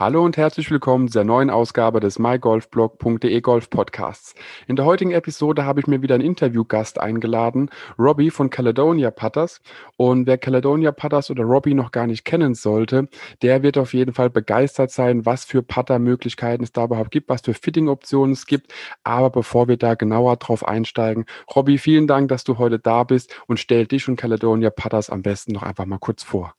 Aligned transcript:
Hallo 0.00 0.24
und 0.24 0.36
herzlich 0.36 0.70
willkommen 0.70 1.08
zur 1.08 1.24
neuen 1.24 1.50
Ausgabe 1.50 1.98
des 1.98 2.20
mygolfblog.de 2.20 3.40
Golf 3.40 3.68
Podcasts. 3.68 4.36
In 4.68 4.76
der 4.76 4.84
heutigen 4.84 5.10
Episode 5.10 5.64
habe 5.64 5.80
ich 5.80 5.88
mir 5.88 6.02
wieder 6.02 6.14
einen 6.14 6.24
Interviewgast 6.24 7.00
eingeladen, 7.00 7.68
Robbie 7.98 8.30
von 8.30 8.48
Caledonia 8.48 9.10
Putters. 9.10 9.60
Und 9.96 10.28
wer 10.28 10.38
Caledonia 10.38 10.92
Putters 10.92 11.32
oder 11.32 11.42
Robbie 11.42 11.74
noch 11.74 11.90
gar 11.90 12.06
nicht 12.06 12.24
kennen 12.24 12.54
sollte, 12.54 13.08
der 13.42 13.64
wird 13.64 13.76
auf 13.76 13.92
jeden 13.92 14.14
Fall 14.14 14.30
begeistert 14.30 14.92
sein, 14.92 15.26
was 15.26 15.44
für 15.44 15.64
Putter-Möglichkeiten 15.64 16.62
es 16.62 16.70
da 16.70 16.84
überhaupt 16.84 17.10
gibt, 17.10 17.28
was 17.28 17.40
für 17.40 17.54
Fitting-Optionen 17.54 18.34
es 18.34 18.46
gibt. 18.46 18.72
Aber 19.02 19.30
bevor 19.30 19.66
wir 19.66 19.78
da 19.78 19.96
genauer 19.96 20.36
drauf 20.36 20.64
einsteigen, 20.64 21.24
Robbie, 21.56 21.78
vielen 21.78 22.06
Dank, 22.06 22.28
dass 22.28 22.44
du 22.44 22.58
heute 22.58 22.78
da 22.78 23.02
bist 23.02 23.34
und 23.48 23.58
stell 23.58 23.88
dich 23.88 24.08
und 24.08 24.14
Caledonia 24.14 24.70
Putters 24.70 25.10
am 25.10 25.22
besten 25.22 25.54
noch 25.54 25.64
einfach 25.64 25.86
mal 25.86 25.98
kurz 25.98 26.22
vor. 26.22 26.54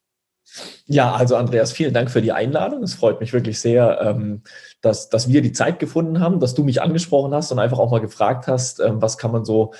Ja, 0.85 1.13
also 1.13 1.35
Andreas, 1.35 1.71
vielen 1.71 1.94
Dank 1.94 2.09
für 2.09 2.21
die 2.21 2.31
Einladung. 2.31 2.84
Es 2.84 2.95
freut 2.95 3.20
mich 3.20 3.34
wirklich 3.34 3.59
sehr, 3.59 3.99
ähm, 4.02 4.41
dass, 4.81 5.09
dass 5.09 5.30
wir 5.30 5.41
die 5.41 5.52
Zeit 5.52 5.80
gefunden 5.80 6.20
haben, 6.20 6.40
dass 6.40 6.55
du 6.55 6.63
mich 6.63 6.81
angesprochen 6.81 7.34
hast 7.34 7.52
und 7.52 7.59
einfach 7.59 7.80
auch 7.80 7.91
mal 7.91 8.02
gefragt 8.02 8.48
hast, 8.48 8.80
ähm, 8.80 9.02
was 9.02 9.17
kann 9.17 9.31
man 9.31 9.45
so 9.45 9.73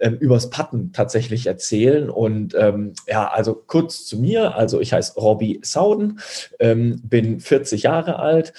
ähm, 0.00 0.16
übers 0.16 0.50
Patten 0.50 0.92
tatsächlich 0.92 1.46
erzählen. 1.46 2.10
Und 2.10 2.54
ähm, 2.54 2.94
ja, 3.06 3.28
also 3.28 3.54
kurz 3.54 4.06
zu 4.06 4.18
mir. 4.18 4.56
Also 4.56 4.80
ich 4.80 4.92
heiße 4.92 5.14
Robbie 5.20 5.60
Sauden, 5.62 6.20
ähm, 6.58 7.00
bin 7.04 7.40
40 7.40 7.84
Jahre 7.84 8.18
alt 8.18 8.52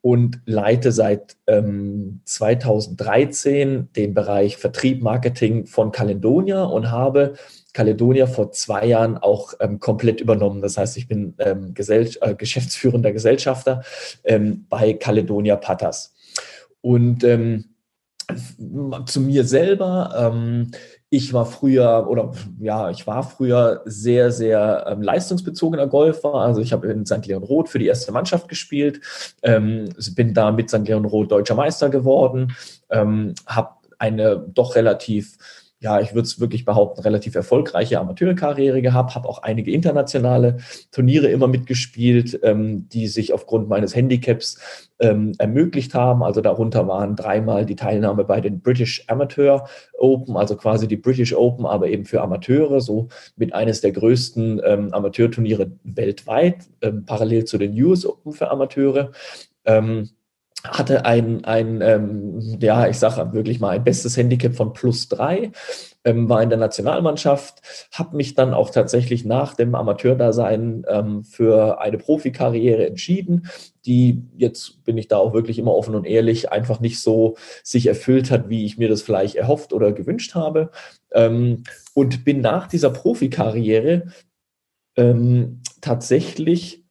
und 0.00 0.40
leite 0.46 0.92
seit 0.92 1.36
ähm, 1.46 2.20
2013 2.24 3.92
den 3.94 4.14
Bereich 4.14 4.56
Vertrieb, 4.56 5.02
Marketing 5.02 5.66
von 5.66 5.92
Caledonia 5.92 6.64
und 6.64 6.90
habe 6.90 7.34
Caledonia 7.72 8.26
vor 8.26 8.50
zwei 8.52 8.86
Jahren 8.86 9.18
auch 9.18 9.54
ähm, 9.60 9.78
komplett 9.78 10.20
übernommen. 10.20 10.62
Das 10.62 10.78
heißt, 10.78 10.96
ich 10.96 11.06
bin 11.06 11.34
ähm, 11.38 11.74
Gesell 11.74 12.10
äh, 12.20 12.34
geschäftsführender 12.34 13.12
Gesellschafter 13.12 13.82
ähm, 14.24 14.66
bei 14.68 14.94
Caledonia 14.94 15.56
Patas. 15.56 16.14
Und 16.80 17.24
ähm, 17.24 17.64
zu 19.06 19.20
mir 19.20 19.44
selber, 19.44 20.32
ähm, 20.32 20.70
ich 21.10 21.32
war 21.32 21.46
früher 21.46 22.06
oder 22.08 22.32
ja, 22.60 22.90
ich 22.90 23.06
war 23.06 23.22
früher 23.22 23.80
sehr, 23.86 24.30
sehr 24.30 24.84
ähm, 24.88 25.00
leistungsbezogener 25.00 25.86
Golfer. 25.86 26.34
Also 26.34 26.60
ich 26.60 26.72
habe 26.72 26.88
in 26.88 27.06
St. 27.06 27.26
Leon 27.26 27.42
Roth 27.42 27.70
für 27.70 27.78
die 27.78 27.86
erste 27.86 28.12
Mannschaft 28.12 28.48
gespielt, 28.48 29.00
ähm, 29.42 29.88
bin 30.14 30.34
da 30.34 30.52
mit 30.52 30.68
St. 30.68 30.86
Leon 30.86 31.06
Roth 31.06 31.32
deutscher 31.32 31.54
Meister 31.54 31.88
geworden, 31.88 32.54
ähm, 32.90 33.34
habe 33.46 33.70
eine 33.98 34.36
doch 34.36 34.76
relativ 34.76 35.38
ja, 35.80 36.00
ich 36.00 36.12
würde 36.12 36.26
es 36.26 36.40
wirklich 36.40 36.64
behaupten, 36.64 37.00
relativ 37.02 37.36
erfolgreiche 37.36 38.00
Amateurkarriere 38.00 38.82
gehabt, 38.82 39.14
habe 39.14 39.28
auch 39.28 39.42
einige 39.42 39.70
internationale 39.70 40.58
Turniere 40.90 41.28
immer 41.28 41.46
mitgespielt, 41.46 42.40
ähm, 42.42 42.88
die 42.88 43.06
sich 43.06 43.32
aufgrund 43.32 43.68
meines 43.68 43.94
Handicaps 43.94 44.88
ähm, 44.98 45.34
ermöglicht 45.38 45.94
haben. 45.94 46.24
Also 46.24 46.40
darunter 46.40 46.88
waren 46.88 47.14
dreimal 47.14 47.64
die 47.64 47.76
Teilnahme 47.76 48.24
bei 48.24 48.40
den 48.40 48.60
British 48.60 49.04
Amateur 49.06 49.68
Open, 49.96 50.36
also 50.36 50.56
quasi 50.56 50.88
die 50.88 50.96
British 50.96 51.32
Open, 51.32 51.64
aber 51.64 51.88
eben 51.88 52.04
für 52.04 52.22
Amateure, 52.22 52.80
so 52.80 53.08
mit 53.36 53.54
eines 53.54 53.80
der 53.80 53.92
größten 53.92 54.60
ähm, 54.64 54.92
Amateurturniere 54.92 55.70
weltweit, 55.84 56.66
ähm, 56.82 57.04
parallel 57.04 57.44
zu 57.44 57.56
den 57.56 57.80
US 57.80 58.04
Open 58.04 58.32
für 58.32 58.50
Amateure. 58.50 59.12
Ähm, 59.64 60.08
hatte 60.64 61.04
ein, 61.04 61.44
ein 61.44 61.80
ähm, 61.82 62.58
ja, 62.60 62.88
ich 62.88 62.98
sage 62.98 63.32
wirklich 63.32 63.60
mal, 63.60 63.70
ein 63.70 63.84
bestes 63.84 64.16
Handicap 64.16 64.54
von 64.54 64.72
plus 64.72 65.08
drei, 65.08 65.52
ähm, 66.04 66.28
war 66.28 66.42
in 66.42 66.48
der 66.48 66.58
Nationalmannschaft, 66.58 67.88
habe 67.92 68.16
mich 68.16 68.34
dann 68.34 68.54
auch 68.54 68.70
tatsächlich 68.70 69.24
nach 69.24 69.54
dem 69.54 69.74
Amateurdasein 69.74 70.84
ähm, 70.88 71.24
für 71.24 71.80
eine 71.80 71.98
Profikarriere 71.98 72.86
entschieden, 72.86 73.48
die 73.86 74.24
jetzt 74.36 74.84
bin 74.84 74.98
ich 74.98 75.08
da 75.08 75.18
auch 75.18 75.32
wirklich 75.32 75.58
immer 75.58 75.74
offen 75.74 75.94
und 75.94 76.06
ehrlich, 76.06 76.50
einfach 76.50 76.80
nicht 76.80 77.00
so 77.00 77.36
sich 77.62 77.86
erfüllt 77.86 78.30
hat, 78.30 78.48
wie 78.48 78.64
ich 78.64 78.78
mir 78.78 78.88
das 78.88 79.02
vielleicht 79.02 79.36
erhofft 79.36 79.72
oder 79.72 79.92
gewünscht 79.92 80.34
habe. 80.34 80.70
Ähm, 81.12 81.62
und 81.94 82.24
bin 82.24 82.40
nach 82.40 82.66
dieser 82.66 82.90
Profikarriere 82.90 84.08
ähm, 84.96 85.62
tatsächlich, 85.80 86.84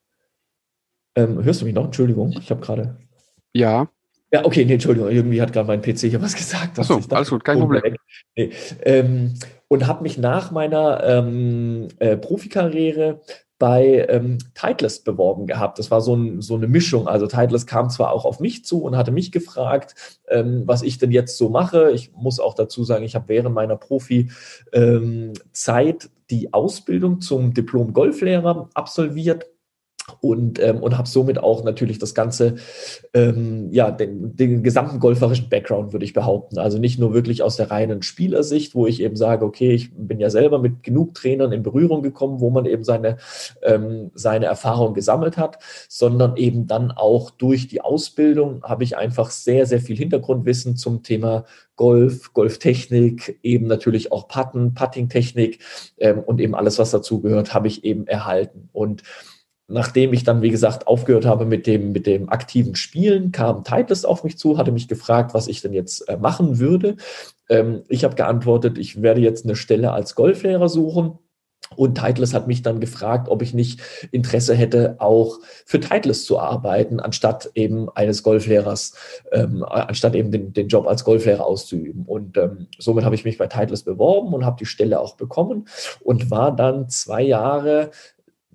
ähm, 1.14 1.44
hörst 1.44 1.60
du 1.60 1.66
mich 1.66 1.74
noch? 1.74 1.84
Entschuldigung, 1.84 2.34
ich 2.40 2.50
habe 2.50 2.60
gerade 2.60 2.96
ja. 3.58 3.88
Ja, 4.30 4.44
okay, 4.44 4.64
nee, 4.66 4.74
Entschuldigung, 4.74 5.10
irgendwie 5.10 5.40
hat 5.40 5.54
gerade 5.54 5.66
mein 5.66 5.80
PC 5.80 6.00
hier 6.00 6.20
was 6.20 6.34
gesagt. 6.36 6.78
Achso, 6.78 7.00
alles 7.10 7.30
gut, 7.30 7.44
kein 7.44 7.58
Problem. 7.60 7.96
Nee. 8.36 8.50
Ähm, 8.82 9.34
und 9.68 9.86
habe 9.86 10.02
mich 10.02 10.18
nach 10.18 10.50
meiner 10.50 11.02
ähm, 11.02 11.88
äh, 11.98 12.18
Profikarriere 12.18 13.22
bei 13.58 14.06
ähm, 14.08 14.38
Titleist 14.54 15.04
beworben 15.04 15.46
gehabt. 15.46 15.78
Das 15.78 15.90
war 15.90 16.02
so, 16.02 16.14
ein, 16.14 16.42
so 16.42 16.54
eine 16.56 16.68
Mischung. 16.68 17.08
Also 17.08 17.26
Titleist 17.26 17.66
kam 17.66 17.88
zwar 17.90 18.12
auch 18.12 18.24
auf 18.26 18.38
mich 18.38 18.64
zu 18.64 18.82
und 18.82 18.96
hatte 18.96 19.12
mich 19.12 19.32
gefragt, 19.32 19.94
ähm, 20.28 20.62
was 20.66 20.82
ich 20.82 20.98
denn 20.98 21.10
jetzt 21.10 21.38
so 21.38 21.48
mache. 21.48 21.90
Ich 21.90 22.12
muss 22.12 22.38
auch 22.38 22.54
dazu 22.54 22.84
sagen, 22.84 23.04
ich 23.04 23.14
habe 23.14 23.28
während 23.28 23.54
meiner 23.54 23.76
Profi-Zeit 23.76 24.34
ähm, 24.74 26.10
die 26.30 26.52
Ausbildung 26.52 27.20
zum 27.20 27.54
Diplom-Golflehrer 27.54 28.68
absolviert 28.74 29.46
und, 30.20 30.62
ähm, 30.62 30.78
und 30.82 30.96
habe 30.96 31.08
somit 31.08 31.38
auch 31.38 31.64
natürlich 31.64 31.98
das 31.98 32.14
ganze, 32.14 32.56
ähm, 33.14 33.68
ja, 33.72 33.90
den, 33.90 34.36
den 34.36 34.62
gesamten 34.62 35.00
golferischen 35.00 35.48
Background, 35.48 35.92
würde 35.92 36.04
ich 36.04 36.12
behaupten. 36.12 36.58
Also 36.58 36.78
nicht 36.78 36.98
nur 36.98 37.14
wirklich 37.14 37.42
aus 37.42 37.56
der 37.56 37.70
reinen 37.70 38.02
Spielersicht, 38.02 38.74
wo 38.74 38.86
ich 38.86 39.02
eben 39.02 39.16
sage, 39.16 39.44
okay, 39.44 39.72
ich 39.72 39.90
bin 39.94 40.20
ja 40.20 40.30
selber 40.30 40.58
mit 40.58 40.82
genug 40.82 41.14
Trainern 41.14 41.52
in 41.52 41.62
Berührung 41.62 42.02
gekommen, 42.02 42.40
wo 42.40 42.50
man 42.50 42.66
eben 42.66 42.84
seine, 42.84 43.18
ähm, 43.62 44.10
seine 44.14 44.46
Erfahrung 44.46 44.94
gesammelt 44.94 45.36
hat, 45.36 45.58
sondern 45.88 46.36
eben 46.36 46.66
dann 46.66 46.90
auch 46.90 47.30
durch 47.30 47.68
die 47.68 47.80
Ausbildung 47.80 48.62
habe 48.62 48.84
ich 48.84 48.96
einfach 48.96 49.30
sehr, 49.30 49.66
sehr 49.66 49.80
viel 49.80 49.96
Hintergrundwissen 49.96 50.76
zum 50.76 51.02
Thema 51.02 51.44
Golf, 51.78 52.32
Golftechnik, 52.34 53.38
eben 53.42 53.68
natürlich 53.68 54.10
auch 54.10 54.28
Putten, 54.28 54.74
Puttingtechnik 54.74 55.60
ähm, 55.98 56.18
und 56.18 56.40
eben 56.40 56.54
alles, 56.54 56.78
was 56.78 56.90
dazugehört, 56.90 57.54
habe 57.54 57.68
ich 57.68 57.84
eben 57.84 58.06
erhalten. 58.06 58.68
Und 58.72 59.04
nachdem 59.68 60.14
ich 60.14 60.24
dann, 60.24 60.42
wie 60.42 60.50
gesagt, 60.50 60.86
aufgehört 60.86 61.26
habe 61.26 61.44
mit 61.44 61.66
dem, 61.66 61.92
mit 61.92 62.06
dem 62.06 62.30
aktiven 62.30 62.74
Spielen, 62.74 63.32
kam 63.32 63.64
Titleist 63.64 64.06
auf 64.06 64.24
mich 64.24 64.38
zu, 64.38 64.56
hatte 64.56 64.72
mich 64.72 64.88
gefragt, 64.88 65.34
was 65.34 65.46
ich 65.46 65.60
denn 65.60 65.74
jetzt 65.74 66.08
äh, 66.08 66.16
machen 66.16 66.58
würde. 66.58 66.96
Ähm, 67.50 67.82
ich 67.88 68.02
habe 68.02 68.16
geantwortet, 68.16 68.78
ich 68.78 69.02
werde 69.02 69.20
jetzt 69.20 69.44
eine 69.44 69.56
Stelle 69.56 69.92
als 69.92 70.14
Golflehrer 70.14 70.68
suchen. 70.68 71.18
Und 71.76 71.98
Titleist 71.98 72.32
hat 72.32 72.46
mich 72.46 72.62
dann 72.62 72.80
gefragt, 72.80 73.28
ob 73.28 73.42
ich 73.42 73.52
nicht 73.52 73.82
Interesse 74.10 74.54
hätte, 74.54 74.96
auch 75.00 75.38
für 75.66 75.80
Titleist 75.80 76.24
zu 76.24 76.38
arbeiten, 76.38 76.98
anstatt 76.98 77.50
eben 77.54 77.90
eines 77.90 78.22
Golflehrers, 78.22 78.94
ähm, 79.32 79.62
anstatt 79.64 80.14
eben 80.14 80.30
den, 80.30 80.54
den 80.54 80.68
Job 80.68 80.86
als 80.86 81.04
Golflehrer 81.04 81.44
auszuüben. 81.44 82.06
Und 82.06 82.38
ähm, 82.38 82.68
somit 82.78 83.04
habe 83.04 83.16
ich 83.16 83.26
mich 83.26 83.36
bei 83.36 83.48
Titleist 83.48 83.84
beworben 83.84 84.32
und 84.32 84.46
habe 84.46 84.56
die 84.58 84.66
Stelle 84.66 84.98
auch 84.98 85.16
bekommen 85.16 85.68
und 86.00 86.30
war 86.30 86.56
dann 86.56 86.88
zwei 86.88 87.20
Jahre 87.22 87.90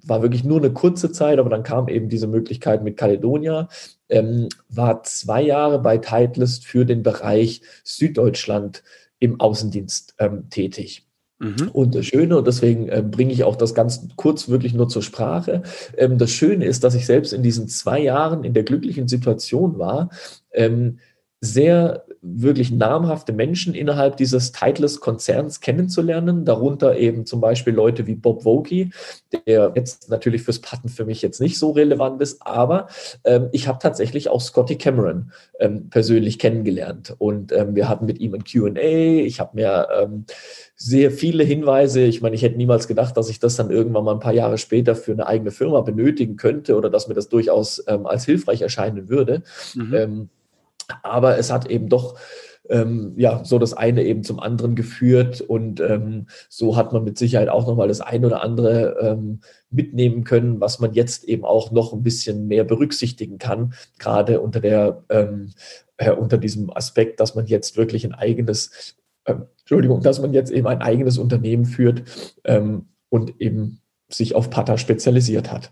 war 0.08 0.22
wirklich 0.22 0.44
nur 0.44 0.60
eine 0.60 0.72
kurze 0.72 1.12
Zeit, 1.12 1.40
aber 1.40 1.50
dann 1.50 1.64
kam 1.64 1.88
eben 1.88 2.10
diese 2.10 2.28
Möglichkeit 2.28 2.84
mit 2.84 2.98
Caledonia, 2.98 3.68
ähm, 4.10 4.50
war 4.70 5.04
zwei 5.04 5.42
Jahre 5.42 5.80
bei 5.80 5.98
Titleist 5.98 6.66
für 6.66 6.86
den 6.86 7.04
Bereich 7.04 7.62
Süddeutschland 7.84 8.84
im 9.20 9.40
Außendienst 9.40 10.16
ähm, 10.20 10.50
tätig. 10.50 11.08
Mhm. 11.40 11.70
Und 11.74 11.96
das 11.96 12.06
Schöne, 12.06 12.38
und 12.38 12.48
deswegen 12.48 12.88
äh, 12.90 13.04
bringe 13.06 13.34
ich 13.34 13.44
auch 13.44 13.56
das 13.56 13.74
ganz 13.74 14.08
kurz 14.16 14.50
wirklich 14.50 14.74
nur 14.74 14.88
zur 14.90 15.02
Sprache, 15.02 15.64
ähm, 15.98 16.18
das 16.18 16.32
Schöne 16.32 16.66
ist, 16.66 16.84
dass 16.84 16.96
ich 16.96 17.06
selbst 17.06 17.34
in 17.34 17.44
diesen 17.44 17.68
zwei 17.68 18.00
Jahren 18.00 18.44
in 18.44 18.54
der 18.54 18.64
glücklichen 18.64 19.08
Situation 19.08 19.78
war, 19.78 20.10
ähm, 20.52 21.00
sehr 21.44 22.06
wirklich 22.22 22.72
namhafte 22.72 23.34
Menschen 23.34 23.74
innerhalb 23.74 24.16
dieses 24.16 24.54
Titleist-Konzerns 24.54 25.60
kennenzulernen, 25.60 26.46
darunter 26.46 26.96
eben 26.98 27.26
zum 27.26 27.42
Beispiel 27.42 27.74
Leute 27.74 28.08
wie 28.08 28.16
Bob 28.16 28.46
Vokey, 28.46 28.92
der 29.46 29.74
jetzt 29.76 30.10
natürlich 30.10 30.44
fürs 30.44 30.60
Patten 30.60 30.88
für 30.88 31.04
mich 31.04 31.22
jetzt 31.22 31.42
nicht 31.42 31.60
so 31.60 31.72
relevant 31.72 32.22
ist, 32.22 32.42
aber 32.48 32.88
ähm, 33.26 33.50
ich 33.52 33.68
habe 33.68 33.80
tatsächlich 33.80 34.30
auch 34.30 34.40
Scotty 34.40 34.78
Cameron 34.78 35.34
ähm, 35.60 35.90
persönlich 35.90 36.40
kennengelernt 36.40 37.14
und 37.18 37.52
ähm, 37.52 37.76
wir 37.76 37.90
hatten 37.90 38.06
mit 38.06 38.22
ihm 38.22 38.34
ein 38.36 38.46
Q&A, 38.46 38.80
ich 38.80 39.42
habe 39.42 39.58
mir 39.58 39.90
ähm, 40.02 40.26
sehr 40.78 41.12
viele 41.12 41.44
Hinweise. 41.44 42.04
Ich 42.04 42.22
meine, 42.22 42.36
ich 42.36 42.42
hätte 42.42 42.56
niemals 42.56 42.88
gedacht, 42.88 43.18
dass 43.18 43.30
ich 43.30 43.40
das 43.40 43.58
dann 43.58 43.70
irgendwann 43.70 44.06
mal 44.06 44.14
ein 44.14 44.20
paar 44.20 44.34
Jahre 44.34 44.58
später 44.58 44.96
für 44.96 45.12
eine 45.12 45.28
eigene 45.28 45.52
Firma 45.52 45.82
benötigen 45.82 46.38
könnte 46.38 46.78
oder 46.78 46.90
dass 46.90 47.10
mir 47.10 47.16
das 47.16 47.28
durchaus 47.28 47.84
ähm, 47.88 48.06
als 48.06 48.24
hilfreich 48.24 48.62
erscheinen 48.62 49.10
würde. 49.10 49.44
Mhm. 49.76 50.30
Ähm, 50.90 50.98
aber 51.04 51.38
es 51.38 51.52
hat 51.52 51.70
eben 51.70 51.90
doch 51.90 52.20
ähm, 52.70 53.14
ja, 53.18 53.44
so 53.44 53.60
das 53.60 53.74
eine 53.74 54.04
eben 54.04 54.24
zum 54.24 54.40
anderen 54.40 54.76
geführt 54.76 55.42
und 55.42 55.82
ähm, 55.82 56.28
so 56.48 56.78
hat 56.78 56.94
man 56.94 57.04
mit 57.04 57.18
Sicherheit 57.18 57.50
auch 57.50 57.68
nochmal 57.68 57.90
das 57.90 58.00
eine 58.00 58.28
oder 58.28 58.42
andere 58.42 58.98
ähm, 59.02 59.42
mitnehmen 59.70 60.24
können, 60.24 60.62
was 60.62 60.80
man 60.80 60.94
jetzt 60.94 61.26
eben 61.26 61.44
auch 61.44 61.72
noch 61.72 61.92
ein 61.92 62.04
bisschen 62.04 62.48
mehr 62.48 62.64
berücksichtigen 62.64 63.38
kann, 63.38 63.74
gerade 64.00 64.40
unter 64.40 64.62
der, 64.62 65.04
äh, 65.10 66.12
unter 66.12 66.38
diesem 66.38 66.72
Aspekt, 66.76 67.20
dass 67.20 67.36
man 67.36 67.48
jetzt 67.48 67.76
wirklich 67.76 68.06
ein 68.06 68.14
eigenes 68.14 68.96
äh, 69.26 69.36
Entschuldigung, 69.60 70.02
dass 70.02 70.22
man 70.22 70.34
jetzt 70.34 70.52
eben 70.52 70.68
ein 70.68 70.82
eigenes 70.82 71.18
Unternehmen 71.18 71.66
führt 71.66 72.04
ähm, 72.44 72.88
und 73.10 73.40
eben 73.40 73.82
sich 74.10 74.36
auf 74.36 74.50
Putter 74.50 74.78
spezialisiert 74.78 75.52
hat. 75.52 75.72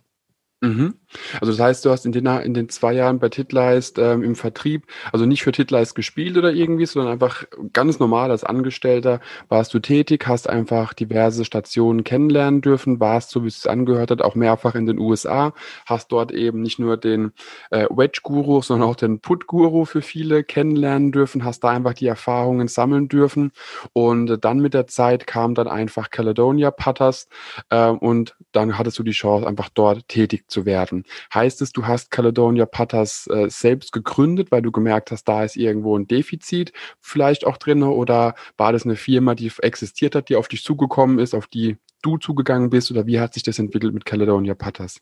Mhm. 0.61 0.95
Also 1.39 1.51
das 1.51 1.59
heißt, 1.59 1.85
du 1.85 1.89
hast 1.89 2.05
in 2.05 2.11
den, 2.11 2.25
in 2.25 2.53
den 2.53 2.69
zwei 2.69 2.93
Jahren 2.93 3.19
bei 3.19 3.29
Titleist 3.29 3.97
ähm, 3.99 4.23
im 4.23 4.35
Vertrieb, 4.35 4.85
also 5.11 5.25
nicht 5.25 5.43
für 5.43 5.51
Titleist 5.51 5.95
gespielt 5.95 6.37
oder 6.37 6.51
irgendwie, 6.51 6.85
sondern 6.85 7.11
einfach 7.11 7.45
ganz 7.73 7.99
normal 7.99 8.31
als 8.31 8.43
Angestellter 8.43 9.19
warst 9.49 9.73
du 9.73 9.79
tätig, 9.79 10.27
hast 10.27 10.49
einfach 10.49 10.93
diverse 10.93 11.45
Stationen 11.45 12.03
kennenlernen 12.03 12.61
dürfen, 12.61 12.99
warst, 12.99 13.31
so 13.31 13.43
wie 13.43 13.47
es 13.47 13.67
angehört 13.67 14.11
hat, 14.11 14.21
auch 14.21 14.35
mehrfach 14.35 14.75
in 14.75 14.85
den 14.85 14.99
USA, 14.99 15.53
hast 15.85 16.11
dort 16.11 16.31
eben 16.31 16.61
nicht 16.61 16.79
nur 16.79 16.97
den 16.97 17.33
äh, 17.69 17.87
Wedge-Guru, 17.89 18.61
sondern 18.61 18.87
auch 18.87 18.95
den 18.95 19.19
Put-Guru 19.19 19.85
für 19.85 20.01
viele 20.01 20.43
kennenlernen 20.43 21.11
dürfen, 21.11 21.43
hast 21.43 21.63
da 21.63 21.69
einfach 21.69 21.93
die 21.93 22.07
Erfahrungen 22.07 22.67
sammeln 22.67 23.07
dürfen 23.07 23.51
und 23.93 24.29
äh, 24.29 24.37
dann 24.37 24.59
mit 24.59 24.73
der 24.73 24.87
Zeit 24.87 25.27
kam 25.27 25.55
dann 25.55 25.67
einfach 25.67 26.09
Caledonia 26.09 26.71
Putters 26.71 27.27
äh, 27.69 27.87
und 27.87 28.35
dann 28.51 28.77
hattest 28.77 28.99
du 28.99 29.03
die 29.03 29.11
Chance, 29.11 29.47
einfach 29.47 29.69
dort 29.69 30.07
tätig 30.07 30.45
zu 30.47 30.65
werden. 30.65 31.00
Heißt 31.33 31.61
es, 31.61 31.71
du 31.71 31.87
hast 31.87 32.11
Caledonia 32.11 32.65
Putters 32.65 33.27
äh, 33.27 33.49
selbst 33.49 33.91
gegründet, 33.91 34.51
weil 34.51 34.61
du 34.61 34.71
gemerkt 34.71 35.11
hast, 35.11 35.25
da 35.25 35.43
ist 35.43 35.55
irgendwo 35.55 35.97
ein 35.97 36.07
Defizit 36.07 36.71
vielleicht 36.99 37.45
auch 37.45 37.57
drin 37.57 37.83
oder 37.83 38.35
war 38.57 38.73
das 38.73 38.85
eine 38.85 38.95
Firma, 38.95 39.35
die 39.35 39.51
existiert 39.61 40.15
hat, 40.15 40.29
die 40.29 40.35
auf 40.35 40.47
dich 40.47 40.63
zugekommen 40.63 41.19
ist, 41.19 41.33
auf 41.33 41.47
die 41.47 41.77
du 42.01 42.17
zugegangen 42.17 42.69
bist 42.69 42.91
oder 42.91 43.05
wie 43.05 43.19
hat 43.19 43.33
sich 43.33 43.43
das 43.43 43.59
entwickelt 43.59 43.93
mit 43.93 44.05
Caledonia 44.05 44.55
Putters? 44.55 44.99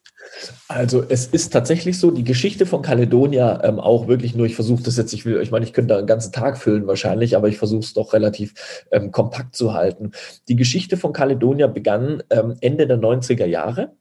Also 0.68 1.04
es 1.08 1.28
ist 1.28 1.52
tatsächlich 1.52 1.98
so, 1.98 2.12
die 2.12 2.24
Geschichte 2.24 2.66
von 2.66 2.82
Caledonia 2.82 3.64
ähm, 3.64 3.80
auch 3.80 4.08
wirklich 4.08 4.36
nur, 4.36 4.46
ich 4.46 4.56
versuche 4.56 4.84
das 4.84 4.98
jetzt, 4.98 5.14
ich 5.14 5.26
will, 5.26 5.42
ich 5.42 5.52
meine, 5.52 5.66
ich 5.66 5.74
könnte 5.74 5.94
da 5.94 5.98
einen 5.98 6.08
ganzen 6.08 6.32
Tag 6.32 6.58
füllen 6.58 6.88
wahrscheinlich, 6.88 7.36
aber 7.36 7.48
ich 7.48 7.58
versuche 7.58 7.82
es 7.82 7.94
doch 7.94 8.14
relativ 8.14 8.86
ähm, 8.92 9.12
kompakt 9.12 9.56
zu 9.56 9.74
halten. 9.74 10.12
Die 10.48 10.56
Geschichte 10.56 10.98
von 10.98 11.14
Caledonia 11.14 11.68
begann 11.68 12.24
ähm, 12.30 12.56
Ende 12.62 12.88
der 12.88 13.00
90er 13.00 13.46
Jahre. 13.46 13.94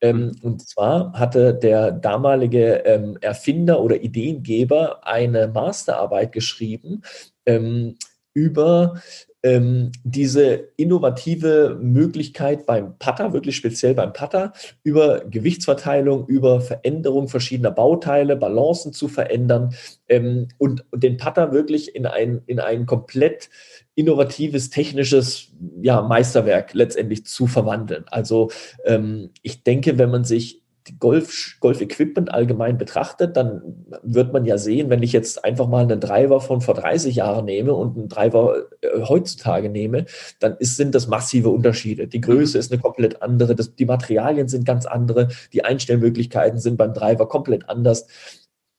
Ähm, 0.00 0.36
und 0.42 0.68
zwar 0.68 1.12
hatte 1.12 1.54
der 1.54 1.92
damalige 1.92 2.84
ähm, 2.84 3.18
Erfinder 3.20 3.80
oder 3.80 3.96
Ideengeber 4.02 5.06
eine 5.06 5.48
Masterarbeit 5.48 6.32
geschrieben 6.32 7.02
ähm, 7.46 7.96
über 8.34 9.00
ähm, 9.42 9.92
diese 10.02 10.70
innovative 10.76 11.78
Möglichkeit 11.80 12.66
beim 12.66 12.98
Putter, 12.98 13.32
wirklich 13.32 13.56
speziell 13.56 13.94
beim 13.94 14.12
Putter, 14.12 14.52
über 14.82 15.24
Gewichtsverteilung, 15.24 16.26
über 16.26 16.60
Veränderung 16.60 17.28
verschiedener 17.28 17.70
Bauteile, 17.70 18.36
Balancen 18.36 18.92
zu 18.92 19.06
verändern 19.06 19.74
ähm, 20.08 20.48
und, 20.58 20.84
und, 20.90 21.04
den 21.04 21.16
Putter 21.18 21.52
wirklich 21.52 21.94
in 21.94 22.06
ein, 22.06 22.42
in 22.46 22.58
ein 22.58 22.86
komplett 22.86 23.48
innovatives, 23.94 24.70
technisches 24.70 25.52
ja, 25.82 26.02
Meisterwerk 26.02 26.74
letztendlich 26.74 27.24
zu 27.26 27.46
verwandeln. 27.46 28.04
Also 28.08 28.50
ähm, 28.84 29.30
ich 29.42 29.62
denke, 29.62 29.98
wenn 29.98 30.10
man 30.10 30.24
sich 30.24 30.62
Golf, 30.98 31.56
Golf-Equipment 31.60 32.32
allgemein 32.32 32.78
betrachtet, 32.78 33.36
dann 33.36 33.84
wird 34.02 34.32
man 34.32 34.44
ja 34.44 34.58
sehen, 34.58 34.90
wenn 34.90 35.02
ich 35.02 35.12
jetzt 35.12 35.44
einfach 35.44 35.68
mal 35.68 35.82
einen 35.82 36.00
Driver 36.00 36.40
von 36.40 36.60
vor 36.60 36.74
30 36.74 37.16
Jahren 37.16 37.44
nehme 37.44 37.74
und 37.74 37.96
einen 37.96 38.08
Driver 38.08 38.66
äh, 38.80 39.02
heutzutage 39.02 39.68
nehme, 39.68 40.06
dann 40.40 40.56
ist, 40.58 40.76
sind 40.76 40.94
das 40.94 41.08
massive 41.08 41.48
Unterschiede. 41.50 42.06
Die 42.06 42.20
Größe 42.20 42.58
mhm. 42.58 42.60
ist 42.60 42.72
eine 42.72 42.80
komplett 42.80 43.22
andere, 43.22 43.54
das, 43.54 43.74
die 43.74 43.86
Materialien 43.86 44.48
sind 44.48 44.64
ganz 44.64 44.86
andere, 44.86 45.28
die 45.52 45.64
Einstellmöglichkeiten 45.64 46.58
sind 46.58 46.76
beim 46.76 46.94
Driver 46.94 47.28
komplett 47.28 47.68
anders. 47.68 48.06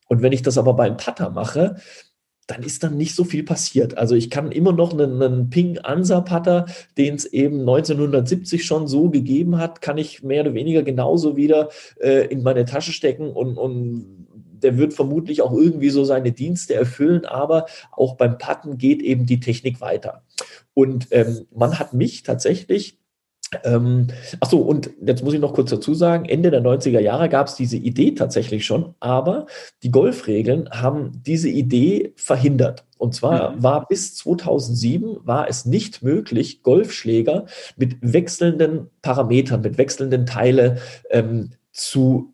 Und 0.07 0.21
wenn 0.21 0.31
ich 0.31 0.41
das 0.41 0.57
aber 0.57 0.73
beim 0.73 0.97
Putter 0.97 1.29
mache, 1.29 1.75
dann 2.49 2.63
ist 2.63 2.83
dann 2.83 2.97
nicht 2.97 3.13
so 3.13 3.23
viel 3.23 3.43
passiert. 3.43 3.97
Also 3.97 4.15
ich 4.15 4.31
kann 4.31 4.51
immer 4.51 4.71
noch 4.71 4.91
einen, 4.91 5.21
einen 5.21 5.49
Ping 5.51 5.77
Ansa 5.77 6.21
Putter, 6.21 6.65
den 6.97 7.15
es 7.15 7.25
eben 7.25 7.59
1970 7.59 8.65
schon 8.65 8.87
so 8.87 9.11
gegeben 9.11 9.59
hat, 9.59 9.81
kann 9.81 9.99
ich 9.99 10.23
mehr 10.23 10.41
oder 10.41 10.55
weniger 10.55 10.81
genauso 10.81 11.37
wieder 11.37 11.69
äh, 12.01 12.25
in 12.25 12.41
meine 12.41 12.65
Tasche 12.65 12.91
stecken 12.91 13.29
und, 13.29 13.57
und 13.57 14.27
der 14.63 14.77
wird 14.77 14.93
vermutlich 14.93 15.43
auch 15.43 15.53
irgendwie 15.53 15.91
so 15.91 16.03
seine 16.03 16.31
Dienste 16.31 16.73
erfüllen, 16.73 17.25
aber 17.25 17.67
auch 17.91 18.15
beim 18.15 18.39
Putten 18.39 18.79
geht 18.79 19.03
eben 19.03 19.27
die 19.27 19.39
Technik 19.39 19.79
weiter. 19.79 20.23
Und 20.73 21.07
ähm, 21.11 21.45
man 21.55 21.77
hat 21.77 21.93
mich 21.93 22.23
tatsächlich 22.23 22.97
ähm, 23.63 24.07
ach 24.39 24.49
so, 24.49 24.59
und 24.59 24.91
jetzt 25.01 25.23
muss 25.23 25.33
ich 25.33 25.39
noch 25.39 25.53
kurz 25.53 25.71
dazu 25.71 25.93
sagen, 25.93 26.25
Ende 26.25 26.51
der 26.51 26.61
90er 26.61 26.99
Jahre 26.99 27.29
gab 27.29 27.47
es 27.47 27.55
diese 27.55 27.77
Idee 27.77 28.11
tatsächlich 28.11 28.65
schon, 28.65 28.93
aber 28.99 29.47
die 29.83 29.91
Golfregeln 29.91 30.69
haben 30.69 31.21
diese 31.25 31.49
Idee 31.49 32.13
verhindert. 32.15 32.85
Und 32.97 33.15
zwar 33.15 33.51
mhm. 33.51 33.63
war 33.63 33.87
bis 33.87 34.15
2007 34.15 35.17
war 35.23 35.49
es 35.49 35.65
nicht 35.65 36.03
möglich, 36.03 36.63
Golfschläger 36.63 37.45
mit 37.77 37.97
wechselnden 38.01 38.89
Parametern, 39.01 39.61
mit 39.61 39.77
wechselnden 39.77 40.25
Teile 40.25 40.77
ähm, 41.09 41.51
zu 41.71 42.33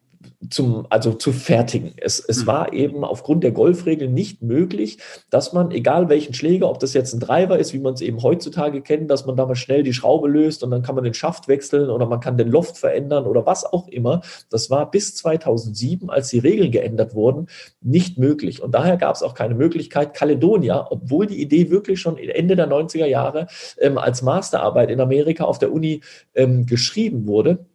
zum, 0.49 0.87
also 0.89 1.13
zu 1.13 1.31
fertigen. 1.31 1.93
Es, 1.97 2.19
es 2.19 2.43
mhm. 2.43 2.47
war 2.47 2.73
eben 2.73 3.03
aufgrund 3.03 3.43
der 3.43 3.51
Golfregeln 3.51 4.13
nicht 4.13 4.41
möglich, 4.41 4.97
dass 5.29 5.53
man, 5.53 5.71
egal 5.71 6.09
welchen 6.09 6.33
Schläger, 6.33 6.69
ob 6.69 6.79
das 6.79 6.93
jetzt 6.93 7.13
ein 7.13 7.19
Driver 7.19 7.57
ist, 7.57 7.73
wie 7.73 7.79
man 7.79 7.93
es 7.93 8.01
eben 8.01 8.21
heutzutage 8.23 8.81
kennt, 8.81 9.09
dass 9.09 9.25
man 9.25 9.35
da 9.35 9.45
mal 9.45 9.55
schnell 9.55 9.83
die 9.83 9.93
Schraube 9.93 10.27
löst 10.27 10.63
und 10.63 10.71
dann 10.71 10.81
kann 10.81 10.95
man 10.95 11.03
den 11.03 11.13
Schaft 11.13 11.47
wechseln 11.47 11.89
oder 11.89 12.05
man 12.05 12.19
kann 12.19 12.37
den 12.37 12.49
Loft 12.49 12.77
verändern 12.77 13.25
oder 13.25 13.45
was 13.45 13.65
auch 13.65 13.87
immer. 13.87 14.21
Das 14.49 14.69
war 14.69 14.89
bis 14.89 15.15
2007, 15.15 16.09
als 16.09 16.29
die 16.29 16.39
Regeln 16.39 16.71
geändert 16.71 17.15
wurden, 17.15 17.47
nicht 17.81 18.17
möglich. 18.17 18.61
Und 18.61 18.73
daher 18.73 18.97
gab 18.97 19.15
es 19.15 19.23
auch 19.23 19.33
keine 19.33 19.55
Möglichkeit, 19.55 20.13
Caledonia, 20.13 20.87
obwohl 20.89 21.27
die 21.27 21.41
Idee 21.41 21.69
wirklich 21.69 21.99
schon 21.99 22.17
Ende 22.17 22.55
der 22.55 22.69
90er 22.69 23.05
Jahre 23.05 23.47
ähm, 23.79 23.97
als 23.97 24.21
Masterarbeit 24.21 24.89
in 24.89 24.99
Amerika 24.99 25.45
auf 25.45 25.59
der 25.59 25.71
Uni 25.71 26.01
ähm, 26.33 26.65
geschrieben 26.65 27.27
wurde, 27.27 27.65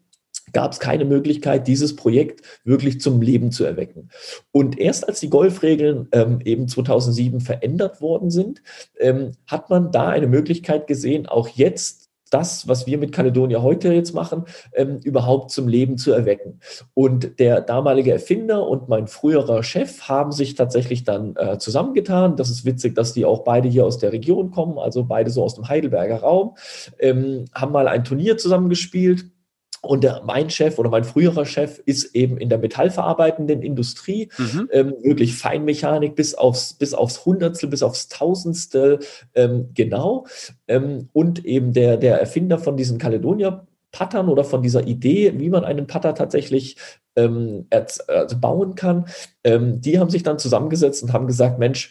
gab 0.53 0.73
es 0.73 0.81
keine 0.81 1.05
Möglichkeit, 1.05 1.67
dieses 1.67 1.97
Projekt 1.97 2.43
wirklich 2.65 3.01
zum 3.01 3.23
Leben 3.23 3.53
zu 3.53 3.65
erwecken. 3.65 4.11
Und 4.53 4.79
erst 4.79 5.09
als 5.09 5.21
die 5.21 5.31
Golfregeln 5.31 6.09
ähm, 6.13 6.41
eben 6.45 6.69
2007 6.69 7.41
verändert 7.41 8.01
worden 8.01 8.31
sind, 8.31 8.63
ähm, 8.99 9.33
hat 9.47 9.71
man 9.71 9.93
da 9.93 10.09
eine 10.09 10.27
Möglichkeit 10.27 10.87
gesehen, 10.87 11.27
auch 11.27 11.49
jetzt 11.49 12.11
das, 12.31 12.69
was 12.69 12.87
wir 12.87 12.97
mit 12.99 13.13
Caledonia 13.13 13.61
heute 13.61 13.93
jetzt 13.93 14.15
machen, 14.15 14.45
ähm, 14.73 14.99
überhaupt 15.03 15.51
zum 15.51 15.69
Leben 15.69 15.99
zu 15.99 16.13
erwecken. 16.13 16.61
Und 16.95 17.39
der 17.39 17.61
damalige 17.61 18.13
Erfinder 18.13 18.67
und 18.67 18.89
mein 18.89 19.09
früherer 19.09 19.63
Chef 19.63 20.03
haben 20.03 20.33
sich 20.33 20.55
tatsächlich 20.55 21.05
dann 21.05 21.37
äh, 21.37 21.59
zusammengetan. 21.59 22.37
Das 22.37 22.51
ist 22.51 22.65
witzig, 22.65 22.95
dass 22.95 23.13
die 23.13 23.25
auch 23.25 23.45
beide 23.45 23.69
hier 23.69 23.85
aus 23.85 23.99
der 23.99 24.13
Region 24.13 24.51
kommen, 24.51 24.79
also 24.79 25.05
beide 25.05 25.31
so 25.31 25.43
aus 25.43 25.55
dem 25.55 25.69
Heidelberger 25.69 26.21
Raum, 26.21 26.57
ähm, 26.99 27.47
haben 27.53 27.73
mal 27.73 27.89
ein 27.89 28.05
Turnier 28.05 28.39
zusammengespielt 28.39 29.27
und 29.83 30.05
der, 30.05 30.23
mein 30.25 30.51
Chef 30.51 30.79
oder 30.79 30.91
mein 30.91 31.05
früherer 31.05 31.47
Chef 31.47 31.81
ist 31.87 32.15
eben 32.15 32.37
in 32.37 32.49
der 32.49 32.59
metallverarbeitenden 32.59 33.63
Industrie, 33.63 34.29
mhm. 34.37 34.69
ähm, 34.73 34.95
wirklich 35.03 35.37
Feinmechanik 35.37 36.15
bis 36.15 36.35
aufs, 36.35 36.75
bis 36.75 36.93
aufs 36.93 37.25
Hundertstel, 37.25 37.71
bis 37.71 37.83
aufs 37.83 38.09
Tausendstel 38.09 38.99
ähm, 39.35 39.71
genau. 39.75 40.27
Ähm, 40.69 41.09
und 41.13 41.45
eben 41.45 41.73
der, 41.73 41.97
der 41.97 42.21
Erfinder 42.21 42.59
von 42.59 42.77
diesen 42.77 42.99
Caledonia 42.99 43.67
Pattern 43.93 44.29
oder 44.29 44.45
von 44.45 44.63
dieser 44.63 44.87
Idee, 44.87 45.33
wie 45.39 45.51
man 45.51 45.65
einen 45.65 45.87
Patter 45.87 46.15
tatsächlich 46.15 46.77
ähm, 47.17 47.67
also 47.71 48.39
bauen 48.39 48.75
kann, 48.75 49.07
ähm, 49.45 49.81
die 49.81 49.99
haben 49.99 50.11
sich 50.11 50.23
dann 50.23 50.39
zusammengesetzt 50.39 51.03
und 51.03 51.13
haben 51.13 51.27
gesagt, 51.27 51.59
Mensch, 51.59 51.91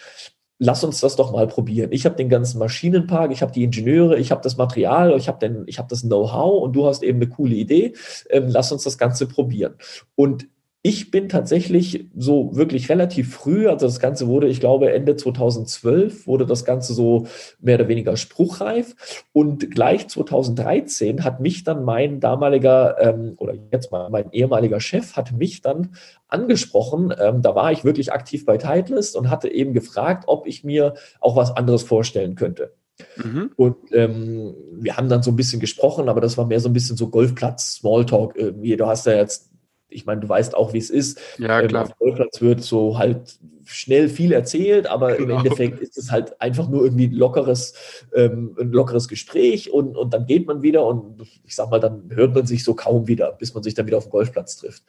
lass 0.60 0.84
uns 0.84 1.00
das 1.00 1.16
doch 1.16 1.32
mal 1.32 1.48
probieren. 1.48 1.92
Ich 1.92 2.06
habe 2.06 2.16
den 2.16 2.30
ganzen 2.30 2.60
Maschinenpark, 2.60 3.32
ich 3.32 3.42
habe 3.42 3.52
die 3.52 3.64
Ingenieure, 3.64 4.18
ich 4.18 4.30
habe 4.30 4.42
das 4.42 4.58
Material, 4.58 5.18
ich 5.18 5.28
habe 5.28 5.66
hab 5.78 5.88
das 5.88 6.02
Know-how 6.02 6.62
und 6.64 6.74
du 6.74 6.86
hast 6.86 7.02
eben 7.02 7.20
eine 7.20 7.30
coole 7.30 7.56
Idee. 7.56 7.94
Ähm, 8.30 8.46
lass 8.50 8.72
uns 8.72 8.84
das 8.84 8.98
Ganze 8.98 9.26
probieren. 9.26 9.76
Und 10.16 10.48
ich 10.82 11.12
bin 11.12 11.28
tatsächlich 11.28 12.08
so 12.16 12.56
wirklich 12.56 12.88
relativ 12.88 13.34
früh, 13.34 13.68
also 13.68 13.86
das 13.86 14.00
Ganze 14.00 14.28
wurde, 14.28 14.48
ich 14.48 14.62
glaube, 14.62 14.94
Ende 14.94 15.18
2012 15.18 16.26
wurde 16.26 16.46
das 16.46 16.64
Ganze 16.64 16.94
so 16.94 17.28
mehr 17.60 17.76
oder 17.76 17.90
weniger 17.90 18.16
spruchreif. 18.16 19.26
Und 19.34 19.72
gleich 19.72 20.08
2013 20.08 21.26
hat 21.26 21.42
mich 21.42 21.66
dann 21.66 21.84
mein 21.84 22.22
damaliger 22.22 22.96
ähm, 23.02 23.34
oder 23.38 23.56
jetzt 23.74 23.92
mal 23.92 24.10
mein 24.10 24.32
ehemaliger 24.32 24.80
Chef 24.80 25.18
hat 25.18 25.34
mich 25.34 25.62
dann 25.62 25.96
angesprochen. 26.30 27.14
Ähm, 27.20 27.42
da 27.42 27.56
war 27.56 27.74
ich 27.74 27.84
wirklich 27.84 28.14
aktiv 28.14 28.46
bei 28.46 28.58
Titleist 28.58 29.18
und 29.18 29.30
hatte 29.30 29.50
eben 29.50 29.74
gefragt, 29.74 30.26
ob 30.28 30.48
ich 30.48 30.64
mir 30.64 30.94
auch 31.20 31.36
was 31.36 31.52
anderes 31.52 31.84
vorstellen 31.84 32.36
könnte. 32.36 32.74
Mhm. 33.18 33.52
Und 33.58 33.76
ähm, 33.92 34.56
wir 34.80 34.96
haben 34.96 35.10
dann 35.10 35.24
so 35.24 35.32
ein 35.32 35.36
bisschen 35.36 35.60
gesprochen, 35.60 36.08
aber 36.08 36.22
das 36.22 36.38
war 36.38 36.46
mehr 36.46 36.60
so 36.62 36.70
ein 36.70 36.74
bisschen 36.74 36.96
so 36.96 37.10
Golfplatz, 37.10 37.76
Smalltalk 37.76 38.38
irgendwie. 38.38 38.78
Du 38.78 38.88
hast 38.88 39.06
ja 39.06 39.14
jetzt 39.14 39.50
ich 39.90 40.06
meine, 40.06 40.22
du 40.22 40.30
weißt 40.30 40.56
auch, 40.56 40.74
wie 40.74 40.78
es 40.78 40.90
ist. 40.90 41.20
Ja, 41.38 41.62
ähm, 41.62 41.68
klar. 41.68 41.84
Auf 41.84 41.98
Golfplatz 41.98 42.42
wird 42.42 42.62
so 42.62 42.98
halt 42.98 43.40
schnell 43.66 44.10
viel 44.10 44.32
erzählt, 44.32 44.88
aber 44.88 45.16
genau. 45.16 45.40
im 45.40 45.46
Endeffekt 45.46 45.80
ist 45.80 45.98
es 45.98 46.12
halt 46.12 46.40
einfach 46.42 46.68
nur 46.68 46.84
irgendwie 46.84 47.08
lockeres, 47.08 47.74
ähm, 48.16 48.56
ein 48.60 48.72
lockeres 48.72 49.08
Gespräch 49.08 49.72
und, 49.72 49.96
und 49.96 50.14
dann 50.14 50.26
geht 50.26 50.48
man 50.48 50.62
wieder 50.62 50.86
und 50.86 51.22
ich 51.44 51.56
sag 51.56 51.70
mal, 51.70 51.80
dann 51.80 52.10
hört 52.10 52.34
man 52.34 52.46
sich 52.48 52.64
so 52.64 52.74
kaum 52.74 53.08
wieder, 53.08 53.34
bis 53.34 53.54
man 53.54 53.64
sich 53.64 53.76
dann 53.76 53.86
wieder 53.86 53.98
auf 53.98 54.06
dem 54.06 54.12
Golfplatz 54.12 54.58
trifft. 54.58 54.84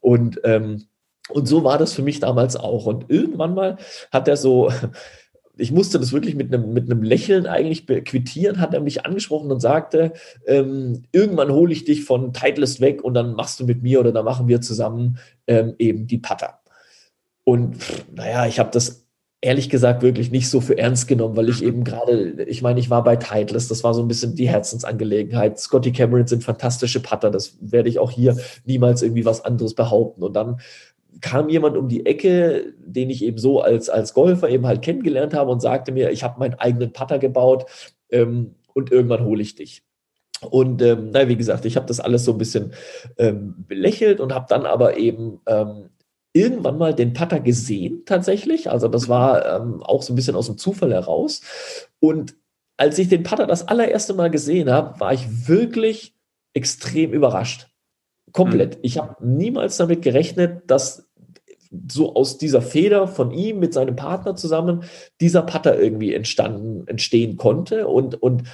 Und, 0.00 0.40
ähm, 0.44 0.84
und 1.28 1.46
so 1.46 1.62
war 1.62 1.78
das 1.78 1.92
für 1.92 2.02
mich 2.02 2.20
damals 2.20 2.56
auch. 2.56 2.86
Und 2.86 3.10
irgendwann 3.10 3.54
mal 3.54 3.76
hat 4.10 4.28
er 4.28 4.36
so 4.36 4.70
ich 5.56 5.70
musste 5.70 5.98
das 5.98 6.12
wirklich 6.12 6.34
mit 6.34 6.52
einem, 6.52 6.72
mit 6.72 6.90
einem 6.90 7.02
Lächeln 7.02 7.46
eigentlich 7.46 7.86
quittieren, 7.86 8.60
hat 8.60 8.74
er 8.74 8.80
mich 8.80 9.04
angesprochen 9.04 9.50
und 9.52 9.60
sagte, 9.60 10.12
ähm, 10.46 11.02
irgendwann 11.12 11.52
hole 11.52 11.72
ich 11.72 11.84
dich 11.84 12.04
von 12.04 12.32
Titleist 12.32 12.80
weg 12.80 13.04
und 13.04 13.14
dann 13.14 13.34
machst 13.34 13.60
du 13.60 13.64
mit 13.64 13.82
mir 13.82 14.00
oder 14.00 14.12
dann 14.12 14.24
machen 14.24 14.48
wir 14.48 14.60
zusammen 14.60 15.18
ähm, 15.46 15.74
eben 15.78 16.06
die 16.06 16.18
Putter. 16.18 16.60
Und 17.44 17.76
naja, 18.14 18.46
ich 18.46 18.58
habe 18.58 18.70
das 18.72 19.02
ehrlich 19.42 19.68
gesagt 19.68 20.02
wirklich 20.02 20.30
nicht 20.30 20.48
so 20.48 20.60
für 20.60 20.78
ernst 20.78 21.08
genommen, 21.08 21.36
weil 21.36 21.48
ich 21.48 21.64
eben 21.64 21.82
gerade, 21.82 22.44
ich 22.44 22.62
meine, 22.62 22.78
ich 22.78 22.90
war 22.90 23.02
bei 23.02 23.16
Titleist, 23.16 23.72
das 23.72 23.82
war 23.82 23.92
so 23.92 24.00
ein 24.00 24.06
bisschen 24.06 24.36
die 24.36 24.48
Herzensangelegenheit. 24.48 25.58
Scotty 25.58 25.90
Cameron 25.90 26.28
sind 26.28 26.44
fantastische 26.44 27.00
Putter, 27.00 27.28
das 27.28 27.56
werde 27.60 27.88
ich 27.88 27.98
auch 27.98 28.12
hier 28.12 28.36
niemals 28.64 29.02
irgendwie 29.02 29.24
was 29.24 29.44
anderes 29.44 29.74
behaupten. 29.74 30.22
Und 30.22 30.34
dann 30.34 30.60
kam 31.22 31.48
jemand 31.48 31.76
um 31.76 31.88
die 31.88 32.04
Ecke, 32.04 32.74
den 32.78 33.08
ich 33.08 33.24
eben 33.24 33.38
so 33.38 33.60
als, 33.62 33.88
als 33.88 34.12
Golfer 34.12 34.50
eben 34.50 34.66
halt 34.66 34.82
kennengelernt 34.82 35.32
habe 35.32 35.50
und 35.50 35.60
sagte 35.60 35.92
mir, 35.92 36.10
ich 36.10 36.22
habe 36.22 36.38
meinen 36.38 36.54
eigenen 36.54 36.92
Putter 36.92 37.18
gebaut 37.18 37.64
ähm, 38.10 38.56
und 38.74 38.92
irgendwann 38.92 39.24
hole 39.24 39.40
ich 39.40 39.54
dich. 39.54 39.82
Und 40.50 40.82
ähm, 40.82 41.10
na, 41.12 41.28
wie 41.28 41.36
gesagt, 41.36 41.64
ich 41.64 41.76
habe 41.76 41.86
das 41.86 42.00
alles 42.00 42.24
so 42.24 42.32
ein 42.32 42.38
bisschen 42.38 42.72
ähm, 43.16 43.64
belächelt 43.68 44.20
und 44.20 44.34
habe 44.34 44.46
dann 44.48 44.66
aber 44.66 44.96
eben 44.96 45.40
ähm, 45.46 45.90
irgendwann 46.32 46.78
mal 46.78 46.94
den 46.94 47.12
Putter 47.12 47.40
gesehen, 47.40 48.02
tatsächlich. 48.04 48.70
Also 48.70 48.88
das 48.88 49.08
war 49.08 49.60
ähm, 49.60 49.82
auch 49.82 50.02
so 50.02 50.12
ein 50.12 50.16
bisschen 50.16 50.34
aus 50.34 50.46
dem 50.46 50.58
Zufall 50.58 50.92
heraus. 50.92 51.42
Und 52.00 52.34
als 52.76 52.98
ich 52.98 53.08
den 53.08 53.22
Putter 53.22 53.46
das 53.46 53.68
allererste 53.68 54.14
Mal 54.14 54.30
gesehen 54.30 54.70
habe, 54.70 54.98
war 54.98 55.12
ich 55.12 55.48
wirklich 55.48 56.16
extrem 56.54 57.12
überrascht. 57.12 57.68
Komplett. 58.32 58.76
Mhm. 58.76 58.80
Ich 58.82 58.98
habe 58.98 59.24
niemals 59.24 59.76
damit 59.76 60.02
gerechnet, 60.02 60.62
dass 60.66 61.08
so 61.90 62.14
aus 62.14 62.38
dieser 62.38 62.62
Feder 62.62 63.08
von 63.08 63.30
ihm 63.30 63.58
mit 63.58 63.72
seinem 63.72 63.96
Partner 63.96 64.36
zusammen 64.36 64.84
dieser 65.20 65.42
Putter 65.42 65.78
irgendwie 65.78 66.14
entstanden, 66.14 66.86
entstehen 66.86 67.36
konnte. 67.36 67.86
Und, 67.86 68.22
und 68.22 68.44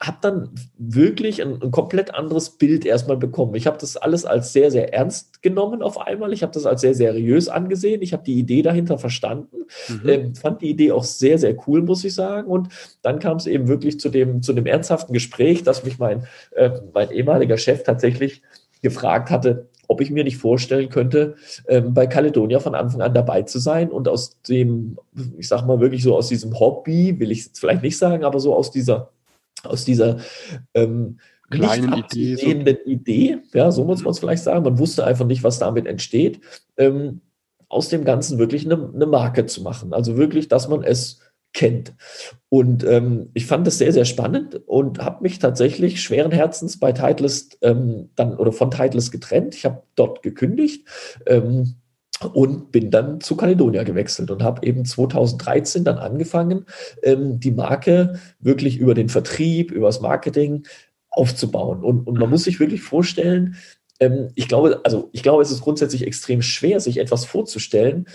habe 0.00 0.18
dann 0.20 0.50
wirklich 0.78 1.42
ein, 1.42 1.60
ein, 1.60 1.70
komplett 1.70 2.14
anderes 2.14 2.50
Bild 2.50 2.86
erstmal 2.86 3.16
bekommen. 3.16 3.54
Ich 3.56 3.66
habe 3.66 3.78
das 3.78 3.96
alles 3.96 4.24
als 4.24 4.52
sehr, 4.52 4.70
sehr 4.70 4.94
ernst 4.94 5.42
genommen 5.42 5.82
auf 5.82 5.98
einmal. 6.00 6.32
Ich 6.32 6.42
habe 6.42 6.52
das 6.52 6.66
als 6.66 6.82
sehr 6.82 6.94
seriös 6.94 7.48
angesehen. 7.48 8.00
Ich 8.02 8.12
habe 8.12 8.22
die 8.22 8.38
Idee 8.38 8.62
dahinter 8.62 8.98
verstanden. 8.98 9.64
Mhm. 9.88 10.08
Ähm, 10.08 10.34
fand 10.36 10.62
die 10.62 10.70
Idee 10.70 10.92
auch 10.92 11.04
sehr, 11.04 11.38
sehr 11.38 11.56
cool, 11.66 11.82
muss 11.82 12.04
ich 12.04 12.14
sagen. 12.14 12.48
Und 12.48 12.68
dann 13.02 13.18
kam 13.18 13.38
es 13.38 13.46
eben 13.46 13.66
wirklich 13.66 13.98
zu 13.98 14.08
dem, 14.08 14.40
zu 14.42 14.52
dem 14.52 14.66
ernsthaften 14.66 15.12
Gespräch, 15.12 15.64
dass 15.64 15.84
mich 15.84 15.98
mein, 15.98 16.26
äh, 16.52 16.70
mein 16.94 17.10
ehemaliger 17.10 17.58
Chef 17.58 17.82
tatsächlich 17.82 18.42
gefragt 18.82 19.30
hatte, 19.30 19.68
ob 19.88 20.00
ich 20.00 20.10
mir 20.10 20.22
nicht 20.22 20.36
vorstellen 20.36 20.90
könnte, 20.90 21.34
ähm, 21.66 21.94
bei 21.94 22.06
Caledonia 22.06 22.60
von 22.60 22.74
Anfang 22.76 23.00
an 23.02 23.14
dabei 23.14 23.42
zu 23.42 23.58
sein 23.58 23.90
und 23.90 24.06
aus 24.06 24.40
dem, 24.42 24.98
ich 25.36 25.48
sag 25.48 25.66
mal 25.66 25.80
wirklich 25.80 26.02
so 26.02 26.16
aus 26.16 26.28
diesem 26.28 26.60
Hobby, 26.60 27.18
will 27.18 27.32
ich 27.32 27.46
jetzt 27.46 27.58
vielleicht 27.58 27.82
nicht 27.82 27.98
sagen, 27.98 28.22
aber 28.24 28.38
so 28.38 28.54
aus 28.54 28.70
dieser 28.70 29.10
aus 29.64 29.84
dieser 29.84 30.18
ähm, 30.74 31.18
kleinen 31.50 31.92
Idee, 31.94 32.36
so. 32.36 32.90
Idee, 32.90 33.38
ja, 33.52 33.70
so 33.70 33.84
muss 33.84 34.02
man 34.02 34.10
es 34.12 34.18
vielleicht 34.18 34.42
sagen. 34.42 34.64
Man 34.64 34.78
wusste 34.78 35.04
einfach 35.04 35.26
nicht, 35.26 35.42
was 35.42 35.58
damit 35.58 35.86
entsteht. 35.86 36.40
Ähm, 36.76 37.22
aus 37.68 37.88
dem 37.88 38.04
Ganzen 38.04 38.38
wirklich 38.38 38.64
eine, 38.64 38.90
eine, 38.94 39.06
Marke 39.06 39.46
zu 39.46 39.62
machen. 39.62 39.92
Also 39.92 40.16
wirklich, 40.16 40.48
dass 40.48 40.68
man 40.68 40.82
es 40.82 41.20
kennt. 41.58 41.92
Und 42.50 42.84
ähm, 42.84 43.30
ich 43.34 43.46
fand 43.46 43.66
das 43.66 43.78
sehr, 43.78 43.92
sehr 43.92 44.04
spannend 44.04 44.60
und 44.66 45.00
habe 45.00 45.24
mich 45.24 45.40
tatsächlich 45.40 46.00
schweren 46.00 46.30
Herzens 46.30 46.78
bei 46.78 46.92
Titleist 46.92 47.58
ähm, 47.62 48.10
dann 48.14 48.36
oder 48.36 48.52
von 48.52 48.70
Titleist 48.70 49.10
getrennt. 49.10 49.56
Ich 49.56 49.64
habe 49.64 49.82
dort 49.96 50.22
gekündigt. 50.22 50.86
Ähm, 51.26 51.74
und 52.32 52.72
bin 52.72 52.90
dann 52.90 53.20
zu 53.20 53.36
Caledonia 53.36 53.84
gewechselt 53.84 54.32
und 54.32 54.42
habe 54.42 54.66
eben 54.66 54.84
2013 54.84 55.84
dann 55.84 55.98
angefangen, 55.98 56.66
ähm, 57.04 57.38
die 57.38 57.52
Marke 57.52 58.18
wirklich 58.40 58.78
über 58.78 58.94
den 58.94 59.08
Vertrieb, 59.08 59.70
über 59.70 59.86
das 59.86 60.00
Marketing 60.00 60.64
aufzubauen. 61.10 61.84
Und, 61.84 62.08
und 62.08 62.18
man 62.18 62.28
muss 62.28 62.42
sich 62.42 62.58
wirklich 62.58 62.82
vorstellen, 62.82 63.54
ähm, 64.00 64.30
ich 64.34 64.48
glaube, 64.48 64.80
also 64.82 65.10
ich 65.12 65.22
glaube, 65.22 65.42
es 65.42 65.52
ist 65.52 65.60
grundsätzlich 65.60 66.04
extrem 66.04 66.42
schwer, 66.42 66.80
sich 66.80 66.98
etwas 66.98 67.24
vorzustellen, 67.24 68.08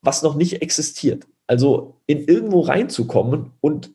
was 0.00 0.22
noch 0.22 0.36
nicht 0.36 0.62
existiert. 0.62 1.26
Also 1.50 1.96
in 2.06 2.26
irgendwo 2.26 2.60
reinzukommen 2.60 3.50
und 3.60 3.90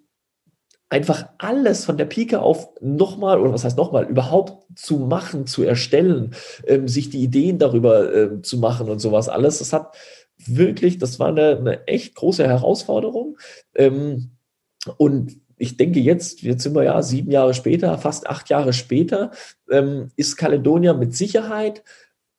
einfach 0.89 1.29
alles 1.37 1.85
von 1.85 1.95
der 1.95 2.03
Pike 2.03 2.41
auf 2.41 2.67
nochmal, 2.81 3.39
oder 3.39 3.53
was 3.53 3.63
heißt 3.63 3.77
nochmal, 3.77 4.03
überhaupt 4.09 4.65
zu 4.77 4.97
machen, 4.97 5.47
zu 5.47 5.63
erstellen, 5.63 6.35
ähm, 6.67 6.89
sich 6.89 7.09
die 7.09 7.23
Ideen 7.23 7.57
darüber 7.57 8.13
äh, 8.13 8.41
zu 8.41 8.57
machen 8.57 8.89
und 8.89 8.99
sowas 8.99 9.29
alles. 9.29 9.59
Das 9.59 9.71
hat 9.71 9.95
wirklich, 10.37 10.97
das 10.97 11.17
war 11.17 11.29
eine, 11.29 11.55
eine 11.55 11.87
echt 11.87 12.15
große 12.15 12.45
Herausforderung. 12.45 13.37
Ähm, 13.73 14.31
und 14.97 15.37
ich 15.55 15.77
denke 15.77 16.01
jetzt, 16.01 16.41
jetzt 16.41 16.63
sind 16.63 16.75
wir 16.75 16.83
ja 16.83 17.01
sieben 17.01 17.31
Jahre 17.31 17.53
später, 17.53 17.97
fast 17.97 18.27
acht 18.27 18.49
Jahre 18.49 18.73
später, 18.73 19.31
ähm, 19.71 20.11
ist 20.17 20.35
Caledonia 20.35 20.93
mit 20.93 21.15
Sicherheit 21.15 21.83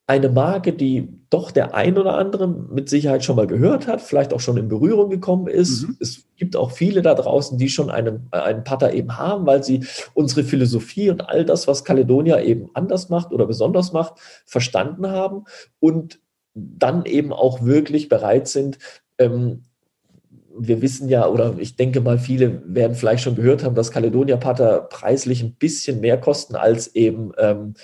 eine 0.09 0.29
Marke, 0.29 0.73
die 0.73 1.09
doch 1.31 1.51
der 1.51 1.75
ein 1.75 1.99
oder 1.99 2.17
andere 2.17 2.47
mit 2.47 2.89
Sicherheit 2.89 3.25
schon 3.25 3.35
mal 3.35 3.49
gehört 3.49 3.89
hat, 3.89 4.01
vielleicht 4.01 4.33
auch 4.33 4.41
schon 4.41 4.57
in 4.57 4.69
Berührung 4.69 5.11
gekommen 5.11 5.49
ist. 5.49 5.83
Mhm. 5.83 5.97
Es 5.99 6.25
gibt 6.37 6.55
auch 6.55 6.71
viele 6.71 7.03
da 7.03 7.15
draußen, 7.15 7.59
die 7.59 7.69
schon 7.69 7.91
einen, 7.91 8.29
einen 8.31 8.63
Putter 8.63 8.95
eben 8.95 9.19
haben, 9.19 9.47
weil 9.47 9.65
sie 9.65 9.85
unsere 10.15 10.45
Philosophie 10.45 11.11
und 11.11 11.29
all 11.29 11.45
das, 11.45 11.67
was 11.67 11.85
Caledonia 11.85 12.41
eben 12.41 12.71
anders 12.75 13.09
macht 13.09 13.33
oder 13.33 13.47
besonders 13.47 13.93
macht, 13.93 14.15
verstanden 14.45 15.09
haben 15.09 15.45
und 15.81 16.21
dann 16.55 17.05
eben 17.05 17.33
auch 17.33 17.65
wirklich 17.65 18.09
bereit 18.09 18.47
sind, 18.47 18.79
ähm, 19.19 19.63
wir 20.59 20.81
wissen 20.81 21.09
ja, 21.09 21.29
oder 21.29 21.57
ich 21.59 21.77
denke 21.77 22.01
mal, 22.01 22.19
viele 22.19 22.63
werden 22.67 22.97
vielleicht 22.97 23.25
schon 23.25 23.35
gehört 23.35 23.63
haben, 23.63 23.75
dass 23.75 23.91
Caledonia 23.91 24.37
Putter 24.37 24.81
preislich 24.81 25.43
ein 25.43 25.55
bisschen 25.55 26.01
mehr 26.01 26.19
kosten 26.19 26.57
als 26.57 26.95
eben 26.95 27.33
ähm, 27.37 27.75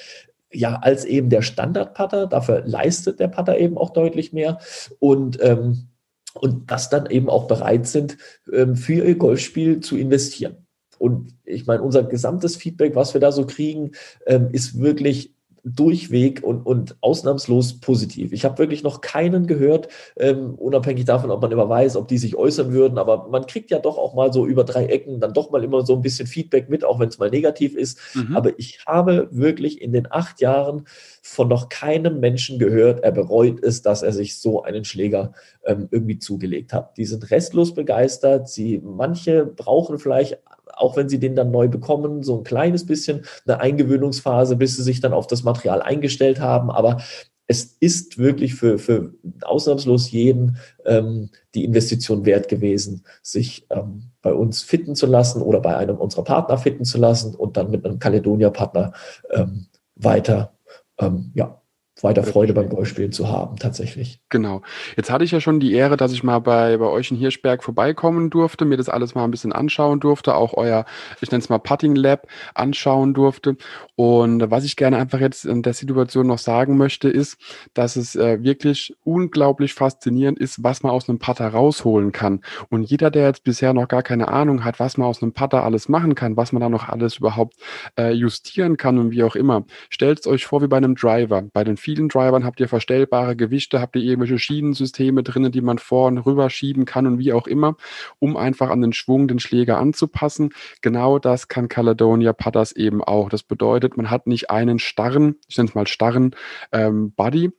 ja, 0.52 0.76
als 0.76 1.04
eben 1.04 1.30
der 1.30 1.42
Standard-Putter. 1.42 2.26
Dafür 2.26 2.62
leistet 2.64 3.21
der 3.21 3.28
Putter 3.28 3.59
eben 3.59 3.78
auch 3.78 3.90
deutlich 3.90 4.32
mehr. 4.32 4.59
Und 4.99 5.38
ähm, 5.42 5.88
und 6.35 6.71
das 6.71 6.88
dann 6.88 7.06
eben 7.06 7.28
auch 7.28 7.47
bereit 7.47 7.87
sind, 7.87 8.16
ähm, 8.50 8.76
für 8.76 9.04
ihr 9.04 9.16
Golfspiel 9.16 9.80
zu 9.80 9.97
investieren. 9.97 10.66
Und 10.99 11.35
ich 11.44 11.66
meine, 11.66 11.82
unser 11.82 12.04
gesamtes 12.04 12.56
Feedback, 12.56 12.94
was 12.94 13.12
wir 13.12 13.21
da 13.21 13.32
so 13.32 13.44
kriegen, 13.44 13.92
ähm, 14.26 14.49
ist 14.52 14.80
wirklich 14.80 15.35
durchweg 15.64 16.42
und, 16.42 16.66
und 16.66 16.97
ausnahmslos 17.00 17.81
positiv. 17.81 18.33
Ich 18.33 18.45
habe 18.45 18.59
wirklich 18.59 18.83
noch 18.83 19.00
keinen 19.00 19.47
gehört, 19.47 19.88
ähm, 20.16 20.54
unabhängig 20.57 21.04
davon, 21.04 21.31
ob 21.31 21.40
man 21.40 21.52
immer 21.52 21.69
weiß, 21.69 21.97
ob 21.97 22.09
die 22.09 22.19
sich 22.19 22.37
äußern 22.37 22.73
würden, 22.73 22.99
aber 22.99 23.28
man 23.28 23.47
kriegt 23.47 23.71
ja 23.71 23.78
doch 23.78 23.97
auch 23.97 24.14
mal 24.14 24.33
so 24.33 24.45
über 24.45 24.64
drei 24.64 24.87
Ecken 24.87 25.21
dann 25.21 25.35
doch 25.35 25.50
mal 25.50 25.62
immer 25.62 25.87
so 25.87 25.95
ein 25.95 26.02
bisschen 26.02 26.26
Feedback 26.26 26.69
mit, 26.69 26.85
auch 26.85 26.99
wenn 26.99 27.09
es 27.09 27.19
mal 27.19 27.31
negativ 27.31 27.76
ist. 27.76 27.99
Mhm. 28.14 28.37
Aber 28.37 28.59
ich 28.59 28.85
habe 28.87 29.28
wirklich 29.31 29.81
in 29.81 29.92
den 29.92 30.11
acht 30.11 30.40
Jahren 30.40 30.87
von 31.23 31.47
noch 31.47 31.69
keinem 31.69 32.19
Menschen 32.19 32.59
gehört, 32.59 33.04
er 33.04 33.12
bereut 33.12 33.62
es, 33.62 33.83
dass 33.83 34.02
er 34.02 34.12
sich 34.12 34.38
so 34.38 34.62
einen 34.62 34.85
Schläger 34.85 35.33
ähm, 35.64 35.87
irgendwie 35.92 36.19
zugelegt 36.19 36.73
hat. 36.73 36.97
Die 36.97 37.04
sind 37.04 37.31
restlos 37.31 37.75
begeistert. 37.75 38.49
Sie, 38.49 38.81
manche 38.83 39.47
brauchen 39.47 39.99
vielleicht 39.99 40.38
auch 40.73 40.97
wenn 40.97 41.09
sie 41.09 41.19
den 41.19 41.37
dann 41.37 41.50
neu 41.50 41.69
bekommen, 41.69 42.23
so 42.23 42.38
ein 42.38 42.45
kleines 42.45 42.87
bisschen 42.87 43.25
eine 43.47 43.61
Eingewöhnungsphase, 43.61 44.57
bis 44.57 44.76
sie 44.76 44.83
sich 44.83 45.00
dann 45.00 45.12
auf 45.12 45.26
das 45.26 45.42
Material 45.42 45.83
eingestellt 45.83 46.40
haben. 46.40 46.71
Aber 46.71 46.99
es 47.47 47.76
ist 47.81 48.19
wirklich 48.19 48.54
für, 48.54 48.78
für 48.78 49.12
ausnahmslos 49.42 50.11
jeden 50.11 50.57
ähm, 50.87 51.31
die 51.54 51.64
Investition 51.64 52.25
wert 52.25 52.49
gewesen, 52.49 53.04
sich 53.23 53.66
ähm, 53.71 54.11
bei 54.23 54.33
uns 54.33 54.62
fitten 54.62 54.95
zu 54.95 55.07
lassen 55.07 55.42
oder 55.42 55.61
bei 55.61 55.76
einem 55.76 55.97
unserer 55.97 56.25
Partner 56.25 56.57
fitten 56.57 56.85
zu 56.85 56.99
lassen 56.99 57.35
und 57.35 57.57
dann 57.57 57.71
mit 57.71 57.85
einem 57.85 57.99
Caledonia-Partner 57.99 58.92
ähm, 59.31 59.66
weiter 59.97 60.54
ähm, 60.99 61.33
ja, 61.35 61.62
weiter 62.02 62.25
Freude 62.25 62.52
beim 62.52 62.68
Golfspielen 62.68 63.12
zu 63.12 63.28
haben, 63.28 63.56
tatsächlich. 63.56 64.21
Genau. 64.28 64.62
Jetzt 64.97 65.11
hatte 65.11 65.25
ich 65.25 65.30
ja 65.30 65.40
schon 65.40 65.61
die 65.61 65.73
Ehre, 65.73 65.97
dass 65.97 66.12
ich 66.12 66.23
mal 66.23 66.38
bei, 66.40 66.76
bei 66.76 66.87
euch 66.87 67.11
in 67.11 67.16
Hirschberg 67.16 67.62
vorbeikommen 67.62 68.30
durfte, 68.30 68.64
mir 68.64 68.76
das 68.76 68.88
alles 68.88 69.14
mal 69.14 69.25
ein 69.25 69.30
bisschen 69.30 69.52
anschauen 69.52 70.00
durfte, 70.00 70.35
auch 70.35 70.54
euer, 70.54 70.85
ich 71.21 71.30
nenne 71.30 71.42
es 71.42 71.49
mal 71.49 71.59
Putting 71.59 71.94
Lab 71.94 72.26
anschauen 72.54 73.14
durfte. 73.14 73.56
Und 73.94 74.50
was 74.50 74.64
ich 74.64 74.76
gerne 74.76 74.97
einfach 74.99 75.21
jetzt 75.21 75.44
in 75.44 75.62
der 75.62 75.75
Situation 75.75 76.26
noch 76.26 76.38
sagen 76.38 76.76
möchte, 76.76 77.09
ist, 77.09 77.38
dass 77.75 77.97
es 77.97 78.16
äh, 78.16 78.42
wirklich 78.42 78.94
unglaublich 79.04 79.75
faszinierend 79.75 80.38
ist, 80.38 80.62
was 80.62 80.82
man 80.82 80.92
aus 80.92 81.09
einem 81.09 81.18
Putter 81.18 81.49
rausholen 81.49 82.12
kann. 82.12 82.40
Und 82.68 82.82
jeder, 82.82 83.11
der 83.11 83.26
jetzt 83.26 83.44
bisher 83.44 83.73
noch 83.75 83.88
gar 83.88 84.02
keine 84.02 84.28
Ahnung 84.28 84.64
hat, 84.64 84.80
was 84.80 84.97
man 84.97 85.09
aus 85.09 85.23
einem 85.23 85.32
Putter 85.32 85.64
alles 85.64 85.88
machen 85.88 86.14
kann, 86.14 86.37
was 86.37 86.52
man 86.52 86.61
da 86.61 86.68
noch 86.68 86.88
alles 86.88 87.18
überhaupt 87.18 87.54
äh, 87.99 88.12
justieren 88.12 88.76
kann 88.76 88.99
und 88.99 89.11
wie 89.11 89.23
auch 89.23 89.37
immer, 89.37 89.64
stellt 89.90 90.21
es 90.21 90.26
euch 90.26 90.47
vor 90.47 90.62
wie 90.62 90.68
bei 90.68 90.76
einem 90.76 90.94
Driver. 90.94 91.42
Bei 91.52 91.64
den 91.64 91.76
vielen 91.92 92.08
Drivern 92.08 92.44
habt 92.44 92.58
ihr 92.58 92.68
verstellbare 92.68 93.37
Gewichte, 93.37 93.80
habt 93.80 93.96
ihr 93.96 94.02
irgendwelche 94.02 94.38
Schienensysteme 94.38 95.22
drinnen, 95.22 95.52
die 95.52 95.61
man 95.61 95.78
vor 95.78 96.11
rüber 96.25 96.49
schieben 96.49 96.87
kann 96.87 97.06
und 97.06 97.18
wie 97.18 97.34
auch 97.34 97.46
immer, 97.46 97.76
um 98.18 98.37
einfach 98.37 98.70
an 98.70 98.80
den 98.80 98.94
Schwung 98.94 99.28
den 99.28 99.38
Schläger 99.38 99.78
anzupassen. 99.78 100.50
Genau 100.80 101.18
das 101.18 101.49
kann 101.49 101.68
Caledonia 101.68 102.32
Putters 102.32 102.72
eben 102.72 103.04
auch. 103.04 103.28
Das 103.28 103.42
bedeutet, 103.42 103.96
man 103.99 104.11
hat 104.11 104.26
nicht 104.26 104.50
einen 104.50 104.78
starren, 104.78 105.37
ich 105.49 105.58
nenne 105.58 105.68
es 105.68 105.75
mal 105.75 105.87
starren 105.87 106.34
ähm, 106.72 107.12
Body 107.12 107.50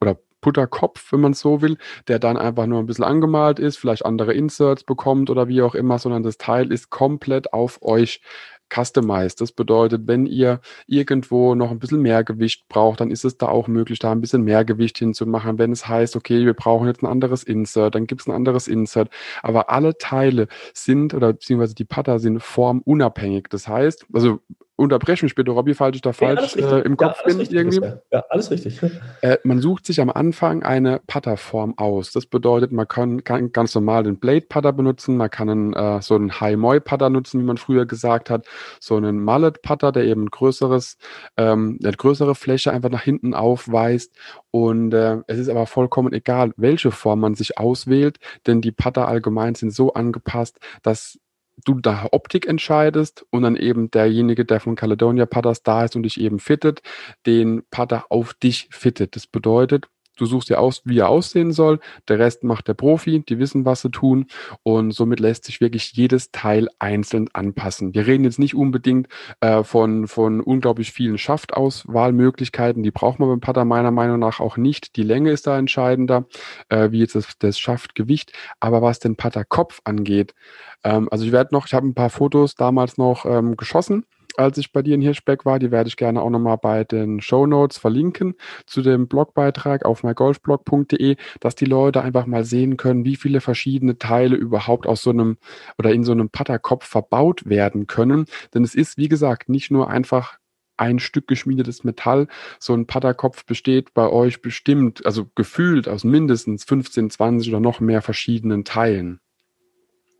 oder 0.00 0.18
Putterkopf, 0.40 1.12
wenn 1.12 1.20
man 1.20 1.34
so 1.34 1.62
will, 1.62 1.76
der 2.08 2.18
dann 2.18 2.36
einfach 2.36 2.66
nur 2.66 2.80
ein 2.80 2.86
bisschen 2.86 3.04
angemalt 3.04 3.58
ist, 3.58 3.78
vielleicht 3.78 4.04
andere 4.04 4.34
Inserts 4.34 4.82
bekommt 4.84 5.30
oder 5.30 5.48
wie 5.48 5.62
auch 5.62 5.74
immer, 5.74 5.98
sondern 5.98 6.22
das 6.24 6.38
Teil 6.38 6.72
ist 6.72 6.90
komplett 6.90 7.52
auf 7.52 7.82
euch 7.82 8.20
customized. 8.68 9.40
Das 9.40 9.52
bedeutet, 9.52 10.06
wenn 10.06 10.26
ihr 10.26 10.60
irgendwo 10.86 11.54
noch 11.54 11.70
ein 11.70 11.78
bisschen 11.78 12.02
mehr 12.02 12.24
Gewicht 12.24 12.68
braucht, 12.68 13.00
dann 13.00 13.10
ist 13.10 13.24
es 13.24 13.38
da 13.38 13.48
auch 13.48 13.68
möglich, 13.68 13.98
da 13.98 14.12
ein 14.12 14.20
bisschen 14.20 14.42
mehr 14.42 14.64
Gewicht 14.64 14.98
hinzumachen. 14.98 15.58
Wenn 15.58 15.72
es 15.72 15.88
heißt, 15.88 16.16
okay, 16.16 16.44
wir 16.44 16.54
brauchen 16.54 16.86
jetzt 16.86 17.02
ein 17.02 17.06
anderes 17.06 17.42
Insert, 17.42 17.94
dann 17.94 18.06
gibt 18.06 18.22
es 18.22 18.26
ein 18.26 18.32
anderes 18.32 18.68
Insert. 18.68 19.10
Aber 19.42 19.70
alle 19.70 19.98
Teile 19.98 20.48
sind 20.74 21.14
oder 21.14 21.32
beziehungsweise 21.32 21.74
die 21.74 21.84
Putter 21.84 22.18
sind 22.18 22.42
formunabhängig. 22.42 23.46
Das 23.50 23.68
heißt, 23.68 24.06
also 24.12 24.40
unterbreche 24.76 25.24
mich 25.24 25.34
bitte, 25.34 25.50
Robby, 25.50 25.74
falls 25.74 25.96
ich 25.96 26.02
da 26.02 26.12
falsch 26.12 26.56
äh, 26.56 26.80
im 26.80 26.96
Kopf 26.96 27.22
ja, 27.26 27.34
bin. 27.34 27.40
Irgendwie. 27.40 27.80
Ja, 28.12 28.24
alles 28.28 28.50
richtig. 28.50 28.80
Äh, 29.22 29.38
man 29.44 29.60
sucht 29.60 29.86
sich 29.86 30.00
am 30.00 30.10
Anfang 30.10 30.62
eine 30.62 31.00
Putterform 31.06 31.78
aus. 31.78 32.12
Das 32.12 32.26
bedeutet, 32.26 32.70
man 32.70 32.86
kann, 32.86 33.24
kann 33.24 33.50
ganz 33.50 33.74
normal 33.74 34.02
den 34.02 34.18
Blade-Putter 34.18 34.72
benutzen, 34.72 35.16
man 35.16 35.30
kann 35.30 35.48
einen, 35.48 35.72
äh, 35.72 36.02
so 36.02 36.14
einen 36.14 36.38
High-Moy-Putter 36.38 37.08
nutzen, 37.08 37.40
wie 37.40 37.44
man 37.44 37.56
früher 37.56 37.86
gesagt 37.86 38.28
hat, 38.28 38.46
so 38.78 38.96
einen 38.96 39.18
Mallet-Putter, 39.20 39.90
der 39.90 40.04
eben 40.04 40.24
ein 40.24 40.30
größeres, 40.30 40.98
ähm, 41.36 41.78
eine 41.82 41.92
größere 41.92 42.34
Fläche 42.34 42.72
einfach 42.72 42.90
nach 42.90 43.02
hinten 43.02 43.32
aufweist. 43.32 44.14
Und 44.50 44.92
äh, 44.92 45.18
es 45.26 45.38
ist 45.38 45.48
aber 45.48 45.66
vollkommen 45.66 46.12
egal, 46.12 46.52
welche 46.56 46.90
Form 46.90 47.20
man 47.20 47.34
sich 47.34 47.58
auswählt, 47.58 48.18
denn 48.46 48.60
die 48.60 48.72
Putter 48.72 49.08
allgemein 49.08 49.54
sind 49.54 49.72
so 49.72 49.94
angepasst, 49.94 50.58
dass 50.82 51.18
du 51.64 51.80
da 51.80 52.06
Optik 52.12 52.46
entscheidest 52.46 53.24
und 53.30 53.42
dann 53.42 53.56
eben 53.56 53.90
derjenige, 53.90 54.44
der 54.44 54.60
von 54.60 54.76
Caledonia 54.76 55.26
Putters 55.26 55.62
da 55.62 55.84
ist 55.84 55.96
und 55.96 56.02
dich 56.02 56.20
eben 56.20 56.38
fittet, 56.38 56.82
den 57.26 57.62
Putter 57.70 58.06
auf 58.10 58.34
dich 58.34 58.68
fittet. 58.70 59.16
Das 59.16 59.26
bedeutet, 59.26 59.88
Du 60.16 60.26
suchst 60.26 60.48
dir 60.48 60.60
aus, 60.60 60.82
wie 60.84 60.98
er 60.98 61.08
aussehen 61.08 61.52
soll. 61.52 61.78
Der 62.08 62.18
Rest 62.18 62.42
macht 62.42 62.68
der 62.68 62.74
Profi. 62.74 63.20
Die 63.20 63.38
wissen, 63.38 63.64
was 63.64 63.82
sie 63.82 63.90
tun. 63.90 64.26
Und 64.62 64.92
somit 64.92 65.20
lässt 65.20 65.44
sich 65.44 65.60
wirklich 65.60 65.92
jedes 65.92 66.30
Teil 66.30 66.68
einzeln 66.78 67.28
anpassen. 67.32 67.94
Wir 67.94 68.06
reden 68.06 68.24
jetzt 68.24 68.38
nicht 68.38 68.54
unbedingt 68.54 69.08
äh, 69.40 69.62
von, 69.62 70.08
von 70.08 70.40
unglaublich 70.40 70.92
vielen 70.92 71.18
Schaftauswahlmöglichkeiten. 71.18 72.82
Die 72.82 72.90
braucht 72.90 73.18
man 73.18 73.28
beim 73.28 73.40
Putter 73.40 73.64
meiner 73.64 73.90
Meinung 73.90 74.18
nach 74.18 74.40
auch 74.40 74.56
nicht. 74.56 74.96
Die 74.96 75.02
Länge 75.02 75.30
ist 75.30 75.46
da 75.46 75.58
entscheidender, 75.58 76.26
äh, 76.68 76.90
wie 76.90 77.00
jetzt 77.00 77.14
das, 77.14 77.38
das 77.38 77.58
Schaftgewicht. 77.58 78.32
Aber 78.60 78.82
was 78.82 78.98
den 78.98 79.16
Putterkopf 79.16 79.80
angeht, 79.84 80.34
ähm, 80.82 81.08
also 81.10 81.24
ich 81.24 81.32
werde 81.32 81.54
noch, 81.54 81.66
ich 81.66 81.74
habe 81.74 81.86
ein 81.86 81.94
paar 81.94 82.10
Fotos 82.10 82.54
damals 82.54 82.96
noch 82.96 83.26
ähm, 83.26 83.56
geschossen 83.56 84.06
als 84.36 84.58
ich 84.58 84.72
bei 84.72 84.82
dir 84.82 84.94
in 84.94 85.00
Hirschbeck 85.00 85.44
war. 85.44 85.58
Die 85.58 85.70
werde 85.70 85.88
ich 85.88 85.96
gerne 85.96 86.22
auch 86.22 86.30
nochmal 86.30 86.58
bei 86.58 86.84
den 86.84 87.20
Show 87.20 87.46
Notes 87.46 87.78
verlinken 87.78 88.34
zu 88.66 88.82
dem 88.82 89.08
Blogbeitrag 89.08 89.84
auf 89.84 90.02
mygolfblog.de, 90.02 91.16
dass 91.40 91.54
die 91.54 91.64
Leute 91.64 92.02
einfach 92.02 92.26
mal 92.26 92.44
sehen 92.44 92.76
können, 92.76 93.04
wie 93.04 93.16
viele 93.16 93.40
verschiedene 93.40 93.98
Teile 93.98 94.36
überhaupt 94.36 94.86
aus 94.86 95.02
so 95.02 95.10
einem 95.10 95.38
oder 95.78 95.92
in 95.92 96.04
so 96.04 96.12
einem 96.12 96.30
Putterkopf 96.30 96.86
verbaut 96.86 97.46
werden 97.46 97.86
können. 97.86 98.26
Denn 98.54 98.64
es 98.64 98.74
ist, 98.74 98.96
wie 98.98 99.08
gesagt, 99.08 99.48
nicht 99.48 99.70
nur 99.70 99.90
einfach 99.90 100.38
ein 100.76 100.98
Stück 100.98 101.26
geschmiedetes 101.26 101.84
Metall. 101.84 102.28
So 102.58 102.74
ein 102.74 102.86
Putterkopf 102.86 103.44
besteht 103.46 103.94
bei 103.94 104.08
euch 104.08 104.42
bestimmt, 104.42 105.04
also 105.06 105.26
gefühlt 105.34 105.88
aus 105.88 106.04
mindestens 106.04 106.64
15, 106.64 107.10
20 107.10 107.48
oder 107.48 107.60
noch 107.60 107.80
mehr 107.80 108.02
verschiedenen 108.02 108.64
Teilen. 108.64 109.20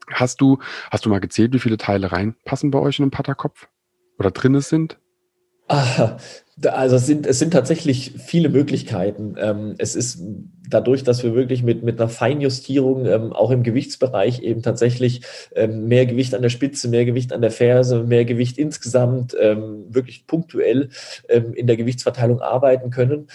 Hast 0.08 0.40
du, 0.40 0.58
hast 0.90 1.04
du 1.04 1.10
mal 1.10 1.20
gezählt, 1.20 1.52
wie 1.52 1.58
viele 1.58 1.78
Teile 1.78 2.12
reinpassen 2.12 2.70
bei 2.70 2.78
euch 2.78 2.98
in 2.98 3.04
einen 3.04 3.10
Putterkopf? 3.10 3.68
Oder 4.18 4.30
drin 4.30 4.60
sind? 4.60 4.98
Ah, 5.68 6.16
also 6.64 6.96
es 6.96 7.06
sind, 7.06 7.26
es 7.26 7.38
sind 7.38 7.52
tatsächlich 7.52 8.12
viele 8.24 8.48
Möglichkeiten. 8.48 9.34
Ähm, 9.38 9.74
es 9.78 9.96
ist 9.96 10.22
dadurch, 10.68 11.02
dass 11.02 11.22
wir 11.22 11.34
wirklich 11.34 11.62
mit, 11.62 11.82
mit 11.82 12.00
einer 12.00 12.08
Feinjustierung 12.08 13.04
ähm, 13.06 13.32
auch 13.32 13.50
im 13.50 13.62
Gewichtsbereich 13.62 14.42
eben 14.42 14.62
tatsächlich 14.62 15.22
ähm, 15.54 15.86
mehr 15.86 16.06
Gewicht 16.06 16.34
an 16.34 16.42
der 16.42 16.48
Spitze, 16.50 16.88
mehr 16.88 17.04
Gewicht 17.04 17.32
an 17.32 17.42
der 17.42 17.50
Ferse, 17.50 18.04
mehr 18.04 18.24
Gewicht 18.24 18.58
insgesamt 18.58 19.32
wirklich 19.34 20.26
punktuell 20.26 20.90
in 21.28 21.66
der 21.66 21.76
Gewichtsverteilung 21.76 22.40
arbeiten 22.40 22.90
können 22.90 23.28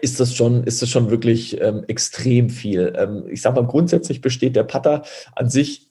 ist 0.00 0.20
das 0.20 0.34
schon, 0.34 0.64
ist 0.64 0.82
das 0.82 0.88
schon 0.88 1.10
wirklich 1.10 1.60
ähm, 1.60 1.84
extrem 1.88 2.48
viel. 2.48 2.94
Ähm, 2.96 3.26
ich 3.28 3.42
sage 3.42 3.60
mal, 3.60 3.66
grundsätzlich 3.66 4.20
besteht 4.20 4.56
der 4.56 4.64
Putter 4.64 5.02
an 5.34 5.50
sich 5.50 5.90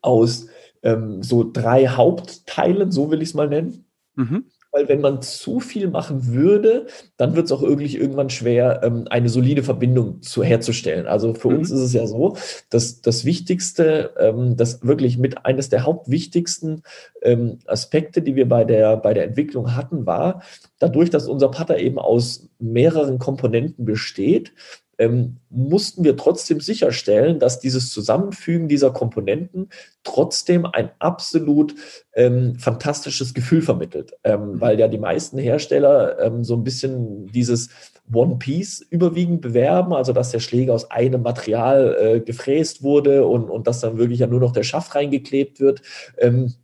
aus 0.00 0.46
ähm, 0.82 1.22
so 1.22 1.48
drei 1.50 1.88
Hauptteilen, 1.88 2.90
so 2.90 3.10
will 3.10 3.22
ich 3.22 3.30
es 3.30 3.34
mal 3.34 3.48
nennen. 3.48 3.84
Mhm. 4.16 4.44
Weil 4.70 4.88
wenn 4.88 5.00
man 5.00 5.22
zu 5.22 5.60
viel 5.60 5.88
machen 5.88 6.26
würde, 6.26 6.88
dann 7.16 7.34
wird 7.34 7.46
es 7.46 7.52
auch 7.52 7.62
irgendwie 7.62 7.96
irgendwann 7.96 8.28
schwer, 8.28 8.82
ähm, 8.82 9.06
eine 9.08 9.30
solide 9.30 9.62
Verbindung 9.62 10.20
zu 10.20 10.42
herzustellen. 10.42 11.06
Also 11.06 11.32
für 11.32 11.48
mhm. 11.48 11.58
uns 11.58 11.70
ist 11.70 11.80
es 11.80 11.92
ja 11.94 12.06
so, 12.06 12.36
dass 12.68 13.00
das 13.00 13.24
Wichtigste, 13.24 14.10
ähm, 14.18 14.56
das 14.56 14.84
wirklich 14.84 15.16
mit 15.16 15.46
eines 15.46 15.70
der 15.70 15.84
hauptwichtigsten 15.84 16.82
ähm, 17.22 17.60
Aspekte, 17.66 18.20
die 18.20 18.36
wir 18.36 18.46
bei 18.46 18.64
der, 18.64 18.98
bei 18.98 19.14
der 19.14 19.24
Entwicklung 19.24 19.74
hatten, 19.74 20.04
war, 20.04 20.42
dadurch, 20.78 21.08
dass 21.08 21.28
unser 21.28 21.48
Putter 21.48 21.78
eben 21.78 21.98
aus 21.98 22.50
mehreren 22.58 23.18
Komponenten 23.18 23.86
besteht, 23.86 24.52
ähm, 24.98 25.36
mussten 25.48 26.04
wir 26.04 26.16
trotzdem 26.16 26.60
sicherstellen, 26.60 27.38
dass 27.38 27.60
dieses 27.60 27.92
Zusammenfügen 27.92 28.68
dieser 28.68 28.90
Komponenten 28.90 29.68
trotzdem 30.02 30.66
ein 30.66 30.90
absolut 30.98 31.74
ähm, 32.14 32.56
fantastisches 32.56 33.32
Gefühl 33.32 33.62
vermittelt, 33.62 34.14
ähm, 34.24 34.52
mhm. 34.52 34.60
weil 34.60 34.78
ja 34.78 34.88
die 34.88 34.98
meisten 34.98 35.38
Hersteller 35.38 36.18
ähm, 36.20 36.44
so 36.44 36.54
ein 36.54 36.64
bisschen 36.64 37.26
dieses 37.28 37.70
One 38.12 38.36
Piece 38.36 38.80
überwiegend 38.90 39.40
bewerben, 39.40 39.92
also 39.92 40.12
dass 40.12 40.30
der 40.30 40.40
Schläger 40.40 40.74
aus 40.74 40.90
einem 40.90 41.22
Material 41.22 41.96
äh, 42.00 42.20
gefräst 42.20 42.82
wurde 42.82 43.26
und, 43.26 43.50
und 43.50 43.66
dass 43.66 43.80
dann 43.80 43.98
wirklich 43.98 44.20
ja 44.20 44.26
nur 44.26 44.40
noch 44.40 44.52
der 44.52 44.62
Schaft 44.62 44.94
reingeklebt 44.94 45.60
wird. 45.60 45.82
Ähm, 46.18 46.54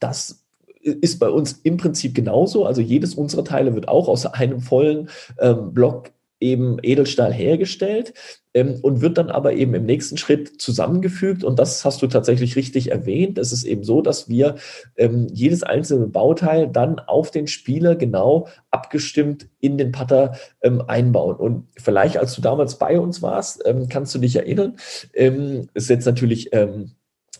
das 0.00 0.44
ist 0.84 1.18
bei 1.18 1.28
uns 1.28 1.60
im 1.62 1.76
Prinzip 1.78 2.14
genauso. 2.14 2.66
Also 2.66 2.80
jedes 2.80 3.14
unserer 3.14 3.44
Teile 3.44 3.74
wird 3.74 3.88
auch 3.88 4.08
aus 4.08 4.26
einem 4.26 4.60
vollen 4.60 5.08
ähm, 5.40 5.72
Block 5.72 6.10
eben 6.40 6.78
Edelstahl 6.82 7.32
hergestellt 7.32 8.14
ähm, 8.54 8.78
und 8.82 9.00
wird 9.00 9.18
dann 9.18 9.30
aber 9.30 9.54
eben 9.54 9.74
im 9.74 9.84
nächsten 9.84 10.16
Schritt 10.16 10.60
zusammengefügt. 10.60 11.44
Und 11.44 11.58
das 11.58 11.84
hast 11.84 12.02
du 12.02 12.06
tatsächlich 12.06 12.56
richtig 12.56 12.90
erwähnt. 12.90 13.38
Es 13.38 13.52
ist 13.52 13.64
eben 13.64 13.84
so, 13.84 14.00
dass 14.00 14.28
wir 14.28 14.56
ähm, 14.96 15.26
jedes 15.32 15.62
einzelne 15.62 16.06
Bauteil 16.06 16.68
dann 16.68 16.98
auf 16.98 17.30
den 17.30 17.46
Spieler 17.46 17.96
genau 17.96 18.48
abgestimmt 18.70 19.48
in 19.60 19.78
den 19.78 19.92
Putter 19.92 20.36
ähm, 20.62 20.82
einbauen. 20.86 21.36
Und 21.36 21.66
vielleicht, 21.76 22.16
als 22.16 22.34
du 22.34 22.40
damals 22.40 22.78
bei 22.78 22.98
uns 22.98 23.22
warst, 23.22 23.62
ähm, 23.66 23.88
kannst 23.88 24.14
du 24.14 24.18
dich 24.18 24.36
erinnern, 24.36 24.76
ähm, 25.14 25.68
ist 25.74 25.90
jetzt 25.90 26.06
natürlich 26.06 26.52
ähm, 26.52 26.92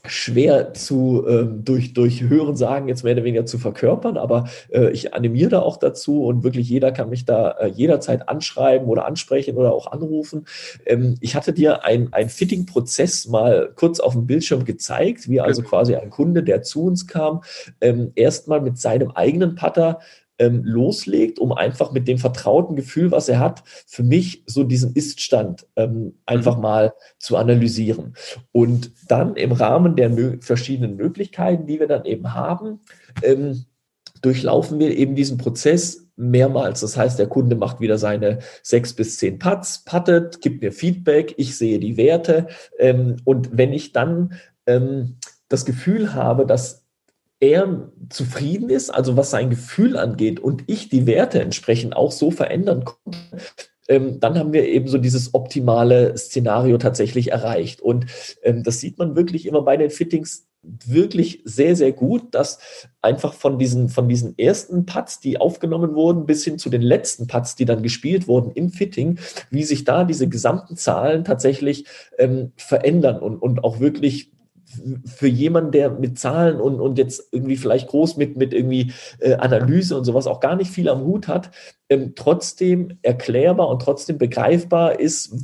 schwer 0.07 0.75
zu 0.75 1.25
ähm, 1.27 1.65
durch, 1.65 1.95
durch 1.95 2.23
Hören 2.23 2.57
sagen, 2.57 2.89
jetzt 2.89 3.05
mehr 3.05 3.15
oder 3.15 3.25
weniger 3.25 3.47
zu 3.47 3.59
verkörpern, 3.59 4.17
aber 4.17 4.49
äh, 4.71 4.91
ich 4.91 5.15
animiere 5.15 5.51
da 5.51 5.61
auch 5.61 5.79
dazu 5.79 6.25
und 6.25 6.45
wirklich 6.45 6.69
jeder 6.69 6.93
kann 6.93 7.09
mich 7.09 7.25
da 7.25 7.53
äh, 7.53 7.69
jederzeit 7.69 8.29
anschreiben 8.29 8.89
oder 8.89 9.07
ansprechen 9.07 9.57
oder 9.57 9.73
auch 9.73 9.91
anrufen. 9.91 10.47
Ähm, 10.85 11.17
ich 11.21 11.35
hatte 11.35 11.53
dir 11.53 11.85
ein, 11.85 12.13
ein 12.13 12.29
Fitting-Prozess 12.29 13.29
mal 13.29 13.73
kurz 13.75 14.01
auf 14.01 14.13
dem 14.13 14.27
Bildschirm 14.27 14.65
gezeigt, 14.65 15.29
wie 15.29 15.41
also 15.41 15.63
quasi 15.63 15.95
ein 15.95 16.11
Kunde, 16.11 16.43
der 16.43 16.63
zu 16.63 16.85
uns 16.85 17.07
kam, 17.07 17.43
ähm, 17.81 18.13
erstmal 18.15 18.61
mit 18.61 18.79
seinem 18.79 19.11
eigenen 19.13 19.55
Putter 19.55 20.01
ähm, 20.39 20.63
loslegt, 20.65 21.39
um 21.39 21.53
einfach 21.53 21.93
mit 21.93 22.09
dem 22.09 22.19
vertrauten 22.19 22.77
Gefühl, 22.77 23.11
was 23.11 23.29
er 23.29 23.39
hat, 23.39 23.63
für 23.87 24.03
mich 24.03 24.43
so 24.47 24.65
diesen 24.65 24.95
Iststand 24.95 25.67
ähm, 25.77 26.15
einfach 26.27 26.57
mhm. 26.57 26.63
mal 26.63 26.95
zu 27.19 27.37
analysieren. 27.37 28.15
Und 28.53 28.93
dann 29.09 29.37
im 29.37 29.53
Rahmen 29.53 29.97
der 29.97 30.11
mö 30.11 30.39
verschiedenen 30.41 30.97
Möglichkeiten, 30.97 31.67
die 31.67 31.81
wir 31.81 31.87
dann 31.87 32.05
eben 32.05 32.35
haben, 32.35 32.81
ähm, 33.23 33.65
durchlaufen 34.23 34.79
wir 34.79 34.97
eben 34.97 35.15
diesen 35.15 35.39
Prozess 35.39 36.09
mehrmals. 36.17 36.81
Das 36.81 36.97
heißt, 36.97 37.19
der 37.19 37.27
Kunde 37.27 37.57
macht 37.57 37.81
wieder 37.81 37.99
seine 37.99 38.39
sechs 38.63 38.93
bis 38.95 39.19
zehn 39.19 39.39
Putts, 39.39 39.85
puttet, 39.85 40.41
gibt 40.41 40.63
mir 40.63 40.73
Feedback, 40.73 41.35
ich 41.37 41.57
sehe 41.57 41.79
die 41.79 41.97
Werte. 41.97 42.49
Ähm, 42.79 43.17
und 43.25 43.51
wenn 43.53 43.73
ich 43.73 43.93
dann 43.93 44.35
ähm, 44.67 45.17
das 45.49 45.65
Gefühl 45.65 46.15
habe, 46.15 46.47
dass 46.47 46.84
er 47.45 47.91
zufrieden 48.09 48.71
ist, 48.71 48.91
also 48.91 49.17
was 49.17 49.31
sein 49.31 49.51
Gefühl 49.51 49.97
angeht 49.97 50.41
und 50.41 50.65
ich 50.67 50.89
die 50.89 51.07
Werte 51.07 51.41
entsprechend 51.41 51.97
auch 51.97 52.13
so 52.13 52.31
verändern 52.31 52.85
konnte, 52.85 53.19
ähm, 53.89 54.21
dann 54.21 54.39
haben 54.39 54.53
wir 54.53 54.67
eben 54.67 54.89
so 54.89 54.99
dieses 54.99 55.35
optimale 55.35 56.17
Szenario 56.17 56.79
tatsächlich 56.79 57.33
erreicht. 57.33 57.81
Und 57.81 58.07
ähm, 58.43 58.63
das 58.63 58.81
sieht 58.81 58.99
man 58.99 59.17
wirklich 59.17 59.47
immer 59.47 59.63
bei 59.63 59.77
den 59.77 59.91
Fittings 59.91 60.47
wirklich 60.63 61.43
sehr, 61.45 61.77
sehr 61.77 61.93
gut, 61.93 62.35
dass 62.35 62.59
einfach 63.03 63.35
von 63.35 63.59
diesen, 63.59 63.91
von 63.91 64.09
diesen 64.09 64.39
ersten 64.39 64.87
Putts, 64.87 65.21
die 65.21 65.39
aufgenommen 65.39 65.95
wurden, 65.95 66.25
bis 66.25 66.43
hin 66.45 66.59
zu 66.59 66.71
den 66.71 66.81
letzten 66.81 67.27
Putts, 67.27 67.55
die 67.55 67.67
dann 67.67 67.83
gespielt 67.83 68.29
wurden 68.29 68.51
im 68.53 68.71
Fitting, 68.71 69.19
wie 69.51 69.65
sich 69.65 69.85
da 69.85 70.05
diese 70.05 70.29
gesamten 70.29 70.77
Zahlen 70.77 71.25
tatsächlich 71.25 71.85
ähm, 72.19 72.53
verändern 72.57 73.19
und, 73.19 73.37
und 73.37 73.63
auch 73.63 73.79
wirklich 73.81 74.33
für 75.05 75.29
jemanden, 75.29 75.73
der 75.73 75.91
mit 75.91 76.19
Zahlen 76.19 76.61
und, 76.61 76.81
und 76.81 76.99
jetzt 76.99 77.29
irgendwie 77.33 77.57
vielleicht 77.57 77.89
groß 77.89 78.17
mit, 78.17 78.37
mit 78.37 78.53
irgendwie 78.53 78.93
äh, 79.21 79.35
Analyse 79.35 79.97
und 79.97 80.05
sowas 80.05 80.27
auch 80.27 80.41
gar 80.41 80.57
nicht 80.57 80.71
viel 80.71 80.89
am 80.89 81.05
Hut 81.05 81.29
hat, 81.29 81.51
ähm, 81.89 82.13
trotzdem 82.15 82.99
erklärbar 83.03 83.69
und 83.69 83.83
trotzdem 83.83 84.19
begreifbar 84.19 84.99
ist, 84.99 85.35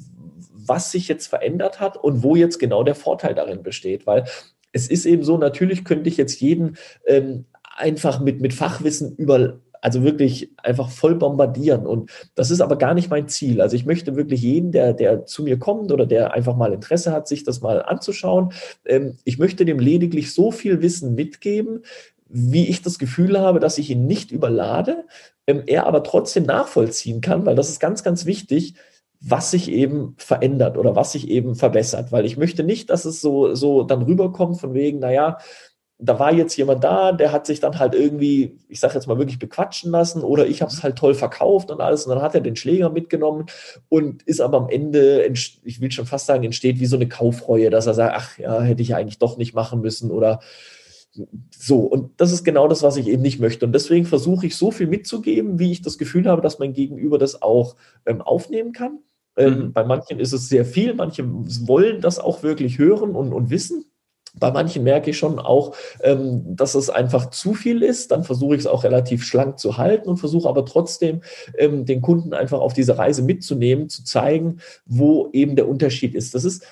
was 0.67 0.93
sich 0.93 1.09
jetzt 1.09 1.27
verändert 1.27 1.81
hat 1.81 1.97
und 1.97 2.23
wo 2.23 2.37
jetzt 2.37 2.59
genau 2.59 2.85
der 2.85 2.95
Vorteil 2.95 3.35
darin 3.35 3.63
besteht. 3.63 4.07
Weil 4.07 4.25
es 4.73 4.89
ist 4.89 5.07
eben 5.07 5.25
so, 5.25 5.37
natürlich 5.37 5.85
könnte 5.85 6.09
ich 6.09 6.17
jetzt 6.17 6.41
jeden 6.41 6.77
ähm, 7.07 7.47
einfach 7.77 8.21
mit, 8.21 8.41
mit 8.41 8.55
Fachwissen 8.55 9.17
über 9.17 9.61
also 9.81 10.03
wirklich 10.03 10.53
einfach 10.63 10.91
voll 10.91 11.15
bombardieren. 11.15 11.87
Und 11.87 12.11
das 12.35 12.51
ist 12.51 12.61
aber 12.61 12.77
gar 12.77 12.95
nicht 12.95 13.11
mein 13.11 13.29
Ziel. 13.29 13.61
Also 13.61 13.77
ich 13.77 13.87
möchte 13.87 14.17
wirklich 14.17 14.43
jeden, 14.43 14.73
der, 14.73 14.93
der 14.93 15.27
zu 15.27 15.43
mir 15.43 15.59
kommt 15.59 15.93
oder 15.93 16.07
der 16.07 16.33
einfach 16.35 16.57
mal 16.57 16.73
Interesse 16.73 17.13
hat, 17.13 17.29
sich 17.29 17.45
das 17.45 17.61
mal 17.61 17.83
anzuschauen, 17.83 18.53
ähm, 18.87 19.17
ich 19.25 19.39
möchte 19.39 19.65
dem 19.65 19.79
lediglich 19.79 20.33
so 20.35 20.51
viel 20.51 20.83
Wissen 20.83 21.15
mitgeben, 21.15 21.83
wie 22.29 22.69
ich 22.69 22.83
das 22.83 22.99
Gefühl 22.99 23.39
habe, 23.39 23.59
dass 23.59 23.79
ich 23.79 23.91
ihn 23.91 24.07
nicht 24.07 24.31
überlade, 24.31 25.05
ähm, 25.47 25.63
er 25.67 25.87
aber 25.87 26.05
trotzdem 26.05 26.45
nachvollziehen 26.45 27.21
kann, 27.21 27.45
weil 27.45 27.57
das 27.57 27.71
ist 27.71 27.81
ganz, 27.81 28.05
ganz 28.05 28.25
wichtig, 28.25 28.75
was 29.21 29.51
sich 29.51 29.71
eben 29.71 30.15
verändert 30.17 30.79
oder 30.79 30.97
was 30.97 31.13
sich 31.13 31.29
eben 31.29 31.55
verbessert, 31.55 32.11
weil 32.11 32.25
ich 32.25 32.39
möchte 32.39 32.65
nicht, 32.65 32.89
dass 32.89 33.05
es 33.05 33.21
so, 33.21 33.55
so 33.55 33.83
dann 33.83 34.03
rüberkommt 34.03 34.59
von 34.59 34.73
wegen, 34.73 34.99
naja, 34.99 35.39
da 36.03 36.19
war 36.19 36.33
jetzt 36.33 36.57
jemand 36.57 36.83
da, 36.83 37.13
der 37.13 37.33
hat 37.33 37.47
sich 37.47 37.61
dann 37.61 37.79
halt 37.79 37.95
irgendwie, 37.95 38.59
ich 38.69 38.81
sage 38.81 38.95
jetzt 38.95 39.07
mal 39.07 39.19
wirklich 39.19 39.39
bequatschen 39.39 39.91
lassen 39.91 40.23
oder 40.23 40.47
ich 40.47 40.63
habe 40.63 40.73
es 40.73 40.83
halt 40.83 40.97
toll 40.97 41.15
verkauft 41.15 41.71
und 41.71 41.81
alles 41.81 42.07
und 42.07 42.15
dann 42.15 42.23
hat 42.23 42.35
er 42.35 42.41
den 42.41 42.57
Schläger 42.57 42.91
mitgenommen 42.91 43.47
und 43.89 44.23
ist 44.23 44.41
aber 44.41 44.59
am 44.59 44.69
Ende, 44.69 45.27
ich 45.27 45.81
will 45.81 45.91
schon 45.91 46.07
fast 46.07 46.27
sagen, 46.27 46.45
entsteht 46.45 46.81
wie 46.81 46.87
so 46.87 46.97
eine 46.97 47.09
Kaufreue, 47.09 47.71
dass 47.71 47.87
er 47.87 47.95
sagt, 47.95 48.15
ach 48.17 48.39
ja, 48.39 48.61
hätte 48.63 48.83
ich 48.83 48.89
ja 48.89 48.97
eigentlich 48.97 49.19
doch 49.19 49.37
nicht 49.37 49.55
machen 49.55 49.81
müssen 49.81 50.11
oder 50.11 50.41
so. 51.51 51.81
Und 51.81 52.21
das 52.21 52.33
ist 52.33 52.45
genau 52.45 52.69
das, 52.69 52.83
was 52.83 52.97
ich 52.97 53.09
eben 53.09 53.23
nicht 53.23 53.41
möchte. 53.41 53.67
Und 53.67 53.73
deswegen 53.73 54.07
versuche 54.07 54.47
ich 54.47 54.57
so 54.57 54.71
viel 54.71 54.87
mitzugeben, 54.87 55.59
wie 55.59 55.73
ich 55.73 55.83
das 55.83 55.99
Gefühl 55.99 56.27
habe, 56.27 56.43
dass 56.43 56.59
mein 56.59 56.73
Gegenüber 56.73 57.19
das 57.19 57.43
auch 57.43 57.77
ähm, 58.07 58.23
aufnehmen 58.23 58.73
kann. 58.73 59.01
Ähm, 59.37 59.59
mhm. 59.59 59.73
Bei 59.73 59.85
manchen 59.85 60.21
ist 60.21 60.33
es 60.33 60.49
sehr 60.49 60.65
viel, 60.65 60.95
manche 60.95 61.25
wollen 61.27 62.01
das 62.01 62.19
auch 62.19 62.43
wirklich 62.43 62.79
hören 62.79 63.15
und, 63.15 63.33
und 63.33 63.51
wissen. 63.51 63.85
Bei 64.39 64.51
manchen 64.51 64.85
merke 64.85 65.11
ich 65.11 65.19
schon 65.19 65.39
auch, 65.39 65.75
ähm, 66.03 66.57
dass 66.57 66.75
es 66.75 66.91
einfach 66.91 67.31
zu 67.31 67.55
viel 67.55 67.83
ist. 67.83 68.11
Dann 68.11 68.25
versuche 68.25 68.55
ich 68.55 68.61
es 68.61 68.67
auch 68.67 68.85
relativ 68.85 69.25
schlank 69.25 69.59
zu 69.59 69.77
halten 69.77 70.09
und 70.09 70.19
versuche 70.19 70.49
aber 70.49 70.65
trotzdem 70.65 71.23
ähm, 71.59 71.85
den 71.85 72.01
Kunden 72.01 72.35
einfach 72.35 72.61
auf 72.61 72.73
diese 72.73 72.99
Reise 72.99 73.23
mitzunehmen, 73.23 73.89
zu 73.89 74.05
zeigen, 74.05 74.59
wo 74.87 75.29
eben 75.33 75.57
der 75.57 75.69
Unterschied 75.69 76.15
ist. 76.15 76.35
Das 76.35 76.45
ist, 76.45 76.65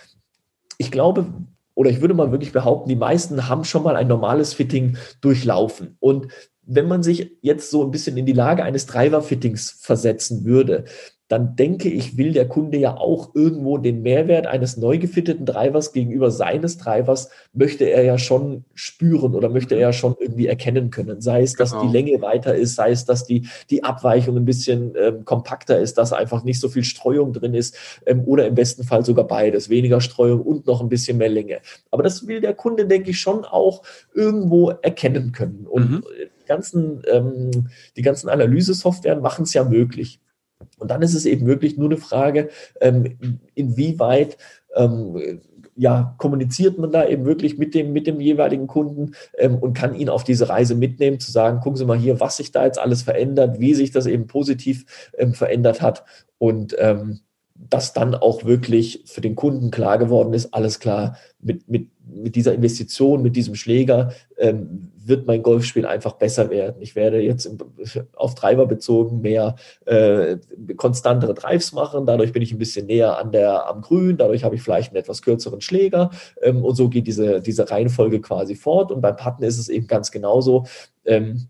ich 0.79 0.91
glaube, 0.91 1.27
oder 1.75 1.91
ich 1.91 2.01
würde 2.01 2.15
mal 2.15 2.33
wirklich 2.33 2.53
behaupten, 2.53 2.89
die 2.89 2.97
meisten 2.97 3.49
haben 3.49 3.65
schon 3.65 3.85
mal 3.85 3.97
ein 3.97 4.09
normales 4.09 4.53
Fitting 4.53 4.97
durchlaufen. 5.21 5.97
Und 6.01 6.29
wenn 6.63 6.89
man 6.89 7.03
sich 7.03 7.33
jetzt 7.41 7.71
so 7.71 7.83
ein 7.83 7.91
bisschen 7.91 8.17
in 8.17 8.27
die 8.27 8.33
Lage 8.33 8.63
eines 8.63 8.87
Driver-Fittings 8.87 9.79
versetzen 9.81 10.45
würde, 10.45 10.85
dann 11.29 11.57
denke 11.57 11.91
ich, 11.91 12.17
will 12.17 12.33
der 12.33 12.49
Kunde 12.49 12.79
ja 12.79 12.97
auch 12.97 13.35
irgendwo 13.35 13.77
den 13.77 14.01
Mehrwert 14.01 14.47
eines 14.47 14.79
neu 14.79 14.99
gefitteten 14.99 15.45
Drivers 15.45 15.93
gegenüber 15.93 16.31
seines 16.31 16.79
Drivers, 16.79 17.29
möchte 17.53 17.85
er 17.85 18.03
ja 18.03 18.17
schon 18.17 18.65
spüren 18.75 19.35
oder 19.35 19.51
möchte 19.51 19.75
er 19.75 19.81
ja 19.81 19.93
schon 19.93 20.17
irgendwie 20.19 20.47
erkennen 20.47 20.91
können. 20.91 21.21
Sei 21.21 21.43
es, 21.43 21.53
dass 21.53 21.73
genau. 21.73 21.85
die 21.85 21.93
Länge 21.93 22.23
weiter 22.23 22.55
ist, 22.55 22.77
sei 22.77 22.93
es, 22.93 23.05
dass 23.05 23.25
die, 23.25 23.47
die 23.69 23.85
Abweichung 23.85 24.39
ein 24.39 24.47
bisschen 24.47 24.95
ähm, 24.99 25.27
kompakter 25.27 25.79
ist, 25.79 25.99
dass 25.99 26.15
einfach 26.15 26.45
nicht 26.45 26.61
so 26.61 26.71
viel 26.71 26.85
Streuung 26.85 27.35
drin 27.35 27.53
ist 27.53 27.77
ähm, 28.07 28.23
oder 28.25 28.47
im 28.47 28.55
besten 28.55 28.85
Fall 28.85 29.05
sogar 29.05 29.27
beides, 29.27 29.69
weniger 29.69 30.01
Streuung 30.01 30.41
und 30.41 30.67
noch 30.67 30.81
ein 30.81 30.89
bisschen 30.89 31.19
mehr 31.19 31.29
Länge. 31.29 31.59
Aber 31.91 32.03
das 32.03 32.27
will 32.27 32.41
der 32.41 32.55
Kunde, 32.55 32.87
denke 32.87 33.11
ich, 33.11 33.21
schon 33.21 33.45
auch 33.45 33.83
irgendwo 34.15 34.71
erkennen 34.71 35.33
können. 35.33 35.67
Und 35.69 35.91
mhm. 35.91 36.05
die 36.43 36.47
ganzen, 36.47 37.03
ähm, 37.07 37.69
die 37.99 38.03
ganzen 38.03 38.31
Analysesoftware 38.31 39.21
machen 39.21 39.43
es 39.43 39.53
ja 39.53 39.65
möglich. 39.65 40.21
Und 40.79 40.91
dann 40.91 41.03
ist 41.03 41.15
es 41.15 41.27
eben 41.27 41.47
wirklich 41.47 41.77
nur 41.77 41.89
eine 41.89 41.97
Frage, 41.97 42.49
ähm, 42.81 43.19
inwieweit 43.55 44.37
ähm, 44.75 45.41
ja, 45.79 46.15
kommuniziert 46.19 46.77
man 46.77 46.91
da 46.91 47.07
eben 47.07 47.25
wirklich 47.25 47.57
mit 47.57 47.73
dem, 47.73 47.93
mit 47.93 48.09
dem 48.09 48.21
jeweiligen 48.21 48.67
Kunden 48.67 49.13
ähm, 49.39 49.57
und 49.57 49.75
kann 49.75 49.95
ihn 49.95 50.09
auf 50.09 50.25
diese 50.25 50.49
Reise 50.49 50.75
mitnehmen, 50.75 51.21
zu 51.21 51.31
sagen, 51.31 51.61
gucken 51.61 51.77
Sie 51.77 51.85
mal 51.85 51.97
hier, 51.97 52.19
was 52.19 52.37
sich 52.37 52.51
da 52.51 52.65
jetzt 52.65 52.81
alles 52.81 53.03
verändert, 53.03 53.61
wie 53.61 53.75
sich 53.75 53.93
das 53.93 54.07
eben 54.07 54.27
positiv 54.27 54.85
ähm, 55.17 55.35
verändert 55.35 55.81
hat. 55.81 56.05
Und 56.39 56.75
ähm, 56.79 57.21
dass 57.55 57.93
dann 57.93 58.15
auch 58.15 58.45
wirklich 58.45 59.05
für 59.07 59.21
den 59.21 59.37
Kunden 59.37 59.71
klar 59.71 59.99
geworden 59.99 60.33
ist, 60.33 60.53
alles 60.53 60.81
klar, 60.81 61.17
mit, 61.41 61.69
mit, 61.69 61.89
mit 62.13 62.37
dieser 62.37 62.55
Investition, 62.55 63.23
mit 63.23 63.37
diesem 63.37 63.55
Schläger 63.55 64.13
ähm, 64.37 64.93
wird 64.97 65.27
mein 65.27 65.43
Golfspiel 65.43 65.87
einfach 65.87 66.13
besser 66.15 66.51
werden. 66.51 66.81
Ich 66.81 66.95
werde 66.95 67.21
jetzt 67.21 67.47
im, 67.47 67.59
auf 68.15 68.35
Treiber 68.35 68.67
bezogen 68.67 69.21
mehr 69.21 69.57
äh, 69.87 70.37
konstantere 70.77 71.35
Drives 71.35 71.73
machen, 71.73 72.07
dadurch 72.07 72.33
bin 72.33 72.43
ich 72.43 72.53
ein 72.53 72.59
bisschen 72.59 72.87
näher 72.87 73.19
an 73.19 73.33
der, 73.33 73.69
am 73.69 73.81
Grün, 73.81 74.17
dadurch 74.17 74.45
habe 74.45 74.55
ich 74.55 74.63
vielleicht 74.63 74.91
einen 74.91 75.01
etwas 75.01 75.23
kürzeren 75.23 75.61
Schläger 75.61 76.11
ähm, 76.43 76.65
und 76.65 76.75
so 76.75 76.89
geht 76.89 77.07
diese, 77.07 77.41
diese 77.41 77.71
Reihenfolge 77.71 78.21
quasi 78.21 78.55
fort 78.55 78.93
und 78.93 79.01
beim 79.01 79.17
Patten 79.17 79.43
ist 79.43 79.59
es 79.59 79.69
eben 79.69 79.87
ganz 79.87 80.11
genauso. 80.11 80.67
Ähm, 81.05 81.49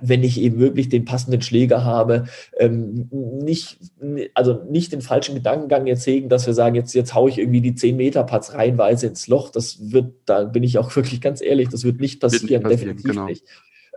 wenn 0.00 0.22
ich 0.22 0.40
eben 0.40 0.58
wirklich 0.58 0.88
den 0.88 1.04
passenden 1.04 1.42
Schläger 1.42 1.84
habe, 1.84 2.24
ähm, 2.58 3.08
nicht, 3.10 3.78
also 4.34 4.62
nicht 4.68 4.92
den 4.92 5.02
falschen 5.02 5.34
Gedankengang 5.34 5.86
jetzt 5.86 6.06
hegen, 6.06 6.28
dass 6.28 6.46
wir 6.46 6.54
sagen, 6.54 6.74
jetzt, 6.74 6.94
jetzt 6.94 7.14
haue 7.14 7.30
ich 7.30 7.38
irgendwie 7.38 7.60
die 7.60 7.74
10 7.74 7.96
Meter 7.96 8.24
Putts 8.24 8.54
reihenweise 8.54 9.06
ins 9.06 9.28
Loch. 9.28 9.50
Das 9.50 9.92
wird, 9.92 10.12
da 10.26 10.44
bin 10.44 10.62
ich 10.62 10.78
auch 10.78 10.94
wirklich 10.96 11.20
ganz 11.20 11.40
ehrlich, 11.40 11.68
das 11.68 11.84
wird 11.84 12.00
nicht 12.00 12.20
passieren, 12.20 12.42
wird 12.48 12.50
nicht 12.50 12.62
passieren 12.62 12.96
definitiv 12.96 13.10
genau. 13.10 13.26
nicht. 13.26 13.44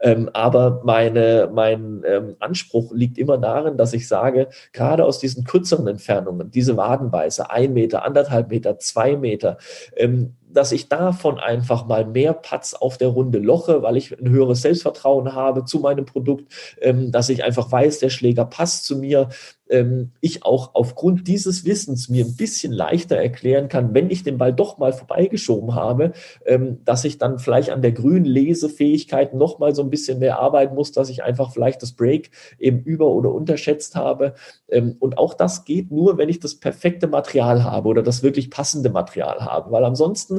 Ähm, 0.01 0.29
aber 0.33 0.81
meine, 0.83 1.49
mein 1.51 2.03
ähm, 2.05 2.35
Anspruch 2.39 2.93
liegt 2.93 3.17
immer 3.17 3.37
darin, 3.37 3.77
dass 3.77 3.93
ich 3.93 4.07
sage, 4.07 4.49
gerade 4.71 5.03
aus 5.03 5.19
diesen 5.19 5.43
kürzeren 5.43 5.87
Entfernungen, 5.87 6.51
diese 6.51 6.77
Wadenbeiße, 6.77 7.49
ein 7.49 7.73
Meter, 7.73 8.05
anderthalb 8.05 8.49
Meter, 8.49 8.77
zwei 8.77 9.15
Meter, 9.15 9.57
ähm, 9.95 10.35
dass 10.49 10.71
ich 10.71 10.89
davon 10.89 11.39
einfach 11.39 11.85
mal 11.85 12.05
mehr 12.05 12.33
Patz 12.33 12.73
auf 12.73 12.97
der 12.97 13.09
Runde 13.09 13.39
loche, 13.39 13.81
weil 13.81 13.97
ich 13.97 14.17
ein 14.17 14.29
höheres 14.29 14.61
Selbstvertrauen 14.61 15.33
habe 15.33 15.65
zu 15.65 15.79
meinem 15.79 16.05
Produkt, 16.05 16.51
ähm, 16.81 17.11
dass 17.11 17.29
ich 17.29 17.43
einfach 17.43 17.71
weiß, 17.71 17.99
der 17.99 18.09
Schläger 18.09 18.45
passt 18.45 18.85
zu 18.85 18.97
mir, 18.97 19.29
ähm, 19.69 20.11
ich 20.21 20.45
auch 20.45 20.75
aufgrund 20.75 21.27
dieses 21.27 21.65
Wissens 21.65 22.07
mir 22.07 22.25
ein 22.25 22.35
bisschen 22.35 22.71
leichter 22.71 23.17
erklären 23.17 23.67
kann, 23.67 23.93
wenn 23.93 24.09
ich 24.09 24.23
den 24.23 24.37
Ball 24.37 24.53
doch 24.53 24.77
mal 24.77 24.93
vorbeigeschoben 24.93 25.75
habe, 25.75 26.13
ähm, 26.45 26.79
dass 26.85 27.03
ich 27.03 27.17
dann 27.17 27.39
vielleicht 27.39 27.71
an 27.71 27.81
der 27.81 27.91
grünen 27.91 28.25
Lesefähigkeit 28.25 29.33
noch 29.33 29.59
mal 29.59 29.75
so 29.75 29.81
ein 29.81 29.89
bisschen 29.89 30.19
mehr 30.19 30.39
arbeiten 30.39 30.75
muss, 30.75 30.91
dass 30.93 31.09
ich 31.09 31.23
einfach 31.23 31.51
vielleicht 31.51 31.81
das 31.81 31.91
Break 31.91 32.31
eben 32.59 32.79
über- 32.83 33.07
oder 33.07 33.33
unterschätzt 33.33 33.95
habe. 33.95 34.33
Und 34.99 35.17
auch 35.17 35.33
das 35.33 35.65
geht 35.65 35.91
nur, 35.91 36.17
wenn 36.17 36.29
ich 36.29 36.39
das 36.39 36.55
perfekte 36.55 37.07
Material 37.07 37.63
habe 37.63 37.87
oder 37.87 38.03
das 38.03 38.21
wirklich 38.21 38.49
passende 38.49 38.89
Material 38.89 39.39
habe, 39.45 39.71
weil 39.71 39.85
ansonsten 39.85 40.36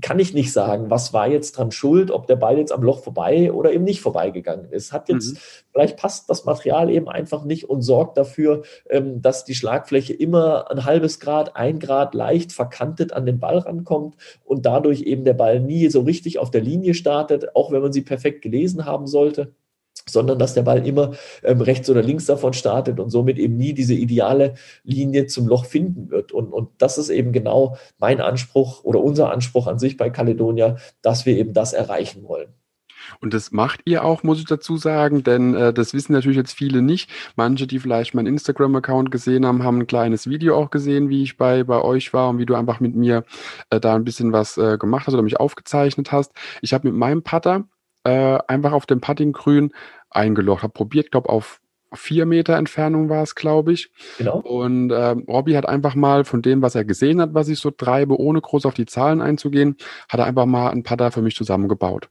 kann 0.00 0.18
ich 0.18 0.34
nicht 0.34 0.52
sagen, 0.52 0.90
was 0.90 1.12
war 1.12 1.28
jetzt 1.28 1.52
dran 1.52 1.70
schuld, 1.70 2.10
ob 2.10 2.26
der 2.26 2.36
Ball 2.36 2.58
jetzt 2.58 2.72
am 2.72 2.82
Loch 2.82 3.02
vorbei 3.02 3.52
oder 3.52 3.72
eben 3.72 3.84
nicht 3.84 4.00
vorbeigegangen 4.00 4.70
ist. 4.70 4.92
Hat 4.92 5.08
jetzt, 5.08 5.34
mhm. 5.34 5.38
vielleicht 5.72 5.96
passt 5.96 6.28
das 6.28 6.44
Material 6.44 6.90
eben 6.90 7.08
einfach 7.08 7.44
nicht 7.44 7.68
und 7.68 7.82
sorgt 7.82 8.18
dafür, 8.18 8.62
ähm, 8.90 9.22
dass 9.22 9.44
die 9.44 9.54
Schlagfläche 9.54 10.12
immer 10.12 10.70
ein 10.70 10.84
halbes 10.84 11.18
Grad, 11.20 11.56
ein 11.56 11.78
Grad 11.78 12.14
leicht 12.14 12.52
verkantet 12.52 13.12
an 13.12 13.26
den 13.26 13.40
Ball 13.40 13.58
rankommt 13.58 14.16
und 14.44 14.66
dadurch 14.66 15.02
eben 15.02 15.24
der 15.24 15.34
Ball 15.34 15.60
nie 15.60 15.88
so 15.88 16.02
richtig 16.02 16.38
auf 16.38 16.50
der 16.50 16.60
Linie 16.60 16.94
startet, 16.94 17.56
auch 17.56 17.72
wenn 17.72 17.82
man 17.82 17.92
sie 17.92 18.02
perfekt 18.02 18.42
gelesen 18.42 18.84
haben 18.84 19.06
sollte 19.06 19.54
sondern 20.08 20.38
dass 20.38 20.54
der 20.54 20.62
Ball 20.62 20.86
immer 20.86 21.12
ähm, 21.42 21.60
rechts 21.60 21.90
oder 21.90 22.02
links 22.02 22.26
davon 22.26 22.52
startet 22.52 23.00
und 23.00 23.10
somit 23.10 23.38
eben 23.38 23.56
nie 23.56 23.72
diese 23.72 23.94
ideale 23.94 24.54
Linie 24.84 25.26
zum 25.26 25.46
Loch 25.46 25.64
finden 25.64 26.10
wird. 26.10 26.32
Und, 26.32 26.52
und 26.52 26.70
das 26.78 26.98
ist 26.98 27.10
eben 27.10 27.32
genau 27.32 27.76
mein 27.98 28.20
Anspruch 28.20 28.84
oder 28.84 29.00
unser 29.00 29.30
Anspruch 29.30 29.66
an 29.66 29.78
sich 29.78 29.96
bei 29.96 30.10
Caledonia, 30.10 30.76
dass 31.02 31.26
wir 31.26 31.36
eben 31.36 31.52
das 31.52 31.72
erreichen 31.72 32.24
wollen. 32.24 32.54
Und 33.20 33.34
das 33.34 33.52
macht 33.52 33.80
ihr 33.84 34.04
auch, 34.04 34.22
muss 34.22 34.38
ich 34.38 34.46
dazu 34.46 34.76
sagen, 34.76 35.22
denn 35.22 35.54
äh, 35.54 35.72
das 35.72 35.94
wissen 35.94 36.12
natürlich 36.12 36.36
jetzt 36.36 36.52
viele 36.52 36.82
nicht. 36.82 37.10
Manche, 37.36 37.66
die 37.66 37.78
vielleicht 37.78 38.14
meinen 38.14 38.26
Instagram-Account 38.26 39.10
gesehen 39.10 39.46
haben, 39.46 39.62
haben 39.62 39.80
ein 39.80 39.86
kleines 39.86 40.28
Video 40.28 40.56
auch 40.56 40.70
gesehen, 40.70 41.08
wie 41.08 41.22
ich 41.22 41.36
bei, 41.36 41.64
bei 41.64 41.80
euch 41.80 42.12
war 42.12 42.30
und 42.30 42.38
wie 42.38 42.46
du 42.46 42.54
einfach 42.54 42.80
mit 42.80 42.94
mir 42.94 43.24
äh, 43.70 43.80
da 43.80 43.94
ein 43.94 44.04
bisschen 44.04 44.32
was 44.32 44.58
äh, 44.58 44.78
gemacht 44.78 45.06
hast 45.06 45.14
oder 45.14 45.22
mich 45.22 45.38
aufgezeichnet 45.38 46.12
hast. 46.12 46.32
Ich 46.62 46.74
habe 46.74 46.88
mit 46.88 46.96
meinem 46.96 47.22
Putter 47.22 47.64
äh, 48.04 48.38
einfach 48.46 48.72
auf 48.72 48.86
dem 48.86 49.00
Puttinggrün 49.00 49.72
eingelocht. 50.10 50.62
Habe 50.62 50.72
probiert, 50.72 51.10
glaube 51.10 51.28
auf 51.28 51.60
vier 51.94 52.26
Meter 52.26 52.56
Entfernung 52.56 53.08
war 53.08 53.22
es, 53.22 53.34
glaube 53.34 53.72
ich. 53.72 53.90
Genau. 54.18 54.38
Und 54.38 54.90
äh, 54.90 55.14
Robby 55.28 55.52
hat 55.52 55.68
einfach 55.68 55.94
mal 55.94 56.24
von 56.24 56.42
dem, 56.42 56.62
was 56.62 56.74
er 56.74 56.84
gesehen 56.84 57.20
hat, 57.20 57.34
was 57.34 57.48
ich 57.48 57.58
so 57.58 57.70
treibe, 57.70 58.18
ohne 58.18 58.40
groß 58.40 58.66
auf 58.66 58.74
die 58.74 58.86
Zahlen 58.86 59.20
einzugehen, 59.20 59.76
hat 60.08 60.20
er 60.20 60.26
einfach 60.26 60.46
mal 60.46 60.70
ein 60.70 60.82
Putter 60.82 61.10
für 61.10 61.22
mich 61.22 61.36
zusammengebaut. 61.36 62.10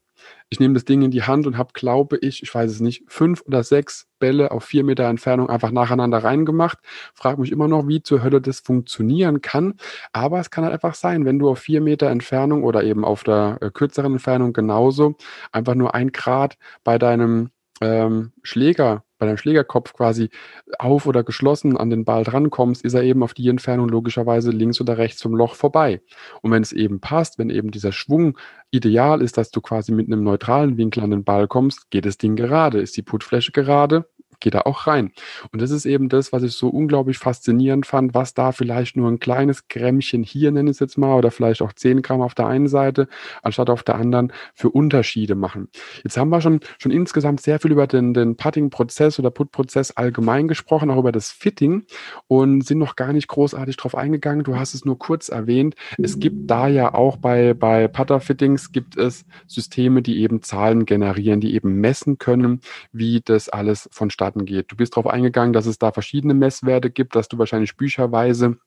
ich 0.49 0.59
nehme 0.59 0.73
das 0.73 0.85
Ding 0.85 1.01
in 1.01 1.11
die 1.11 1.23
Hand 1.23 1.45
und 1.47 1.57
habe, 1.57 1.71
glaube 1.73 2.17
ich, 2.21 2.41
ich 2.41 2.53
weiß 2.53 2.71
es 2.71 2.79
nicht, 2.79 3.03
fünf 3.07 3.41
oder 3.45 3.63
sechs 3.63 4.07
Bälle 4.19 4.51
auf 4.51 4.63
vier 4.63 4.83
Meter 4.83 5.05
Entfernung 5.05 5.49
einfach 5.49 5.71
nacheinander 5.71 6.23
reingemacht. 6.23 6.79
Frage 7.13 7.41
mich 7.41 7.51
immer 7.51 7.67
noch, 7.67 7.87
wie 7.87 8.01
zur 8.01 8.23
Hölle 8.23 8.41
das 8.41 8.59
funktionieren 8.59 9.41
kann. 9.41 9.75
Aber 10.13 10.39
es 10.39 10.49
kann 10.49 10.63
halt 10.63 10.73
einfach 10.73 10.95
sein, 10.95 11.25
wenn 11.25 11.39
du 11.39 11.49
auf 11.49 11.59
vier 11.59 11.81
Meter 11.81 12.09
Entfernung 12.09 12.63
oder 12.63 12.83
eben 12.83 13.03
auf 13.03 13.23
der 13.23 13.57
äh, 13.61 13.69
kürzeren 13.71 14.13
Entfernung 14.13 14.53
genauso 14.53 15.15
einfach 15.51 15.75
nur 15.75 15.93
ein 15.95 16.11
Grad 16.11 16.57
bei 16.83 16.97
deinem 16.97 17.49
ähm, 17.81 18.31
Schläger 18.43 19.03
bei 19.17 19.25
deinem 19.25 19.37
Schlägerkopf 19.37 19.93
quasi 19.93 20.29
auf 20.77 21.05
oder 21.05 21.23
geschlossen 21.23 21.77
an 21.77 21.89
den 21.89 22.05
Ball 22.05 22.23
drankommst, 22.23 22.83
ist 22.83 22.93
er 22.93 23.03
eben 23.03 23.23
auf 23.23 23.33
die 23.33 23.47
Entfernung 23.47 23.87
logischerweise 23.89 24.51
links 24.51 24.81
oder 24.81 24.97
rechts 24.97 25.21
vom 25.21 25.35
Loch 25.35 25.55
vorbei. 25.55 26.01
Und 26.41 26.51
wenn 26.51 26.61
es 26.61 26.73
eben 26.73 26.99
passt, 26.99 27.39
wenn 27.39 27.49
eben 27.49 27.71
dieser 27.71 27.91
Schwung 27.91 28.37
ideal 28.71 29.21
ist, 29.21 29.37
dass 29.37 29.51
du 29.51 29.61
quasi 29.61 29.91
mit 29.91 30.07
einem 30.07 30.23
neutralen 30.23 30.77
Winkel 30.77 31.03
an 31.03 31.11
den 31.11 31.23
Ball 31.23 31.47
kommst, 31.47 31.89
geht 31.91 32.05
das 32.05 32.17
Ding 32.17 32.35
gerade. 32.35 32.79
Ist 32.79 32.97
die 32.97 33.03
Puttfläche 33.03 33.51
gerade, 33.51 34.05
geht 34.39 34.53
da 34.53 34.61
auch 34.61 34.87
rein. 34.87 35.11
Und 35.51 35.61
das 35.61 35.71
ist 35.71 35.85
eben 35.85 36.09
das, 36.09 36.31
was 36.31 36.43
ich 36.43 36.53
so 36.53 36.69
unglaublich 36.69 37.17
faszinierend 37.17 37.85
fand, 37.85 38.13
was 38.13 38.33
da 38.33 38.51
vielleicht 38.51 38.97
nur 38.97 39.09
ein 39.09 39.19
kleines 39.19 39.67
Grämmchen 39.67 40.23
hier, 40.23 40.51
nenne 40.51 40.69
ich 40.69 40.75
es 40.75 40.79
jetzt 40.79 40.97
mal, 40.97 41.15
oder 41.15 41.31
vielleicht 41.31 41.61
auch 41.61 41.73
10 41.73 42.01
Gramm 42.01 42.21
auf 42.21 42.35
der 42.35 42.47
einen 42.47 42.67
Seite, 42.67 43.07
anstatt 43.41 43.69
auf 43.69 43.83
der 43.83 43.95
anderen, 43.95 44.31
für 44.53 44.69
Unterschiede 44.69 45.35
machen. 45.35 45.69
Jetzt 46.03 46.17
haben 46.17 46.29
wir 46.29 46.41
schon, 46.41 46.59
schon 46.77 46.91
insgesamt 46.91 47.41
sehr 47.41 47.59
viel 47.59 47.71
über 47.71 47.87
den, 47.87 48.13
den 48.13 48.35
Putting-Prozess 48.35 49.19
oder 49.19 49.31
Put-Prozess 49.31 49.91
allgemein 49.91 50.47
gesprochen, 50.47 50.89
auch 50.89 50.99
über 50.99 51.11
das 51.11 51.31
Fitting 51.31 51.85
und 52.27 52.65
sind 52.65 52.77
noch 52.77 52.95
gar 52.95 53.13
nicht 53.13 53.27
großartig 53.27 53.77
drauf 53.77 53.95
eingegangen. 53.95 54.43
Du 54.43 54.57
hast 54.57 54.73
es 54.73 54.85
nur 54.85 54.99
kurz 54.99 55.29
erwähnt. 55.29 55.75
Es 55.97 56.19
gibt 56.19 56.49
da 56.49 56.67
ja 56.67 56.93
auch 56.93 57.17
bei, 57.17 57.53
bei 57.53 57.87
Putter-Fittings 57.87 58.71
gibt 58.71 58.97
es 58.97 59.25
Systeme, 59.47 60.01
die 60.01 60.19
eben 60.19 60.41
Zahlen 60.41 60.85
generieren, 60.85 61.39
die 61.39 61.55
eben 61.55 61.79
messen 61.79 62.17
können, 62.17 62.61
wie 62.91 63.21
das 63.21 63.49
alles 63.49 63.89
vonstatten 63.91 64.24
vonstatten 64.25 64.45
geht. 64.45 64.71
Du 64.71 64.75
bist 64.75 64.95
darauf 64.95 65.07
eingegangen, 65.07 65.53
dass 65.53 65.65
es 65.65 65.77
da 65.77 65.91
verschiedene 65.91 66.33
Messwerte 66.33 66.89
gibt, 66.89 67.15
dass 67.15 67.27
du 67.27 67.37
wahrscheinlich 67.37 67.77
bücherweise 67.77 68.57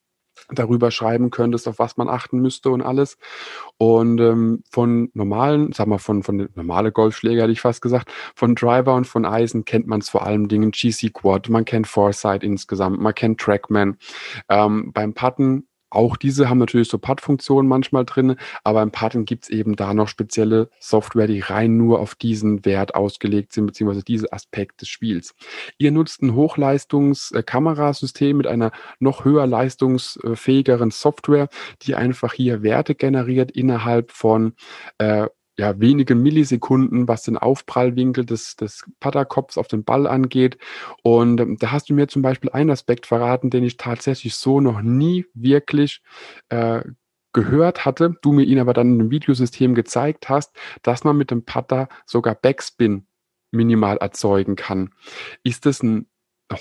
darüber 0.51 0.93
schreiben 0.93 1.31
könntest, 1.31 1.67
auf 1.67 1.81
was 1.81 1.97
man 1.97 2.09
achten 2.09 2.39
müsste 2.39 2.71
und 2.71 2.81
alles. 2.81 3.19
Und 3.77 4.21
ähm, 4.21 4.63
von 4.71 5.11
normalen, 5.13 5.73
sag 5.73 5.89
mal, 5.89 5.99
von, 5.99 6.23
von 6.23 6.49
normale 6.55 6.93
Golfschläger 6.93 7.43
hätte 7.43 7.53
ich 7.53 7.61
fast 7.61 7.83
gesagt, 7.83 8.13
von 8.37 8.55
Driver 8.55 8.95
und 8.95 9.07
von 9.07 9.25
Eisen 9.25 9.65
kennt 9.65 9.89
man 9.89 10.01
es 10.01 10.09
vor 10.09 10.25
allem 10.25 10.47
Dingen 10.47 10.71
GC 10.71 11.13
Quad, 11.13 11.49
man 11.49 11.65
kennt 11.65 11.89
Foresight 11.89 12.45
insgesamt, 12.45 13.01
man 13.01 13.15
kennt 13.15 13.41
Trackman. 13.41 13.97
Ähm, 14.49 14.93
beim 14.93 15.13
Putten 15.13 15.67
auch 15.91 16.17
diese 16.17 16.49
haben 16.49 16.59
natürlich 16.59 16.89
so 16.89 16.99
Pad-Funktionen 16.99 17.69
manchmal 17.69 18.05
drin, 18.05 18.37
aber 18.65 18.83
im 18.83 18.91
Padding 18.91 19.25
gibt 19.25 19.45
es 19.45 19.51
eben 19.51 19.77
da 19.77 19.95
noch 19.95 20.09
spezielle 20.09 20.71
Software, 20.81 21.27
die 21.27 21.41
rein 21.41 21.77
nur 21.77 22.01
auf 22.01 22.15
diesen 22.15 22.65
Wert 22.65 22.95
ausgelegt 22.95 23.53
sind, 23.53 23.67
beziehungsweise 23.67 24.05
diesen 24.05 24.33
Aspekt 24.33 24.83
des 24.83 24.89
Spiels. 24.89 25.35
Ihr 25.79 25.93
nutzt 25.93 26.23
ein 26.23 26.35
Hochleistungs-Kamerasystem 26.35 28.37
mit 28.37 28.47
einer 28.47 28.73
noch 28.99 29.25
höher 29.25 29.47
leistungsfähigeren 29.47 30.91
Software, 30.91 31.49
die 31.83 31.95
einfach 31.95 32.35
hier 32.35 32.63
Werte 32.63 32.95
generiert 32.95 33.51
innerhalb 33.51 34.13
von 34.13 34.55
äh, 34.99 35.27
ja, 35.59 35.81
wenige 35.81 36.15
Millisekunden, 36.15 37.09
was 37.09 37.25
den 37.25 37.37
Aufprallwinkel 37.37 38.25
des, 38.25 38.55
des 38.55 38.85
Putterkopfs 39.01 39.59
auf 39.59 39.67
den 39.67 39.83
Ball 39.83 40.07
angeht. 40.07 40.57
Und 41.03 41.41
ähm, 41.41 41.57
da 41.59 41.73
hast 41.73 41.91
du 41.91 41.95
mir 41.95 42.07
zum 42.07 42.23
Beispiel 42.23 42.51
einen 42.51 42.71
Aspekt 42.71 43.07
verraten, 43.07 43.51
den 43.51 43.65
ich 43.65 43.77
tatsächlich 43.77 44.37
so 44.37 44.61
noch 44.61 44.81
nie 44.83 45.27
wirklich 45.35 46.01
äh, 46.49 46.83
gehört 47.33 47.85
hatte, 47.85 48.15
du 48.23 48.33
mir 48.33 48.45
ihn 48.45 48.61
aber 48.61 48.73
dann 48.73 48.95
in 48.95 49.01
einem 49.01 49.11
Videosystem 49.11 49.75
gezeigt 49.75 50.29
hast, 50.29 50.57
dass 50.83 51.03
man 51.03 51.17
mit 51.17 51.33
dem 51.33 51.45
Putter 51.45 51.89
sogar 52.07 52.37
Backspin 52.37 53.07
minimal 53.51 53.97
erzeugen 53.97 54.55
kann. 54.55 54.95
Ist 55.43 55.67
das 55.67 55.83
ein 55.83 56.07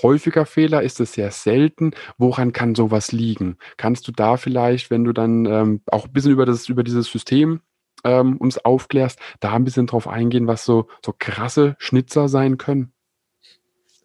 häufiger 0.02 0.44
Fehler? 0.44 0.82
Ist 0.82 1.00
es 1.00 1.12
sehr 1.12 1.30
selten? 1.30 1.92
Woran 2.18 2.52
kann 2.52 2.74
sowas 2.74 3.12
liegen? 3.12 3.58
Kannst 3.76 4.08
du 4.08 4.12
da 4.12 4.36
vielleicht, 4.36 4.90
wenn 4.90 5.04
du 5.04 5.12
dann 5.12 5.46
ähm, 5.46 5.82
auch 5.86 6.06
ein 6.06 6.12
bisschen 6.12 6.32
über, 6.32 6.46
das, 6.46 6.68
über 6.68 6.82
dieses 6.82 7.06
System 7.06 7.60
ähm, 8.04 8.36
uns 8.36 8.58
aufklärst, 8.64 9.18
da 9.40 9.52
ein 9.52 9.64
bisschen 9.64 9.86
drauf 9.86 10.08
eingehen, 10.08 10.46
was 10.46 10.64
so, 10.64 10.88
so 11.04 11.14
krasse 11.18 11.76
Schnitzer 11.78 12.28
sein 12.28 12.58
können? 12.58 12.92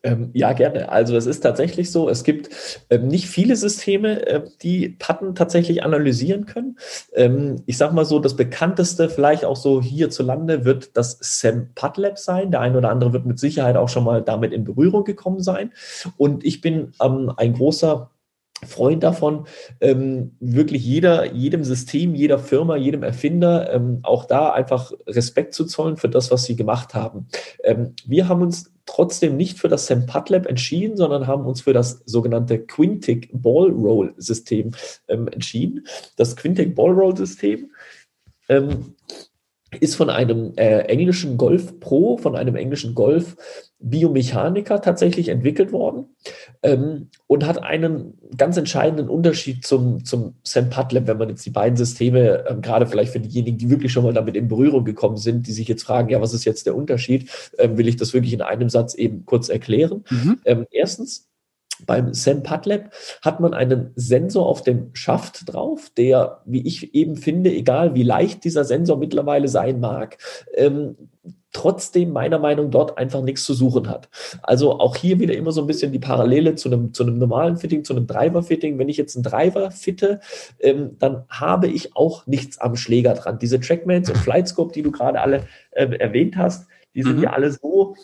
Ähm, 0.06 0.32
ja, 0.34 0.52
gerne. 0.52 0.90
Also 0.90 1.16
es 1.16 1.26
ist 1.26 1.40
tatsächlich 1.40 1.90
so, 1.90 2.10
es 2.10 2.26
gibt 2.26 2.50
ähm, 2.90 3.08
nicht 3.08 3.28
viele 3.28 3.56
Systeme, 3.56 4.28
äh, 4.28 4.42
die 4.62 4.90
Patten 4.90 5.34
tatsächlich 5.34 5.82
analysieren 5.82 6.46
können. 6.46 6.78
Ähm, 7.14 7.64
ich 7.68 7.78
sage 7.78 7.96
mal 7.96 8.04
so, 8.04 8.20
das 8.20 8.36
bekannteste 8.36 9.10
vielleicht 9.10 9.46
auch 9.46 9.56
so 9.56 9.82
hierzulande 9.82 10.66
wird 10.66 10.98
das 10.98 11.18
SEM 11.22 11.70
PadLab 11.74 12.20
sein. 12.20 12.52
Der 12.52 12.60
eine 12.60 12.78
oder 12.78 12.90
andere 12.90 13.14
wird 13.14 13.26
mit 13.26 13.40
Sicherheit 13.40 13.78
auch 13.78 13.88
schon 13.88 14.04
mal 14.04 14.22
damit 14.22 14.52
in 14.52 14.66
Berührung 14.66 15.06
gekommen 15.06 15.42
sein. 15.42 15.72
Und 16.18 16.44
ich 16.44 16.60
bin 16.60 16.92
ähm, 17.02 17.32
ein 17.38 17.54
großer 17.54 18.10
Freund 18.66 19.04
davon, 19.04 19.46
ähm, 19.82 20.36
wirklich 20.40 20.86
jeder, 20.86 21.34
jedem 21.34 21.64
System, 21.64 22.16
jeder 22.16 22.40
Firma, 22.40 22.76
jedem 22.76 23.04
Erfinder 23.04 23.72
ähm, 23.74 24.00
auch 24.04 24.26
da 24.26 24.52
einfach 24.52 24.92
Respekt 25.08 25.54
zu 25.54 25.66
zollen 25.66 25.98
für 25.98 26.10
das, 26.10 26.32
was 26.32 26.44
sie 26.46 26.56
gemacht 26.56 26.94
haben. 26.94 27.28
Ähm, 27.64 27.96
wir 28.06 28.28
haben 28.28 28.42
uns 28.42 28.72
trotzdem 28.86 29.38
nicht 29.38 29.60
für 29.60 29.70
das 29.70 29.88
SEMPATLab 29.88 30.46
entschieden, 30.46 30.98
sondern 30.98 31.28
haben 31.28 31.46
uns 31.46 31.62
für 31.62 31.74
das 31.74 32.02
sogenannte 32.06 32.60
Quintic 32.60 33.30
Ball 33.34 33.70
Roll 33.70 34.14
System 34.18 34.72
ähm, 35.08 35.28
entschieden. 35.28 35.86
Das 36.18 36.36
Quintic 36.36 36.76
Ball 36.76 36.92
Roll 36.92 37.16
System 37.16 37.72
ähm, 38.50 38.96
ist 39.80 39.96
von 39.96 40.10
einem 40.10 40.54
äh, 40.56 40.80
englischen 40.82 41.38
Golf 41.38 41.80
Pro, 41.80 42.18
von 42.18 42.36
einem 42.36 42.56
englischen 42.56 42.94
Golf 42.94 43.36
Biomechaniker 43.80 44.82
tatsächlich 44.82 45.30
entwickelt 45.30 45.72
worden 45.72 46.16
ähm, 46.64 47.10
und 47.28 47.46
hat 47.46 47.62
einen 47.62 48.18
ganz 48.38 48.58
entscheidenden 48.58 49.10
Unterschied 49.10 49.66
zum, 49.66 50.04
zum 50.06 50.36
Sam 50.44 50.70
Putlab, 50.70 51.08
wenn 51.08 51.18
man 51.18 51.30
jetzt 51.30 51.46
die 51.46 51.52
beiden 51.52 51.78
Systeme, 51.78 52.46
ähm, 52.48 52.62
gerade 52.62 52.88
vielleicht 52.88 53.12
für 53.12 53.20
diejenigen, 53.20 53.58
die 53.58 53.70
wirklich 53.70 53.92
schon 53.92 54.04
mal 54.04 54.14
damit 54.14 54.36
in 54.36 54.48
Berührung 54.48 54.86
gekommen 54.86 55.18
sind, 55.18 55.46
die 55.46 55.52
sich 55.52 55.68
jetzt 55.68 55.84
fragen, 55.84 56.10
ja, 56.10 56.22
was 56.22 56.34
ist 56.34 56.46
jetzt 56.46 56.66
der 56.66 56.76
Unterschied, 56.76 57.30
ähm, 57.60 57.78
will 57.78 57.88
ich 57.88 57.98
das 57.98 58.14
wirklich 58.14 58.34
in 58.34 58.42
einem 58.42 58.70
Satz 58.70 58.96
eben 58.96 59.26
kurz 59.26 59.50
erklären. 59.50 60.04
Mhm. 60.10 60.40
Ähm, 60.46 60.66
erstens, 60.72 61.30
beim 61.86 62.14
Sam 62.14 62.44
Putlab 62.44 62.92
hat 63.22 63.40
man 63.40 63.54
einen 63.54 63.92
Sensor 63.96 64.48
auf 64.48 64.64
dem 64.64 64.92
Schaft 64.94 65.54
drauf, 65.54 65.92
der, 65.98 66.42
wie 66.46 66.66
ich 66.66 66.94
eben 66.94 67.16
finde, 67.18 67.52
egal 67.52 67.96
wie 67.96 68.04
leicht 68.04 68.44
dieser 68.44 68.64
Sensor 68.64 68.98
mittlerweile 68.98 69.48
sein 69.48 69.80
mag, 69.80 70.18
ähm, 70.54 70.96
trotzdem 71.54 72.12
meiner 72.12 72.40
Meinung 72.40 72.72
dort 72.72 72.98
einfach 72.98 73.22
nichts 73.22 73.44
zu 73.44 73.54
suchen 73.54 73.88
hat. 73.88 74.10
Also 74.42 74.80
auch 74.80 74.96
hier 74.96 75.20
wieder 75.20 75.36
immer 75.36 75.52
so 75.52 75.62
ein 75.62 75.68
bisschen 75.68 75.92
die 75.92 76.00
Parallele 76.00 76.56
zu 76.56 76.70
einem, 76.70 76.94
zu 76.94 77.04
einem 77.04 77.20
normalen 77.20 77.58
Fitting, 77.58 77.84
zu 77.84 77.96
einem 77.96 78.08
Driver-Fitting. 78.08 78.78
Wenn 78.80 78.90
ich 78.90 78.98
jetzt 78.98 79.16
einen 79.16 79.24
Driver 79.24 79.72
fitte, 79.72 80.20
ähm, 80.60 80.98
dann 81.00 81.24
habe 81.30 81.68
ich 81.68 81.96
auch 81.96 82.28
nichts 82.28 82.58
am 82.60 82.76
Schläger 82.76 83.14
dran. 83.14 83.40
Diese 83.40 83.60
Trackmans 83.60 84.10
und 84.10 84.18
Flightscope, 84.24 84.74
die 84.74 84.82
du 84.82 84.92
gerade 84.92 85.22
alle 85.22 85.48
äh, 85.72 85.86
erwähnt 85.98 86.36
hast, 86.36 86.68
die 86.96 87.04
sind 87.04 87.18
mhm. 87.18 87.24
ja 87.24 87.30
alle 87.32 87.52
so 87.52 87.96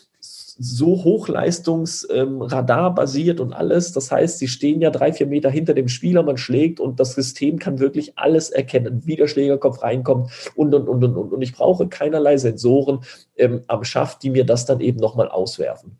so 0.61 1.03
Hochleistungsradar 1.05 2.95
ähm, 2.99 3.39
und 3.39 3.53
alles. 3.53 3.93
Das 3.93 4.11
heißt, 4.11 4.39
sie 4.39 4.49
stehen 4.49 4.81
ja 4.81 4.89
drei, 4.89 5.13
vier 5.13 5.27
Meter 5.27 5.49
hinter 5.49 5.73
dem 5.73 5.87
Spieler, 5.87 6.21
man 6.21 6.37
schlägt 6.37 6.81
und 6.81 6.99
das 6.99 7.13
System 7.13 7.59
kann 7.59 7.79
wirklich 7.79 8.17
alles 8.17 8.49
erkennen, 8.49 9.01
wie 9.05 9.15
der 9.15 9.27
Schlägerkopf 9.27 9.81
reinkommt 9.81 10.29
und, 10.55 10.75
und, 10.75 10.89
und, 10.89 11.03
und, 11.03 11.15
und. 11.15 11.41
Ich 11.41 11.53
brauche 11.53 11.87
keinerlei 11.87 12.35
Sensoren 12.35 12.99
ähm, 13.37 13.61
am 13.67 13.85
Schaft, 13.85 14.21
die 14.21 14.31
mir 14.31 14.45
das 14.45 14.65
dann 14.65 14.81
eben 14.81 14.99
nochmal 14.99 15.29
auswerfen. 15.29 15.97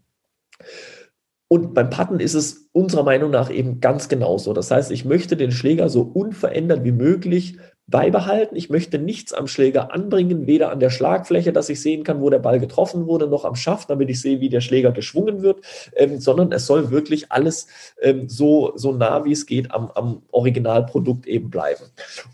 Und 1.48 1.74
beim 1.74 1.90
Putten 1.90 2.20
ist 2.20 2.36
es 2.36 2.70
unserer 2.74 3.04
Meinung 3.04 3.32
nach 3.32 3.50
eben 3.50 3.80
ganz 3.80 4.10
genauso. 4.10 4.54
Das 4.54 4.70
heißt, 4.70 4.92
ich 4.92 5.06
möchte 5.06 5.36
den 5.36 5.52
Schläger 5.52 5.90
so 5.90 6.02
unverändert 6.02 6.84
wie 6.84 6.92
möglich 6.92 7.58
beibehalten. 7.90 8.56
Ich 8.56 8.70
möchte 8.70 9.00
nichts 9.00 9.34
am 9.34 9.48
Schläger 9.48 9.94
anbringen, 9.94 10.48
weder 10.48 10.72
an 10.72 10.80
der 10.80 10.90
Schlagfläche, 10.90 11.54
dass 11.54 11.70
ich 11.70 11.82
sehen 11.82 12.04
kann, 12.04 12.22
wo 12.22 12.30
der 12.30 12.40
Ball 12.40 12.60
getroffen 12.60 13.08
wurde, 13.08 13.28
noch 13.28 13.46
am 13.46 13.56
Schaft, 13.56 13.90
damit 13.90 14.10
ich 14.10 14.22
sehe, 14.22 14.40
wie 14.40 14.50
der 14.50 14.62
Schläger 14.62 14.92
geschwungen 14.92 15.42
wird, 15.42 15.62
ähm, 15.96 16.20
sondern 16.20 16.52
es 16.52 16.66
soll 16.66 16.92
wirklich 16.92 17.32
alles 17.32 17.68
ähm, 18.02 18.30
so, 18.30 18.74
so 18.76 18.92
nah 18.92 19.26
wie 19.26 19.32
es 19.32 19.46
geht 19.46 19.72
am, 19.72 19.92
am 19.92 20.22
Originalprodukt 20.32 21.26
eben 21.28 21.50
bleiben. 21.50 21.84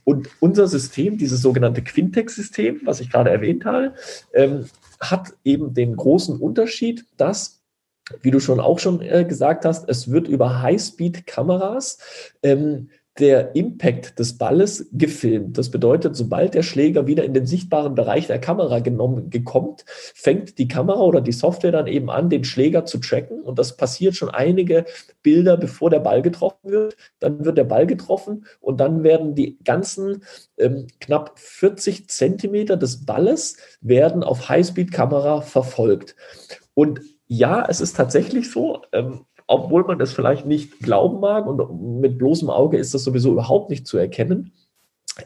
Und 0.03 0.29
unser 0.39 0.67
System, 0.67 1.17
dieses 1.17 1.41
sogenannte 1.41 1.81
Quintex-System, 1.81 2.81
was 2.83 2.99
ich 2.99 3.09
gerade 3.09 3.29
erwähnt 3.29 3.65
habe, 3.65 3.93
ähm, 4.33 4.65
hat 4.99 5.33
eben 5.43 5.73
den 5.73 5.95
großen 5.95 6.37
Unterschied, 6.37 7.05
dass 7.17 7.61
wie 8.21 8.31
du 8.31 8.39
schon 8.39 8.59
auch 8.59 8.77
schon 8.77 9.01
äh, 9.01 9.25
gesagt 9.25 9.65
hast, 9.65 9.89
es 9.89 10.11
wird 10.11 10.27
über 10.27 10.61
Highspeed-Kameras 10.61 11.97
ähm, 12.43 12.89
der 13.19 13.55
Impact 13.55 14.19
des 14.19 14.37
Balles 14.37 14.89
gefilmt. 14.91 15.57
Das 15.57 15.71
bedeutet, 15.71 16.17
sobald 16.17 16.53
der 16.53 16.63
Schläger 16.63 17.07
wieder 17.07 17.23
in 17.23 17.33
den 17.33 17.45
sichtbaren 17.45 17.95
Bereich 17.95 18.27
der 18.27 18.39
Kamera 18.39 18.79
genommen 18.79 19.29
kommt, 19.45 19.85
fängt 19.87 20.57
die 20.57 20.67
Kamera 20.67 20.99
oder 20.99 21.21
die 21.21 21.31
Software 21.31 21.71
dann 21.71 21.87
eben 21.87 22.09
an, 22.09 22.29
den 22.29 22.43
Schläger 22.43 22.85
zu 22.85 22.97
tracken. 22.97 23.41
Und 23.41 23.57
das 23.57 23.77
passiert 23.77 24.15
schon 24.15 24.29
einige 24.29 24.85
Bilder, 25.23 25.55
bevor 25.55 25.89
der 25.89 25.99
Ball 25.99 26.21
getroffen 26.21 26.71
wird. 26.71 26.97
Dann 27.19 27.45
wird 27.45 27.57
der 27.57 27.63
Ball 27.63 27.87
getroffen 27.87 28.45
und 28.59 28.81
dann 28.81 29.03
werden 29.03 29.33
die 29.33 29.57
ganzen 29.63 30.23
ähm, 30.57 30.87
knapp 30.99 31.39
40 31.39 32.09
Zentimeter 32.09 32.75
des 32.75 33.05
Balles 33.05 33.55
werden 33.79 34.23
auf 34.23 34.49
Highspeed-Kamera 34.49 35.41
verfolgt. 35.41 36.17
Und 36.73 36.99
ja, 37.27 37.65
es 37.67 37.79
ist 37.79 37.95
tatsächlich 37.95 38.51
so, 38.51 38.81
ähm, 38.91 39.25
obwohl 39.47 39.83
man 39.83 39.99
das 39.99 40.13
vielleicht 40.13 40.45
nicht 40.45 40.79
glauben 40.79 41.19
mag 41.19 41.45
und 41.45 41.99
mit 41.99 42.17
bloßem 42.17 42.49
Auge 42.49 42.77
ist 42.77 42.93
das 42.93 43.03
sowieso 43.03 43.31
überhaupt 43.31 43.69
nicht 43.69 43.87
zu 43.87 43.97
erkennen. 43.97 44.53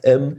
Ähm, 0.02 0.38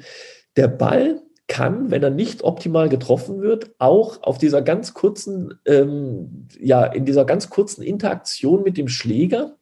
der 0.56 0.68
Ball 0.68 1.22
kann, 1.48 1.92
wenn 1.92 2.04
er 2.04 2.12
nicht 2.12 2.44
optimal 2.44 2.88
getroffen 2.88 3.42
wird, 3.42 3.72
auch 3.78 4.24
auf 4.24 4.38
dieser 4.38 4.62
ganz 4.62 4.94
kurzen, 4.94 5.60
ähm, 5.66 6.48
ja, 6.60 6.86
in 6.86 7.06
dieser 7.06 7.26
ganz 7.26 7.50
kurzen 7.50 7.82
Interaktion 7.82 8.64
mit 8.64 8.78
dem 8.78 8.88
Schläger 8.88 9.58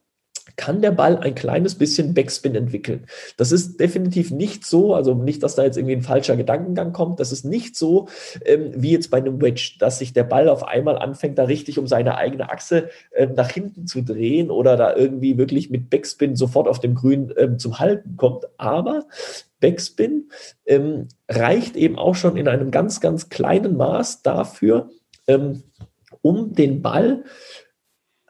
kann 0.59 0.81
der 0.81 0.91
Ball 0.91 1.17
ein 1.17 1.35
kleines 1.35 1.75
bisschen 1.75 2.13
Backspin 2.13 2.53
entwickeln. 2.53 3.05
Das 3.37 3.53
ist 3.53 3.79
definitiv 3.79 4.29
nicht 4.29 4.65
so, 4.65 4.93
also 4.93 5.13
nicht, 5.13 5.41
dass 5.41 5.55
da 5.55 5.63
jetzt 5.63 5.77
irgendwie 5.77 5.95
ein 5.95 6.01
falscher 6.01 6.35
Gedankengang 6.35 6.91
kommt, 6.91 7.21
das 7.21 7.31
ist 7.31 7.45
nicht 7.45 7.77
so 7.77 8.09
ähm, 8.43 8.73
wie 8.75 8.91
jetzt 8.91 9.09
bei 9.09 9.19
einem 9.19 9.41
Wedge, 9.41 9.77
dass 9.79 9.99
sich 9.99 10.11
der 10.11 10.25
Ball 10.25 10.49
auf 10.49 10.67
einmal 10.67 10.97
anfängt, 10.97 11.37
da 11.37 11.45
richtig 11.45 11.79
um 11.79 11.87
seine 11.87 12.17
eigene 12.17 12.49
Achse 12.49 12.89
ähm, 13.15 13.35
nach 13.35 13.49
hinten 13.49 13.87
zu 13.87 14.01
drehen 14.01 14.51
oder 14.51 14.75
da 14.75 14.93
irgendwie 14.93 15.37
wirklich 15.37 15.69
mit 15.69 15.89
Backspin 15.89 16.35
sofort 16.35 16.67
auf 16.67 16.81
dem 16.81 16.93
Grün 16.93 17.33
ähm, 17.37 17.57
zum 17.57 17.79
Halten 17.79 18.17
kommt. 18.17 18.45
Aber 18.57 19.05
Backspin 19.61 20.29
ähm, 20.65 21.07
reicht 21.29 21.77
eben 21.77 21.97
auch 21.97 22.15
schon 22.15 22.35
in 22.35 22.49
einem 22.49 22.69
ganz, 22.69 22.99
ganz 22.99 23.29
kleinen 23.29 23.77
Maß 23.77 24.23
dafür, 24.23 24.89
ähm, 25.25 25.63
um 26.21 26.53
den 26.53 26.81
Ball 26.81 27.23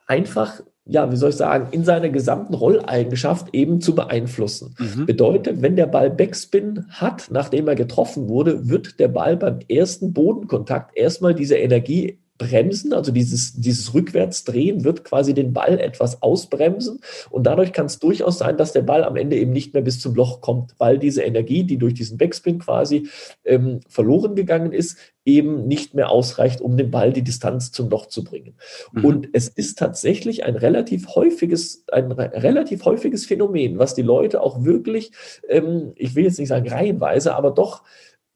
einfach 0.06 0.62
ja, 0.90 1.12
wie 1.12 1.16
soll 1.16 1.30
ich 1.30 1.36
sagen, 1.36 1.68
in 1.72 1.84
seiner 1.84 2.10
gesamten 2.10 2.56
Rolleigenschaft 2.56 3.54
eben 3.54 3.80
zu 3.80 3.94
beeinflussen. 3.94 4.76
Mhm. 4.80 5.06
Bedeutet, 5.06 5.62
wenn 5.62 5.76
der 5.76 5.86
Ball 5.86 6.10
Backspin 6.10 6.86
hat, 6.90 7.28
nachdem 7.30 7.68
er 7.68 7.76
getroffen 7.76 8.28
wurde, 8.28 8.70
wird 8.70 9.00
der 9.00 9.08
Ball 9.08 9.38
beim 9.38 9.60
ersten 9.70 10.14
Bodenkontakt 10.14 10.98
erstmal 10.98 11.36
diese 11.36 11.58
Energie 11.58 12.20
Bremsen, 12.40 12.94
also 12.94 13.12
dieses, 13.12 13.54
dieses 13.54 13.94
Rückwärtsdrehen 13.94 14.84
wird 14.84 15.04
quasi 15.04 15.36
den 15.36 15.54
Ball 15.54 15.80
etwas 15.80 16.24
ausbremsen 16.24 17.02
und 17.30 17.44
dadurch 17.44 17.74
kann 17.74 17.86
es 17.86 18.00
durchaus 18.00 18.40
sein, 18.40 18.58
dass 18.58 18.74
der 18.74 18.82
Ball 18.82 19.04
am 19.04 19.18
Ende 19.18 19.36
eben 19.36 19.52
nicht 19.52 19.74
mehr 19.74 19.84
bis 19.84 20.00
zum 20.00 20.16
Loch 20.16 20.42
kommt, 20.42 20.74
weil 20.80 20.98
diese 20.98 21.22
Energie, 21.22 21.64
die 21.64 21.78
durch 21.78 21.94
diesen 21.94 22.18
Backspin 22.18 22.58
quasi 22.58 23.10
ähm, 23.44 23.82
verloren 23.88 24.36
gegangen 24.36 24.72
ist, 24.72 24.98
eben 25.26 25.68
nicht 25.68 25.94
mehr 25.94 26.10
ausreicht, 26.10 26.62
um 26.62 26.78
den 26.78 26.90
Ball 26.90 27.14
die 27.14 27.24
Distanz 27.24 27.72
zum 27.72 27.90
Loch 27.90 28.08
zu 28.08 28.24
bringen. 28.24 28.56
Mhm. 28.94 29.06
Und 29.06 29.30
es 29.34 29.50
ist 29.50 29.78
tatsächlich 29.78 30.46
ein 30.46 30.56
relativ 30.56 31.16
häufiges, 31.16 31.84
ein 31.92 32.12
relativ 32.12 32.86
häufiges 32.86 33.26
Phänomen, 33.26 33.78
was 33.78 33.94
die 33.94 34.02
Leute 34.02 34.42
auch 34.42 34.64
wirklich, 34.64 35.12
ähm, 35.48 35.92
ich 35.96 36.16
will 36.16 36.24
jetzt 36.24 36.40
nicht 36.40 36.48
sagen 36.48 36.68
reihenweise, 36.68 37.36
aber 37.36 37.52
doch 37.52 37.84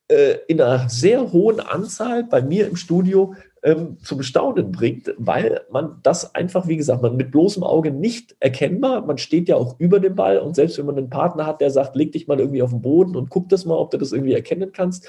äh, 0.09 0.35
in 0.47 0.59
einer 0.61 0.89
sehr 0.89 1.31
hohen 1.31 1.61
Anzahl 1.61 2.25
bei 2.25 2.41
mir 2.41 2.67
im 2.67 2.75
Studio 2.75 3.33
ähm, 3.63 3.97
zum 4.03 4.21
Staunen 4.21 4.71
bringt, 4.71 5.13
weil 5.17 5.61
man 5.71 5.99
das 6.03 6.35
einfach, 6.35 6.67
wie 6.67 6.77
gesagt, 6.77 7.01
man 7.01 7.15
mit 7.15 7.31
bloßem 7.31 7.63
Auge 7.63 7.91
nicht 7.91 8.35
erkennbar, 8.39 9.05
man 9.05 9.17
steht 9.17 9.47
ja 9.47 9.55
auch 9.55 9.79
über 9.79 9.99
dem 9.99 10.15
Ball 10.15 10.39
und 10.39 10.55
selbst 10.55 10.77
wenn 10.77 10.85
man 10.85 10.97
einen 10.97 11.09
Partner 11.09 11.45
hat, 11.45 11.61
der 11.61 11.71
sagt, 11.71 11.95
leg 11.95 12.11
dich 12.11 12.27
mal 12.27 12.39
irgendwie 12.39 12.61
auf 12.61 12.71
den 12.71 12.81
Boden 12.81 13.15
und 13.15 13.29
guck 13.29 13.49
das 13.49 13.65
mal, 13.65 13.75
ob 13.75 13.91
du 13.91 13.97
das 13.97 14.11
irgendwie 14.11 14.33
erkennen 14.33 14.71
kannst, 14.73 15.07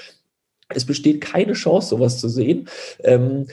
es 0.69 0.85
besteht 0.85 1.21
keine 1.21 1.53
Chance, 1.53 1.89
sowas 1.89 2.19
zu 2.19 2.29
sehen. 2.29 2.67
Ähm, 3.03 3.47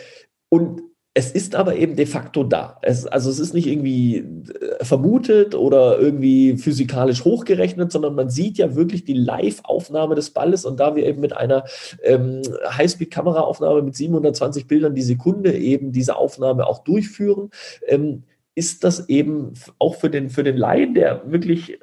und 0.49 0.83
es 1.15 1.31
ist 1.31 1.55
aber 1.55 1.77
eben 1.77 1.95
de 1.95 2.07
facto 2.07 2.43
da. 2.43 2.79
Es, 2.81 3.07
also 3.07 3.29
es 3.29 3.39
ist 3.39 3.53
nicht 3.53 3.67
irgendwie 3.67 4.19
äh, 4.19 4.85
vermutet 4.85 5.55
oder 5.55 5.99
irgendwie 5.99 6.57
physikalisch 6.57 7.25
hochgerechnet, 7.25 7.93
sondern 7.93 8.15
man 8.15 8.31
sieht 8.31 8.57
ja 8.57 8.75
wirklich 8.75 9.05
die 9.05 9.13
Live-Aufnahme 9.13 10.15
des 10.15 10.31
Balles. 10.31 10.65
Und 10.65 10.81
da 10.81 10.97
wir 10.97 11.05
eben 11.05 11.21
mit 11.21 11.37
einer 11.37 11.65
ähm, 12.03 12.41
Highspeed-Kameraaufnahme 12.67 13.83
mit 13.83 13.95
720 13.95 14.67
Bildern 14.67 14.95
die 14.95 15.03
Sekunde 15.03 15.53
eben 15.53 15.93
diese 15.93 16.17
Aufnahme 16.17 16.67
auch 16.67 16.83
durchführen, 16.83 17.51
ähm, 17.87 18.23
ist 18.55 18.83
das 18.83 19.09
eben 19.11 19.53
auch 19.79 19.97
für 19.97 20.09
den, 20.09 20.31
für 20.31 20.45
den 20.45 20.57
Laien, 20.57 20.95
der 20.95 21.31
wirklich 21.31 21.79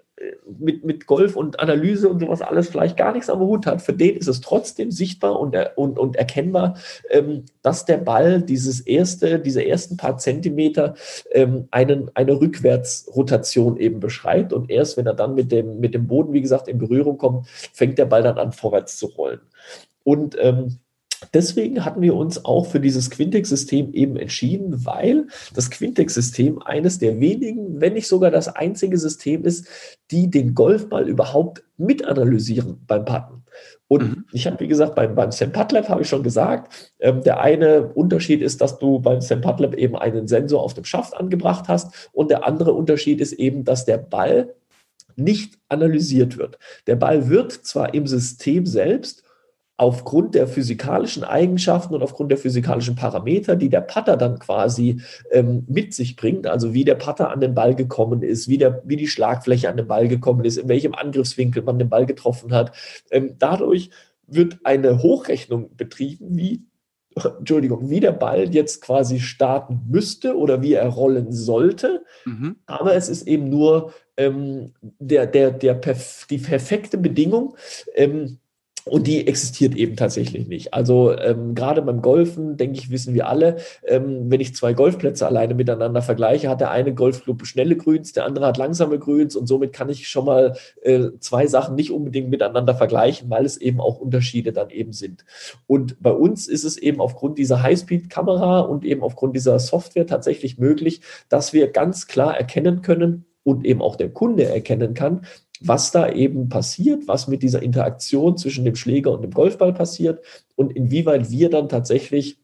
mit, 0.57 0.83
mit 0.83 1.05
Golf 1.05 1.35
und 1.35 1.59
Analyse 1.59 2.09
und 2.09 2.19
sowas 2.19 2.41
alles 2.41 2.69
vielleicht 2.69 2.97
gar 2.97 3.13
nichts 3.13 3.29
am 3.29 3.39
Hut 3.39 3.65
hat, 3.65 3.81
für 3.81 3.93
den 3.93 4.17
ist 4.17 4.27
es 4.27 4.41
trotzdem 4.41 4.91
sichtbar 4.91 5.39
und, 5.39 5.55
und, 5.75 5.97
und 5.97 6.15
erkennbar, 6.15 6.77
ähm, 7.09 7.45
dass 7.61 7.85
der 7.85 7.97
Ball 7.97 8.41
dieses 8.41 8.81
erste, 8.81 9.39
diese 9.39 9.65
ersten 9.65 9.97
paar 9.97 10.17
Zentimeter 10.17 10.95
ähm, 11.31 11.67
einen, 11.71 12.11
eine 12.15 12.39
Rückwärtsrotation 12.39 13.77
eben 13.77 13.99
beschreibt. 13.99 14.51
Und 14.53 14.69
erst 14.69 14.97
wenn 14.97 15.07
er 15.07 15.13
dann 15.13 15.35
mit 15.35 15.51
dem, 15.51 15.79
mit 15.79 15.93
dem 15.93 16.07
Boden, 16.07 16.33
wie 16.33 16.41
gesagt, 16.41 16.67
in 16.67 16.77
Berührung 16.77 17.17
kommt, 17.17 17.47
fängt 17.47 17.97
der 17.97 18.05
Ball 18.05 18.23
dann 18.23 18.37
an, 18.37 18.51
vorwärts 18.51 18.97
zu 18.97 19.07
rollen. 19.07 19.41
Und 20.03 20.35
ähm, 20.39 20.79
Deswegen 21.33 21.83
hatten 21.83 22.01
wir 22.01 22.15
uns 22.15 22.45
auch 22.45 22.65
für 22.65 22.79
dieses 22.79 23.09
Quintex-System 23.09 23.93
eben 23.93 24.15
entschieden, 24.15 24.85
weil 24.85 25.27
das 25.53 25.69
Quintex-System 25.69 26.61
eines 26.61 26.99
der 26.99 27.19
wenigen, 27.19 27.81
wenn 27.81 27.93
nicht 27.93 28.07
sogar 28.07 28.31
das 28.31 28.47
einzige 28.47 28.97
System 28.97 29.43
ist, 29.43 29.67
die 30.11 30.29
den 30.29 30.53
Golfball 30.53 31.07
überhaupt 31.07 31.63
mitanalysieren 31.77 32.79
beim 32.87 33.05
Putten. 33.05 33.43
Und 33.87 34.03
mhm. 34.03 34.25
ich 34.31 34.45
habe, 34.45 34.59
wie 34.59 34.67
gesagt, 34.67 34.95
beim, 34.95 35.15
beim 35.15 35.31
Sam 35.31 35.51
Putlab 35.51 35.89
habe 35.89 36.03
ich 36.03 36.09
schon 36.09 36.23
gesagt, 36.23 36.93
ähm, 36.99 37.23
der 37.23 37.41
eine 37.41 37.87
Unterschied 37.93 38.41
ist, 38.41 38.61
dass 38.61 38.77
du 38.77 38.99
beim 38.99 39.21
Sam 39.21 39.41
Putlab 39.41 39.73
eben 39.75 39.97
einen 39.97 40.27
Sensor 40.27 40.61
auf 40.61 40.73
dem 40.73 40.85
Schaft 40.85 41.15
angebracht 41.17 41.67
hast 41.67 42.09
und 42.13 42.29
der 42.29 42.45
andere 42.45 42.73
Unterschied 42.73 43.19
ist 43.19 43.33
eben, 43.33 43.63
dass 43.63 43.85
der 43.85 43.97
Ball 43.97 44.53
nicht 45.15 45.57
analysiert 45.67 46.37
wird. 46.37 46.57
Der 46.87 46.95
Ball 46.95 47.29
wird 47.29 47.51
zwar 47.51 47.93
im 47.93 48.07
System 48.07 48.65
selbst 48.65 49.23
aufgrund 49.79 50.35
der 50.35 50.45
physikalischen 50.45 51.23
Eigenschaften 51.23 51.95
und 51.95 52.03
aufgrund 52.03 52.31
der 52.31 52.37
physikalischen 52.37 52.97
Parameter, 52.97 53.55
die 53.55 53.69
der 53.69 53.79
Putter 53.79 54.17
dann 54.17 54.37
quasi 54.37 54.99
ähm, 55.31 55.63
mit 55.69 55.93
sich 55.93 56.17
bringt, 56.17 56.47
also 56.47 56.73
wie 56.73 56.83
der 56.83 56.95
Putter 56.95 57.31
an 57.31 57.39
den 57.39 57.55
Ball 57.55 57.75
gekommen 57.75 58.21
ist, 58.21 58.49
wie, 58.49 58.57
der, 58.57 58.83
wie 58.83 58.97
die 58.97 59.07
Schlagfläche 59.07 59.69
an 59.69 59.77
den 59.77 59.87
Ball 59.87 60.09
gekommen 60.09 60.43
ist, 60.43 60.57
in 60.57 60.67
welchem 60.67 60.93
Angriffswinkel 60.93 61.63
man 61.63 61.79
den 61.79 61.87
Ball 61.87 62.05
getroffen 62.05 62.51
hat. 62.51 62.75
Ähm, 63.09 63.35
dadurch 63.39 63.89
wird 64.27 64.59
eine 64.65 65.01
Hochrechnung 65.01 65.77
betrieben, 65.77 66.35
wie 66.35 66.65
Entschuldigung, 67.39 67.89
wie 67.89 68.01
der 68.01 68.11
Ball 68.11 68.53
jetzt 68.53 68.81
quasi 68.81 69.21
starten 69.21 69.83
müsste 69.87 70.37
oder 70.37 70.61
wie 70.61 70.73
er 70.73 70.89
rollen 70.89 71.31
sollte. 71.31 72.03
Mhm. 72.25 72.57
Aber 72.65 72.95
es 72.95 73.07
ist 73.07 73.25
eben 73.29 73.47
nur 73.47 73.93
ähm, 74.17 74.73
der, 74.81 75.25
der, 75.25 75.51
der 75.51 75.75
perf 75.75 76.27
die 76.29 76.39
perfekte 76.39 76.97
Bedingung, 76.97 77.55
ähm, 77.95 78.39
und 78.89 79.07
die 79.07 79.27
existiert 79.27 79.75
eben 79.75 79.95
tatsächlich 79.95 80.47
nicht. 80.47 80.73
Also 80.73 81.15
ähm, 81.17 81.55
gerade 81.55 81.81
beim 81.81 82.01
Golfen, 82.01 82.57
denke 82.57 82.77
ich, 82.77 82.89
wissen 82.89 83.13
wir 83.13 83.27
alle, 83.27 83.57
ähm, 83.85 84.29
wenn 84.29 84.41
ich 84.41 84.55
zwei 84.55 84.73
Golfplätze 84.73 85.27
alleine 85.27 85.53
miteinander 85.53 86.01
vergleiche, 86.01 86.49
hat 86.49 86.61
der 86.61 86.71
eine 86.71 86.93
Golfclub 86.93 87.45
schnelle 87.45 87.77
Grüns, 87.77 88.13
der 88.13 88.25
andere 88.25 88.47
hat 88.47 88.57
langsame 88.57 88.99
Grüns 88.99 89.35
und 89.35 89.47
somit 89.47 89.73
kann 89.73 89.89
ich 89.89 90.09
schon 90.09 90.25
mal 90.25 90.57
äh, 90.81 91.09
zwei 91.19 91.47
Sachen 91.47 91.75
nicht 91.75 91.91
unbedingt 91.91 92.29
miteinander 92.29 92.73
vergleichen, 92.73 93.29
weil 93.29 93.45
es 93.45 93.57
eben 93.57 93.79
auch 93.79 93.99
Unterschiede 93.99 94.51
dann 94.51 94.69
eben 94.69 94.93
sind. 94.93 95.23
Und 95.67 96.01
bei 96.01 96.11
uns 96.11 96.47
ist 96.47 96.63
es 96.63 96.77
eben 96.77 96.99
aufgrund 96.99 97.37
dieser 97.37 97.61
Highspeed-Kamera 97.61 98.61
und 98.61 98.83
eben 98.83 99.03
aufgrund 99.03 99.35
dieser 99.35 99.59
Software 99.59 100.07
tatsächlich 100.07 100.57
möglich, 100.57 101.01
dass 101.29 101.53
wir 101.53 101.67
ganz 101.67 102.07
klar 102.07 102.35
erkennen 102.35 102.81
können, 102.81 103.25
und 103.43 103.65
eben 103.65 103.81
auch 103.81 103.95
der 103.95 104.09
Kunde 104.09 104.45
erkennen 104.45 104.93
kann, 104.93 105.25
was 105.59 105.91
da 105.91 106.09
eben 106.11 106.49
passiert, 106.49 107.07
was 107.07 107.27
mit 107.27 107.43
dieser 107.43 107.61
Interaktion 107.61 108.37
zwischen 108.37 108.65
dem 108.65 108.75
Schläger 108.75 109.11
und 109.11 109.21
dem 109.21 109.31
Golfball 109.31 109.73
passiert 109.73 110.23
und 110.55 110.75
inwieweit 110.75 111.29
wir 111.31 111.49
dann 111.49 111.69
tatsächlich 111.69 112.39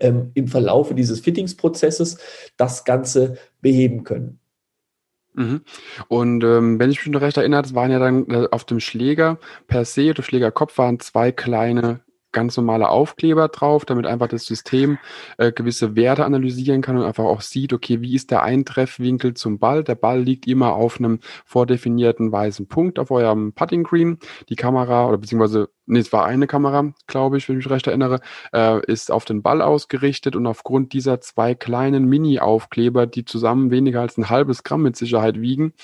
ähm, 0.00 0.30
im 0.34 0.48
Verlaufe 0.48 0.94
dieses 0.94 1.20
Fittingsprozesses 1.20 2.18
das 2.56 2.84
Ganze 2.84 3.36
beheben 3.60 4.04
können. 4.04 4.38
Mhm. 5.34 5.62
Und 6.08 6.44
ähm, 6.44 6.78
wenn 6.78 6.90
ich 6.90 6.98
mich 7.04 7.12
noch 7.12 7.22
recht 7.22 7.38
erinnere, 7.38 7.62
es 7.62 7.74
waren 7.74 7.90
ja 7.90 7.98
dann 7.98 8.28
äh, 8.30 8.48
auf 8.50 8.64
dem 8.64 8.80
Schläger 8.80 9.38
per 9.66 9.84
se, 9.84 10.10
oder 10.10 10.22
Schlägerkopf 10.22 10.76
waren 10.78 11.00
zwei 11.00 11.32
kleine 11.32 12.00
ganz 12.32 12.56
normale 12.56 12.88
Aufkleber 12.88 13.48
drauf, 13.48 13.84
damit 13.84 14.06
einfach 14.06 14.28
das 14.28 14.44
System 14.44 14.98
äh, 15.38 15.52
gewisse 15.52 15.96
Werte 15.96 16.24
analysieren 16.24 16.82
kann 16.82 16.96
und 16.96 17.04
einfach 17.04 17.24
auch 17.24 17.40
sieht, 17.40 17.72
okay, 17.72 18.00
wie 18.00 18.14
ist 18.14 18.30
der 18.30 18.42
Eintreffwinkel 18.42 19.34
zum 19.34 19.58
Ball? 19.58 19.84
Der 19.84 19.94
Ball 19.94 20.20
liegt 20.20 20.46
immer 20.46 20.74
auf 20.74 20.98
einem 20.98 21.20
vordefinierten 21.44 22.32
weißen 22.32 22.66
Punkt 22.68 22.98
auf 22.98 23.10
eurem 23.10 23.52
Putting 23.52 23.84
Green. 23.84 24.18
Die 24.48 24.56
Kamera 24.56 25.06
oder 25.08 25.18
beziehungsweise 25.18 25.68
nee, 25.92 26.00
es 26.00 26.12
war 26.12 26.24
eine 26.24 26.46
Kamera, 26.46 26.92
glaube 27.06 27.38
ich, 27.38 27.48
wenn 27.48 27.58
ich 27.58 27.66
mich 27.66 27.72
recht 27.72 27.86
erinnere, 27.86 28.20
äh, 28.52 28.84
ist 28.86 29.10
auf 29.10 29.24
den 29.24 29.42
Ball 29.42 29.62
ausgerichtet 29.62 30.34
und 30.34 30.46
aufgrund 30.46 30.92
dieser 30.92 31.20
zwei 31.20 31.54
kleinen 31.54 32.06
Mini-Aufkleber, 32.06 33.06
die 33.06 33.24
zusammen 33.24 33.70
weniger 33.70 34.00
als 34.00 34.16
ein 34.16 34.30
halbes 34.30 34.64
Gramm 34.64 34.82
mit 34.82 34.96
Sicherheit 34.96 35.40
wiegen 35.40 35.74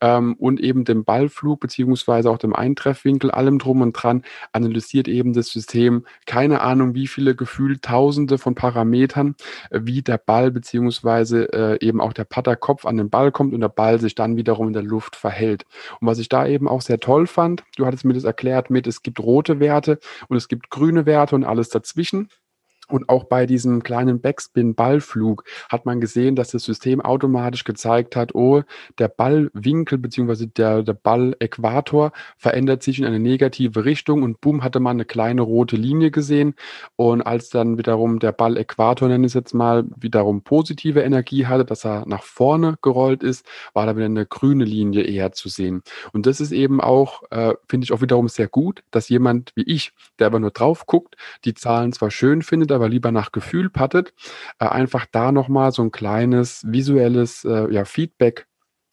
ähm, 0.00 0.34
und 0.34 0.60
eben 0.60 0.84
dem 0.84 1.04
Ballflug 1.04 1.60
beziehungsweise 1.60 2.30
auch 2.30 2.38
dem 2.38 2.54
Eintreffwinkel, 2.54 3.30
allem 3.30 3.58
drum 3.58 3.80
und 3.80 3.92
dran, 3.92 4.22
analysiert 4.52 5.08
eben 5.08 5.32
das 5.32 5.48
System, 5.48 6.04
keine 6.26 6.60
Ahnung, 6.60 6.94
wie 6.94 7.06
viele 7.06 7.34
gefühlt 7.34 7.82
Tausende 7.82 8.38
von 8.38 8.54
Parametern, 8.54 9.36
äh, 9.70 9.80
wie 9.82 10.02
der 10.02 10.18
Ball 10.18 10.50
beziehungsweise 10.50 11.52
äh, 11.52 11.86
eben 11.86 12.00
auch 12.00 12.12
der 12.12 12.24
Putterkopf 12.24 12.84
an 12.84 12.96
den 12.96 13.10
Ball 13.10 13.30
kommt 13.30 13.54
und 13.54 13.60
der 13.60 13.68
Ball 13.68 14.00
sich 14.00 14.14
dann 14.14 14.36
wiederum 14.36 14.66
in 14.66 14.72
der 14.72 14.82
Luft 14.82 15.16
verhält. 15.16 15.66
Und 16.00 16.08
was 16.08 16.18
ich 16.18 16.28
da 16.28 16.46
eben 16.46 16.68
auch 16.68 16.82
sehr 16.82 17.00
toll 17.00 17.26
fand, 17.26 17.64
du 17.76 17.86
hattest 17.86 18.04
mir 18.04 18.14
das 18.14 18.24
erklärt 18.24 18.70
mit, 18.70 18.86
es 18.86 19.02
gibt 19.02 19.20
rote 19.20 19.51
Werte 19.60 19.98
und 20.28 20.36
es 20.36 20.48
gibt 20.48 20.70
grüne 20.70 21.06
Werte 21.06 21.34
und 21.34 21.44
alles 21.44 21.68
dazwischen. 21.68 22.28
Und 22.92 23.08
auch 23.08 23.24
bei 23.24 23.46
diesem 23.46 23.82
kleinen 23.82 24.20
Backspin-Ballflug 24.20 25.44
hat 25.70 25.86
man 25.86 26.00
gesehen, 26.00 26.36
dass 26.36 26.50
das 26.50 26.64
System 26.64 27.00
automatisch 27.00 27.64
gezeigt 27.64 28.16
hat, 28.16 28.34
oh, 28.34 28.62
der 28.98 29.08
Ballwinkel 29.08 29.96
bzw. 29.96 30.46
der, 30.46 30.82
der 30.82 30.92
Balläquator 30.92 32.12
verändert 32.36 32.82
sich 32.82 32.98
in 32.98 33.06
eine 33.06 33.18
negative 33.18 33.86
Richtung 33.86 34.22
und 34.22 34.42
boom, 34.42 34.62
hatte 34.62 34.78
man 34.78 34.96
eine 34.96 35.06
kleine 35.06 35.40
rote 35.40 35.76
Linie 35.76 36.10
gesehen. 36.10 36.54
Und 36.96 37.22
als 37.22 37.48
dann 37.48 37.78
wiederum 37.78 38.18
der 38.18 38.32
Balläquator, 38.32 39.08
nenne 39.08 39.26
ich 39.26 39.30
es 39.30 39.34
jetzt 39.34 39.54
mal, 39.54 39.84
wiederum 39.96 40.42
positive 40.42 41.00
Energie 41.00 41.46
hatte, 41.46 41.64
dass 41.64 41.86
er 41.86 42.04
nach 42.06 42.22
vorne 42.22 42.76
gerollt 42.82 43.22
ist, 43.22 43.46
war 43.72 43.86
da 43.86 43.96
wieder 43.96 44.04
eine 44.04 44.26
grüne 44.26 44.64
Linie 44.64 45.04
eher 45.04 45.32
zu 45.32 45.48
sehen. 45.48 45.82
Und 46.12 46.26
das 46.26 46.40
ist 46.40 46.52
eben 46.52 46.82
auch, 46.82 47.22
äh, 47.30 47.54
finde 47.68 47.84
ich 47.84 47.92
auch 47.92 48.02
wiederum 48.02 48.28
sehr 48.28 48.48
gut, 48.48 48.82
dass 48.90 49.08
jemand 49.08 49.52
wie 49.54 49.62
ich, 49.62 49.92
der 50.18 50.26
aber 50.26 50.40
nur 50.40 50.50
drauf 50.50 50.84
guckt, 50.84 51.16
die 51.46 51.54
Zahlen 51.54 51.92
zwar 51.92 52.10
schön 52.10 52.42
findet, 52.42 52.70
aber 52.70 52.81
aber 52.82 52.88
lieber 52.88 53.12
nach 53.12 53.30
Gefühl 53.30 53.70
pattet, 53.70 54.12
äh, 54.58 54.66
einfach 54.66 55.06
da 55.10 55.30
nochmal 55.30 55.70
so 55.70 55.82
ein 55.82 55.92
kleines 55.92 56.64
visuelles 56.66 57.44
äh, 57.44 57.72
ja, 57.72 57.84
Feedback 57.84 58.48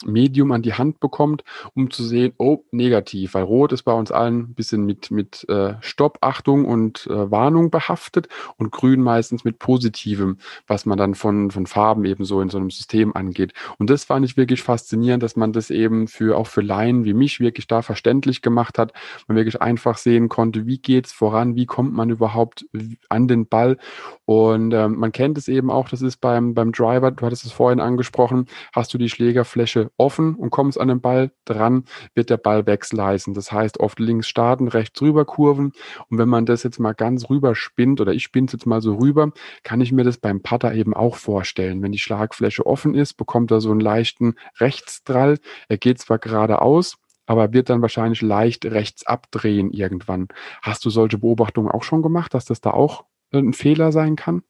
Medium 0.05 0.51
an 0.51 0.61
die 0.61 0.73
Hand 0.73 0.99
bekommt, 0.99 1.43
um 1.73 1.91
zu 1.91 2.03
sehen, 2.03 2.33
oh, 2.37 2.63
negativ, 2.71 3.33
weil 3.33 3.43
Rot 3.43 3.73
ist 3.73 3.83
bei 3.83 3.91
uns 3.91 4.11
allen 4.11 4.39
ein 4.39 4.53
bisschen 4.53 4.85
mit, 4.85 5.11
mit 5.11 5.47
äh, 5.49 5.73
Stopp, 5.81 6.19
Achtung 6.21 6.65
und 6.65 7.07
äh, 7.07 7.31
Warnung 7.31 7.69
behaftet 7.69 8.29
und 8.57 8.71
Grün 8.71 9.01
meistens 9.01 9.43
mit 9.43 9.59
Positivem, 9.59 10.37
was 10.67 10.85
man 10.85 10.97
dann 10.97 11.15
von, 11.15 11.51
von 11.51 11.65
Farben 11.65 12.05
eben 12.05 12.23
so 12.23 12.41
in 12.41 12.49
so 12.49 12.57
einem 12.57 12.69
System 12.69 13.15
angeht. 13.15 13.53
Und 13.77 13.89
das 13.89 14.05
fand 14.05 14.25
ich 14.25 14.37
wirklich 14.37 14.63
faszinierend, 14.63 15.21
dass 15.21 15.35
man 15.35 15.51
das 15.51 15.69
eben 15.69 16.07
für 16.07 16.37
auch 16.37 16.47
für 16.47 16.61
Laien 16.61 17.03
wie 17.03 17.13
mich 17.13 17.39
wirklich 17.39 17.67
da 17.67 17.81
verständlich 17.81 18.41
gemacht 18.41 18.77
hat, 18.77 18.93
man 19.27 19.35
wirklich 19.35 19.61
einfach 19.61 19.97
sehen 19.97 20.29
konnte, 20.29 20.65
wie 20.65 20.77
geht's 20.77 21.11
voran, 21.11 21.55
wie 21.55 21.65
kommt 21.65 21.93
man 21.93 22.09
überhaupt 22.09 22.65
an 23.09 23.27
den 23.27 23.47
Ball. 23.47 23.77
Und 24.25 24.73
ähm, 24.73 24.95
man 24.95 25.11
kennt 25.11 25.37
es 25.37 25.47
eben 25.47 25.69
auch, 25.69 25.89
das 25.89 26.01
ist 26.01 26.17
beim, 26.17 26.53
beim 26.53 26.71
Driver, 26.71 27.11
du 27.11 27.25
hattest 27.25 27.45
es 27.45 27.51
vorhin 27.51 27.79
angesprochen, 27.79 28.45
hast 28.73 28.93
du 28.93 28.97
die 28.97 29.09
Schlägerfläche 29.09 29.88
offen 29.97 30.35
und 30.35 30.49
kommst 30.49 30.79
an 30.79 30.87
den 30.87 31.01
Ball 31.01 31.31
dran, 31.45 31.85
wird 32.13 32.29
der 32.29 32.37
Ball 32.37 32.65
wegsleisen. 32.65 33.33
Das 33.33 33.51
heißt, 33.51 33.79
oft 33.79 33.99
links 33.99 34.27
starten, 34.27 34.67
rechts 34.67 35.01
rüber 35.01 35.25
kurven. 35.25 35.73
Und 36.09 36.17
wenn 36.17 36.29
man 36.29 36.45
das 36.45 36.63
jetzt 36.63 36.79
mal 36.79 36.93
ganz 36.93 37.29
rüber 37.29 37.55
spinnt 37.55 38.01
oder 38.01 38.13
ich 38.13 38.23
spinne 38.23 38.47
es 38.47 38.53
jetzt 38.53 38.65
mal 38.65 38.81
so 38.81 38.95
rüber, 38.95 39.31
kann 39.63 39.81
ich 39.81 39.91
mir 39.91 40.03
das 40.03 40.17
beim 40.17 40.41
Putter 40.41 40.73
eben 40.73 40.93
auch 40.93 41.15
vorstellen. 41.15 41.81
Wenn 41.81 41.91
die 41.91 41.99
Schlagfläche 41.99 42.65
offen 42.65 42.95
ist, 42.95 43.13
bekommt 43.15 43.51
er 43.51 43.61
so 43.61 43.71
einen 43.71 43.79
leichten 43.79 44.35
Rechtsdrall. 44.59 45.37
Er 45.67 45.77
geht 45.77 45.99
zwar 45.99 46.19
geradeaus, 46.19 46.97
aber 47.25 47.53
wird 47.53 47.69
dann 47.69 47.81
wahrscheinlich 47.81 48.21
leicht 48.21 48.65
rechts 48.65 49.05
abdrehen 49.05 49.71
irgendwann. 49.71 50.27
Hast 50.61 50.83
du 50.85 50.89
solche 50.89 51.19
Beobachtungen 51.19 51.69
auch 51.69 51.83
schon 51.83 52.01
gemacht, 52.01 52.33
dass 52.33 52.45
das 52.45 52.59
da 52.59 52.71
auch 52.71 53.05
ein 53.31 53.53
Fehler 53.53 53.91
sein 53.91 54.15
kann? 54.15 54.41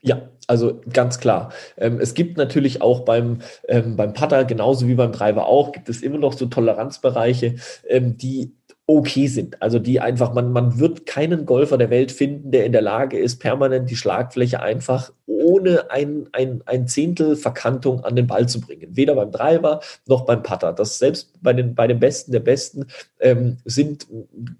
Ja, 0.00 0.28
also 0.46 0.80
ganz 0.92 1.18
klar. 1.18 1.52
Ähm, 1.76 1.98
es 2.00 2.14
gibt 2.14 2.36
natürlich 2.36 2.82
auch 2.82 3.00
beim, 3.00 3.40
ähm, 3.66 3.96
beim 3.96 4.12
Putter, 4.12 4.44
genauso 4.44 4.86
wie 4.86 4.94
beim 4.94 5.12
Driver 5.12 5.46
auch, 5.46 5.72
gibt 5.72 5.88
es 5.88 6.02
immer 6.02 6.18
noch 6.18 6.34
so 6.34 6.46
Toleranzbereiche, 6.46 7.56
ähm, 7.88 8.16
die 8.16 8.54
okay 8.86 9.26
sind. 9.26 9.60
Also 9.60 9.78
die 9.78 10.00
einfach, 10.00 10.32
man, 10.32 10.52
man 10.52 10.78
wird 10.78 11.04
keinen 11.04 11.46
Golfer 11.46 11.76
der 11.78 11.90
Welt 11.90 12.12
finden, 12.12 12.50
der 12.52 12.64
in 12.64 12.72
der 12.72 12.80
Lage 12.80 13.18
ist, 13.18 13.38
permanent 13.38 13.90
die 13.90 13.96
Schlagfläche 13.96 14.60
einfach 14.60 15.12
ohne 15.48 15.90
ein, 15.90 16.28
ein, 16.32 16.62
ein 16.66 16.86
Zehntel 16.86 17.34
Verkantung 17.34 18.04
an 18.04 18.16
den 18.16 18.26
Ball 18.26 18.46
zu 18.46 18.60
bringen. 18.60 18.94
Weder 18.94 19.14
beim 19.14 19.32
Driver 19.32 19.80
noch 20.06 20.26
beim 20.26 20.42
Putter. 20.42 20.74
Das 20.74 20.98
selbst 20.98 21.30
bei 21.42 21.54
den, 21.54 21.74
bei 21.74 21.86
den 21.86 21.98
Besten 21.98 22.32
der 22.32 22.40
Besten 22.40 22.86
ähm, 23.20 23.56
sind 23.64 24.06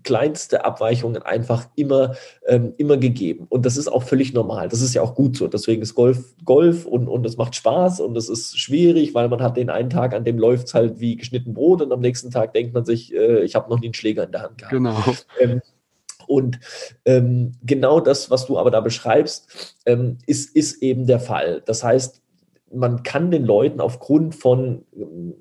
kleinste 0.02 0.64
Abweichungen 0.64 1.22
einfach 1.22 1.66
immer, 1.76 2.14
ähm, 2.46 2.72
immer 2.78 2.96
gegeben. 2.96 3.46
Und 3.50 3.66
das 3.66 3.76
ist 3.76 3.88
auch 3.88 4.02
völlig 4.02 4.32
normal. 4.32 4.70
Das 4.70 4.80
ist 4.80 4.94
ja 4.94 5.02
auch 5.02 5.14
gut 5.14 5.36
so. 5.36 5.46
Deswegen 5.46 5.82
ist 5.82 5.94
Golf 5.94 6.34
Golf 6.46 6.86
und, 6.86 7.06
und 7.06 7.26
es 7.26 7.36
macht 7.36 7.54
Spaß 7.54 8.00
und 8.00 8.16
es 8.16 8.30
ist 8.30 8.58
schwierig, 8.58 9.12
weil 9.12 9.28
man 9.28 9.42
hat 9.42 9.58
den 9.58 9.68
einen 9.68 9.90
Tag, 9.90 10.14
an 10.14 10.24
dem 10.24 10.38
läuft 10.38 10.68
es 10.68 10.74
halt 10.74 11.00
wie 11.00 11.16
geschnitten 11.16 11.52
Brot 11.52 11.82
und 11.82 11.92
am 11.92 12.00
nächsten 12.00 12.30
Tag 12.30 12.54
denkt 12.54 12.72
man 12.72 12.86
sich, 12.86 13.14
äh, 13.14 13.42
ich 13.42 13.54
habe 13.54 13.68
noch 13.68 13.80
nie 13.80 13.88
einen 13.88 13.94
Schläger 13.94 14.24
in 14.24 14.32
der 14.32 14.42
Hand 14.42 14.56
gehabt. 14.56 14.72
Genau. 14.72 14.96
Ähm, 15.38 15.60
und 16.28 16.60
ähm, 17.04 17.52
genau 17.62 18.00
das, 18.00 18.30
was 18.30 18.46
du 18.46 18.58
aber 18.58 18.70
da 18.70 18.80
beschreibst, 18.80 19.76
ähm, 19.86 20.18
ist, 20.26 20.54
ist 20.54 20.82
eben 20.82 21.06
der 21.06 21.20
Fall. 21.20 21.62
Das 21.66 21.82
heißt, 21.82 22.20
man 22.72 23.02
kann 23.02 23.30
den 23.30 23.44
Leuten 23.44 23.80
aufgrund 23.80 24.34
von 24.34 24.84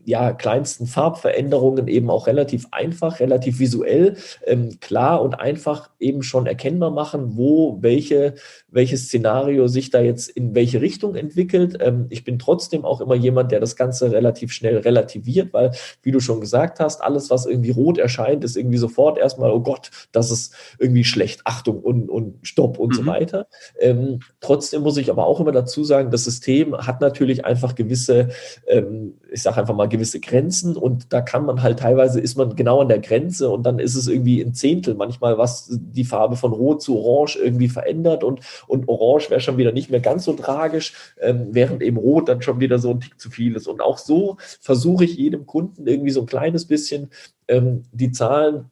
ja, 0.05 0.31
kleinsten 0.33 0.87
Farbveränderungen 0.87 1.87
eben 1.87 2.09
auch 2.09 2.27
relativ 2.27 2.67
einfach, 2.71 3.19
relativ 3.19 3.59
visuell, 3.59 4.15
ähm, 4.45 4.79
klar 4.79 5.21
und 5.21 5.35
einfach 5.35 5.89
eben 5.99 6.23
schon 6.23 6.45
erkennbar 6.45 6.91
machen, 6.91 7.35
wo 7.35 7.77
welche, 7.81 8.35
welches 8.69 9.05
Szenario 9.05 9.67
sich 9.67 9.89
da 9.89 9.99
jetzt 9.99 10.29
in 10.29 10.55
welche 10.55 10.81
Richtung 10.81 11.15
entwickelt. 11.15 11.77
Ähm, 11.81 12.05
ich 12.09 12.23
bin 12.23 12.39
trotzdem 12.39 12.85
auch 12.85 13.01
immer 13.01 13.15
jemand, 13.15 13.51
der 13.51 13.59
das 13.59 13.75
Ganze 13.75 14.11
relativ 14.11 14.53
schnell 14.53 14.77
relativiert, 14.77 15.53
weil, 15.53 15.71
wie 16.03 16.11
du 16.11 16.19
schon 16.19 16.39
gesagt 16.39 16.79
hast, 16.79 17.01
alles, 17.01 17.29
was 17.29 17.45
irgendwie 17.45 17.71
rot 17.71 17.97
erscheint, 17.97 18.43
ist 18.43 18.55
irgendwie 18.55 18.77
sofort 18.77 19.17
erstmal, 19.17 19.51
oh 19.51 19.61
Gott, 19.61 19.91
das 20.11 20.31
ist 20.31 20.53
irgendwie 20.79 21.03
schlecht, 21.03 21.41
Achtung 21.43 21.79
und, 21.81 22.09
und 22.09 22.35
Stopp 22.47 22.79
und 22.79 22.93
mhm. 22.93 22.95
so 22.95 23.05
weiter. 23.05 23.47
Ähm, 23.79 24.19
trotzdem 24.39 24.83
muss 24.83 24.97
ich 24.97 25.09
aber 25.09 25.25
auch 25.25 25.39
immer 25.39 25.51
dazu 25.51 25.83
sagen, 25.83 26.11
das 26.11 26.23
System 26.23 26.75
hat 26.77 27.01
natürlich 27.01 27.16
natürlich 27.17 27.45
einfach 27.45 27.73
gewisse, 27.73 28.29
ähm, 28.67 29.15
ich 29.31 29.41
sage 29.41 29.57
einfach 29.57 29.75
mal 29.75 29.89
gewisse 29.89 30.19
Grenzen 30.19 30.77
und 30.77 31.11
da 31.11 31.21
kann 31.21 31.45
man 31.45 31.63
halt 31.63 31.79
teilweise 31.79 32.19
ist 32.19 32.37
man 32.37 32.55
genau 32.55 32.81
an 32.81 32.89
der 32.89 32.99
Grenze 32.99 33.49
und 33.49 33.63
dann 33.63 33.79
ist 33.79 33.95
es 33.95 34.07
irgendwie 34.07 34.39
ein 34.41 34.53
Zehntel 34.53 34.93
manchmal, 34.93 35.37
was 35.39 35.67
die 35.71 36.05
Farbe 36.05 36.35
von 36.35 36.53
Rot 36.53 36.83
zu 36.83 36.97
Orange 36.97 37.39
irgendwie 37.43 37.69
verändert 37.69 38.23
und, 38.23 38.41
und 38.67 38.87
Orange 38.87 39.31
wäre 39.31 39.41
schon 39.41 39.57
wieder 39.57 39.71
nicht 39.71 39.89
mehr 39.89 39.99
ganz 39.99 40.25
so 40.25 40.33
tragisch, 40.33 40.93
ähm, 41.19 41.47
während 41.51 41.81
eben 41.81 41.97
Rot 41.97 42.29
dann 42.29 42.43
schon 42.43 42.59
wieder 42.59 42.77
so 42.77 42.91
ein 42.91 42.99
Tick 42.99 43.19
zu 43.19 43.31
viel 43.31 43.55
ist. 43.55 43.67
Und 43.67 43.81
auch 43.81 43.97
so 43.97 44.37
versuche 44.61 45.05
ich 45.05 45.17
jedem 45.17 45.47
Kunden 45.47 45.87
irgendwie 45.87 46.11
so 46.11 46.21
ein 46.21 46.27
kleines 46.27 46.65
bisschen 46.65 47.09
ähm, 47.47 47.83
die 47.91 48.11
Zahlen 48.11 48.69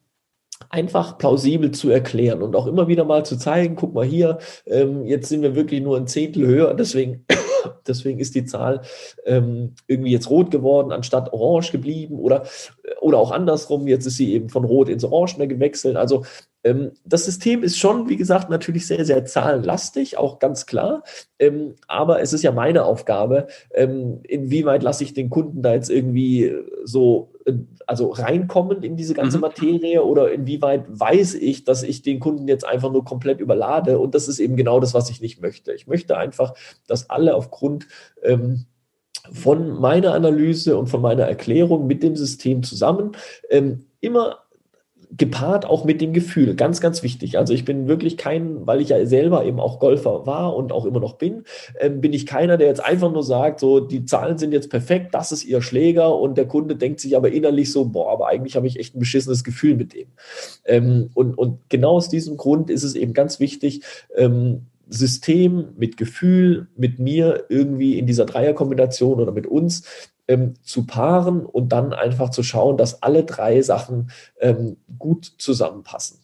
einfach 0.69 1.17
plausibel 1.17 1.71
zu 1.71 1.89
erklären 1.89 2.41
und 2.41 2.55
auch 2.55 2.67
immer 2.67 2.87
wieder 2.87 3.05
mal 3.05 3.25
zu 3.25 3.37
zeigen, 3.37 3.75
guck 3.75 3.93
mal 3.93 4.05
hier, 4.05 4.39
ähm, 4.65 5.05
jetzt 5.05 5.29
sind 5.29 5.41
wir 5.41 5.55
wirklich 5.55 5.81
nur 5.81 5.97
ein 5.97 6.07
Zehntel 6.07 6.47
höher, 6.47 6.73
deswegen 6.73 7.25
Deswegen 7.87 8.19
ist 8.19 8.35
die 8.35 8.45
Zahl 8.45 8.81
ähm, 9.25 9.73
irgendwie 9.87 10.11
jetzt 10.11 10.29
rot 10.29 10.51
geworden, 10.51 10.91
anstatt 10.91 11.33
orange 11.33 11.71
geblieben 11.71 12.19
oder, 12.19 12.43
oder 12.99 13.17
auch 13.17 13.31
andersrum. 13.31 13.87
Jetzt 13.87 14.05
ist 14.05 14.17
sie 14.17 14.33
eben 14.33 14.49
von 14.49 14.65
rot 14.65 14.89
ins 14.89 15.03
Orange 15.03 15.47
gewechselt. 15.47 15.95
Also 15.95 16.25
ähm, 16.63 16.91
das 17.05 17.25
System 17.25 17.63
ist 17.63 17.77
schon, 17.77 18.09
wie 18.09 18.17
gesagt, 18.17 18.49
natürlich 18.49 18.87
sehr, 18.87 19.05
sehr 19.05 19.25
zahlenlastig, 19.25 20.17
auch 20.17 20.39
ganz 20.39 20.65
klar. 20.65 21.03
Ähm, 21.39 21.75
aber 21.87 22.21
es 22.21 22.33
ist 22.33 22.43
ja 22.43 22.51
meine 22.51 22.85
Aufgabe, 22.85 23.47
ähm, 23.73 24.19
inwieweit 24.23 24.83
lasse 24.83 25.03
ich 25.03 25.13
den 25.13 25.29
Kunden 25.29 25.61
da 25.61 25.73
jetzt 25.73 25.89
irgendwie 25.89 26.53
so 26.83 27.31
also 27.85 28.09
reinkommen 28.09 28.81
in 28.81 28.97
diese 28.97 29.13
ganze 29.13 29.37
mhm. 29.37 29.41
Materie 29.41 30.03
oder 30.03 30.31
inwieweit 30.31 30.85
weiß 30.87 31.35
ich, 31.35 31.63
dass 31.63 31.83
ich 31.83 32.01
den 32.01 32.19
Kunden 32.19 32.47
jetzt 32.47 32.65
einfach 32.65 32.91
nur 32.91 33.05
komplett 33.05 33.39
überlade. 33.39 33.99
Und 33.99 34.15
das 34.15 34.27
ist 34.27 34.39
eben 34.39 34.55
genau 34.55 34.79
das, 34.79 34.93
was 34.93 35.09
ich 35.09 35.21
nicht 35.21 35.41
möchte. 35.41 35.73
Ich 35.73 35.87
möchte 35.87 36.17
einfach, 36.17 36.55
dass 36.87 37.09
alle 37.09 37.35
aufgrund 37.35 37.87
ähm, 38.23 38.65
von 39.31 39.79
meiner 39.79 40.13
Analyse 40.13 40.77
und 40.77 40.87
von 40.87 41.01
meiner 41.01 41.23
Erklärung 41.23 41.87
mit 41.87 42.03
dem 42.03 42.15
System 42.15 42.63
zusammen 42.63 43.11
ähm, 43.49 43.85
immer 43.99 44.44
gepaart 45.17 45.65
auch 45.65 45.85
mit 45.85 46.01
dem 46.01 46.13
Gefühl. 46.13 46.55
Ganz, 46.55 46.81
ganz 46.81 47.03
wichtig. 47.03 47.37
Also 47.37 47.53
ich 47.53 47.65
bin 47.65 47.87
wirklich 47.87 48.17
kein, 48.17 48.65
weil 48.67 48.81
ich 48.81 48.89
ja 48.89 49.05
selber 49.05 49.45
eben 49.45 49.59
auch 49.59 49.79
Golfer 49.79 50.25
war 50.25 50.55
und 50.55 50.71
auch 50.71 50.85
immer 50.85 50.99
noch 50.99 51.13
bin, 51.13 51.43
ähm, 51.79 52.01
bin 52.01 52.13
ich 52.13 52.25
keiner, 52.25 52.57
der 52.57 52.67
jetzt 52.67 52.83
einfach 52.83 53.11
nur 53.11 53.23
sagt, 53.23 53.59
so 53.59 53.79
die 53.79 54.05
Zahlen 54.05 54.37
sind 54.37 54.51
jetzt 54.51 54.69
perfekt, 54.69 55.13
das 55.13 55.31
ist 55.31 55.45
ihr 55.45 55.61
Schläger 55.61 56.17
und 56.17 56.37
der 56.37 56.47
Kunde 56.47 56.75
denkt 56.75 56.99
sich 56.99 57.15
aber 57.15 57.31
innerlich 57.31 57.71
so, 57.71 57.85
boah, 57.85 58.11
aber 58.11 58.27
eigentlich 58.27 58.55
habe 58.55 58.67
ich 58.67 58.79
echt 58.79 58.95
ein 58.95 58.99
beschissenes 58.99 59.43
Gefühl 59.43 59.75
mit 59.75 59.93
dem. 59.93 60.07
Ähm, 60.65 61.09
und, 61.13 61.37
und 61.37 61.59
genau 61.69 61.91
aus 61.95 62.09
diesem 62.09 62.37
Grund 62.37 62.69
ist 62.69 62.83
es 62.83 62.95
eben 62.95 63.13
ganz 63.13 63.39
wichtig, 63.39 63.81
ähm, 64.15 64.67
System 64.87 65.69
mit 65.77 65.97
Gefühl, 65.97 66.67
mit 66.75 66.99
mir 66.99 67.45
irgendwie 67.49 67.97
in 67.97 68.05
dieser 68.05 68.25
Dreierkombination 68.25 69.19
oder 69.19 69.31
mit 69.31 69.47
uns 69.47 70.11
ähm, 70.27 70.55
zu 70.63 70.85
paaren 70.85 71.45
und 71.45 71.69
dann 71.69 71.93
einfach 71.93 72.29
zu 72.29 72.43
schauen, 72.43 72.77
dass 72.77 73.03
alle 73.03 73.23
drei 73.23 73.61
Sachen 73.61 74.11
ähm, 74.39 74.77
gut 74.97 75.25
zusammenpassen. 75.37 76.19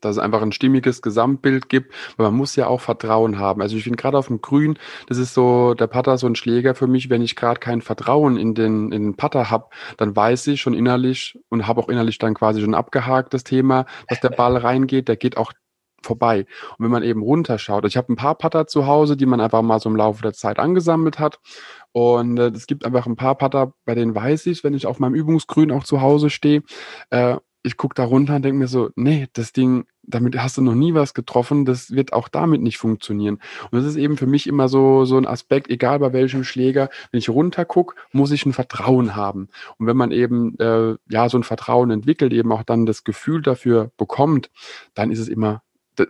dass 0.00 0.16
es 0.16 0.22
einfach 0.22 0.42
ein 0.42 0.52
stimmiges 0.52 1.00
Gesamtbild 1.00 1.70
gibt, 1.70 1.94
weil 2.18 2.26
man 2.26 2.36
muss 2.36 2.56
ja 2.56 2.66
auch 2.66 2.82
Vertrauen 2.82 3.38
haben. 3.38 3.62
Also 3.62 3.76
ich 3.76 3.84
finde 3.84 3.96
gerade 3.96 4.18
auf 4.18 4.26
dem 4.26 4.42
Grün, 4.42 4.78
das 5.06 5.16
ist 5.16 5.32
so 5.32 5.72
der 5.72 5.86
Putter 5.86 6.18
so 6.18 6.26
ein 6.26 6.36
Schläger 6.36 6.74
für 6.74 6.86
mich, 6.86 7.08
wenn 7.08 7.22
ich 7.22 7.36
gerade 7.36 7.58
kein 7.58 7.80
Vertrauen 7.80 8.36
in 8.36 8.54
den, 8.54 8.92
in 8.92 9.02
den 9.02 9.16
Putter 9.16 9.50
habe, 9.50 9.68
dann 9.96 10.14
weiß 10.14 10.46
ich 10.48 10.60
schon 10.60 10.74
innerlich 10.74 11.38
und 11.48 11.66
habe 11.66 11.80
auch 11.80 11.88
innerlich 11.88 12.18
dann 12.18 12.34
quasi 12.34 12.60
schon 12.60 12.74
abgehakt 12.74 13.32
das 13.32 13.44
Thema, 13.44 13.86
dass 14.08 14.20
der 14.20 14.28
Ball 14.36 14.58
reingeht, 14.58 15.08
der 15.08 15.16
geht 15.16 15.38
auch 15.38 15.52
vorbei. 16.04 16.46
Und 16.78 16.84
wenn 16.84 16.90
man 16.90 17.02
eben 17.02 17.22
runterschaut, 17.22 17.84
ich 17.86 17.96
habe 17.96 18.12
ein 18.12 18.16
paar 18.16 18.36
Putter 18.36 18.66
zu 18.66 18.86
Hause, 18.86 19.16
die 19.16 19.26
man 19.26 19.40
einfach 19.40 19.62
mal 19.62 19.80
so 19.80 19.88
im 19.88 19.96
Laufe 19.96 20.22
der 20.22 20.32
Zeit 20.32 20.58
angesammelt 20.58 21.18
hat. 21.18 21.40
Und 21.92 22.38
äh, 22.38 22.48
es 22.48 22.66
gibt 22.66 22.84
einfach 22.84 23.06
ein 23.06 23.16
paar 23.16 23.36
Putter, 23.36 23.72
bei 23.84 23.94
denen 23.94 24.14
weiß 24.14 24.46
ich, 24.46 24.64
wenn 24.64 24.74
ich 24.74 24.86
auf 24.86 24.98
meinem 24.98 25.14
Übungsgrün 25.14 25.70
auch 25.70 25.84
zu 25.84 26.00
Hause 26.00 26.30
stehe, 26.30 26.62
äh, 27.10 27.36
ich 27.64 27.78
gucke 27.78 27.94
da 27.94 28.04
runter 28.04 28.36
und 28.36 28.44
denke 28.44 28.58
mir 28.58 28.68
so, 28.68 28.90
nee, 28.94 29.26
das 29.32 29.52
Ding, 29.52 29.86
damit 30.02 30.36
hast 30.36 30.58
du 30.58 30.62
noch 30.62 30.74
nie 30.74 30.92
was 30.92 31.14
getroffen, 31.14 31.64
das 31.64 31.92
wird 31.92 32.12
auch 32.12 32.28
damit 32.28 32.60
nicht 32.60 32.76
funktionieren. 32.76 33.40
Und 33.70 33.78
das 33.78 33.86
ist 33.86 33.96
eben 33.96 34.18
für 34.18 34.26
mich 34.26 34.46
immer 34.46 34.68
so, 34.68 35.06
so 35.06 35.16
ein 35.16 35.26
Aspekt, 35.26 35.70
egal 35.70 35.98
bei 35.98 36.12
welchem 36.12 36.44
Schläger, 36.44 36.90
wenn 37.10 37.18
ich 37.18 37.30
runter 37.30 37.64
gucke, 37.64 37.96
muss 38.12 38.32
ich 38.32 38.44
ein 38.44 38.52
Vertrauen 38.52 39.16
haben. 39.16 39.48
Und 39.78 39.86
wenn 39.86 39.96
man 39.96 40.12
eben 40.12 40.58
äh, 40.58 40.96
ja 41.08 41.28
so 41.30 41.38
ein 41.38 41.42
Vertrauen 41.42 41.90
entwickelt, 41.90 42.34
eben 42.34 42.52
auch 42.52 42.64
dann 42.64 42.84
das 42.84 43.02
Gefühl 43.02 43.40
dafür 43.40 43.90
bekommt, 43.96 44.50
dann 44.92 45.10
ist 45.10 45.18
es 45.18 45.28
immer, 45.28 45.62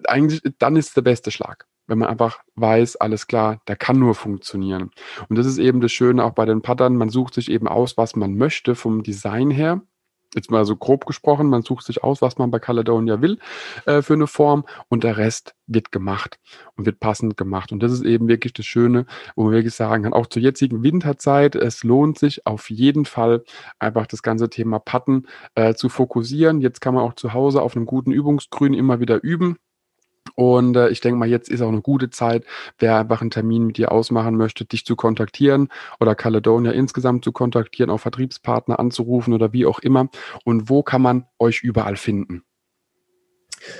eigentlich, 0.06 0.42
dann 0.58 0.76
ist 0.76 0.96
der 0.96 1.02
beste 1.02 1.30
Schlag 1.30 1.66
wenn 1.86 1.98
man 1.98 2.08
einfach 2.08 2.40
weiß, 2.56 2.96
alles 2.96 3.26
klar, 3.26 3.60
der 3.68 3.76
kann 3.76 3.98
nur 3.98 4.14
funktionieren. 4.14 4.90
Und 5.28 5.36
das 5.36 5.46
ist 5.46 5.58
eben 5.58 5.80
das 5.80 5.92
Schöne 5.92 6.24
auch 6.24 6.32
bei 6.32 6.46
den 6.46 6.62
Pattern, 6.62 6.96
man 6.96 7.10
sucht 7.10 7.34
sich 7.34 7.50
eben 7.50 7.68
aus, 7.68 7.96
was 7.96 8.16
man 8.16 8.36
möchte 8.36 8.74
vom 8.74 9.02
Design 9.02 9.50
her 9.50 9.82
jetzt 10.34 10.50
mal 10.50 10.64
so 10.64 10.76
grob 10.76 11.06
gesprochen, 11.06 11.48
man 11.48 11.62
sucht 11.62 11.86
sich 11.86 12.02
aus, 12.02 12.20
was 12.22 12.38
man 12.38 12.50
bei 12.50 12.58
Caledonia 12.58 13.20
will 13.20 13.38
äh, 13.86 14.02
für 14.02 14.14
eine 14.14 14.26
Form 14.26 14.64
und 14.88 15.04
der 15.04 15.16
Rest 15.16 15.54
wird 15.66 15.92
gemacht 15.92 16.38
und 16.76 16.86
wird 16.86 17.00
passend 17.00 17.36
gemacht. 17.36 17.72
Und 17.72 17.82
das 17.82 17.92
ist 17.92 18.04
eben 18.04 18.28
wirklich 18.28 18.52
das 18.52 18.66
Schöne, 18.66 19.06
wo 19.36 19.44
man 19.44 19.52
wirklich 19.52 19.74
sagen 19.74 20.02
kann, 20.02 20.12
auch 20.12 20.26
zur 20.26 20.42
jetzigen 20.42 20.82
Winterzeit, 20.82 21.54
es 21.54 21.84
lohnt 21.84 22.18
sich 22.18 22.46
auf 22.46 22.68
jeden 22.70 23.04
Fall 23.04 23.44
einfach 23.78 24.06
das 24.06 24.22
ganze 24.22 24.50
Thema 24.50 24.78
Patten 24.78 25.26
äh, 25.54 25.74
zu 25.74 25.88
fokussieren. 25.88 26.60
Jetzt 26.60 26.80
kann 26.80 26.94
man 26.94 27.04
auch 27.04 27.14
zu 27.14 27.32
Hause 27.32 27.62
auf 27.62 27.76
einem 27.76 27.86
guten 27.86 28.10
Übungsgrün 28.10 28.74
immer 28.74 29.00
wieder 29.00 29.22
üben. 29.22 29.56
Und 30.34 30.76
äh, 30.76 30.88
ich 30.88 31.00
denke 31.00 31.18
mal, 31.18 31.28
jetzt 31.28 31.48
ist 31.48 31.60
auch 31.60 31.68
eine 31.68 31.82
gute 31.82 32.10
Zeit, 32.10 32.44
wer 32.78 32.98
einfach 32.98 33.20
einen 33.20 33.30
Termin 33.30 33.66
mit 33.66 33.76
dir 33.76 33.92
ausmachen 33.92 34.36
möchte, 34.36 34.64
dich 34.64 34.84
zu 34.84 34.96
kontaktieren 34.96 35.68
oder 36.00 36.14
Caledonia 36.14 36.72
insgesamt 36.72 37.24
zu 37.24 37.32
kontaktieren, 37.32 37.90
auch 37.90 38.00
Vertriebspartner 38.00 38.78
anzurufen 38.78 39.34
oder 39.34 39.52
wie 39.52 39.66
auch 39.66 39.78
immer. 39.78 40.08
Und 40.44 40.68
wo 40.68 40.82
kann 40.82 41.02
man 41.02 41.26
euch 41.38 41.62
überall 41.62 41.96
finden? 41.96 42.42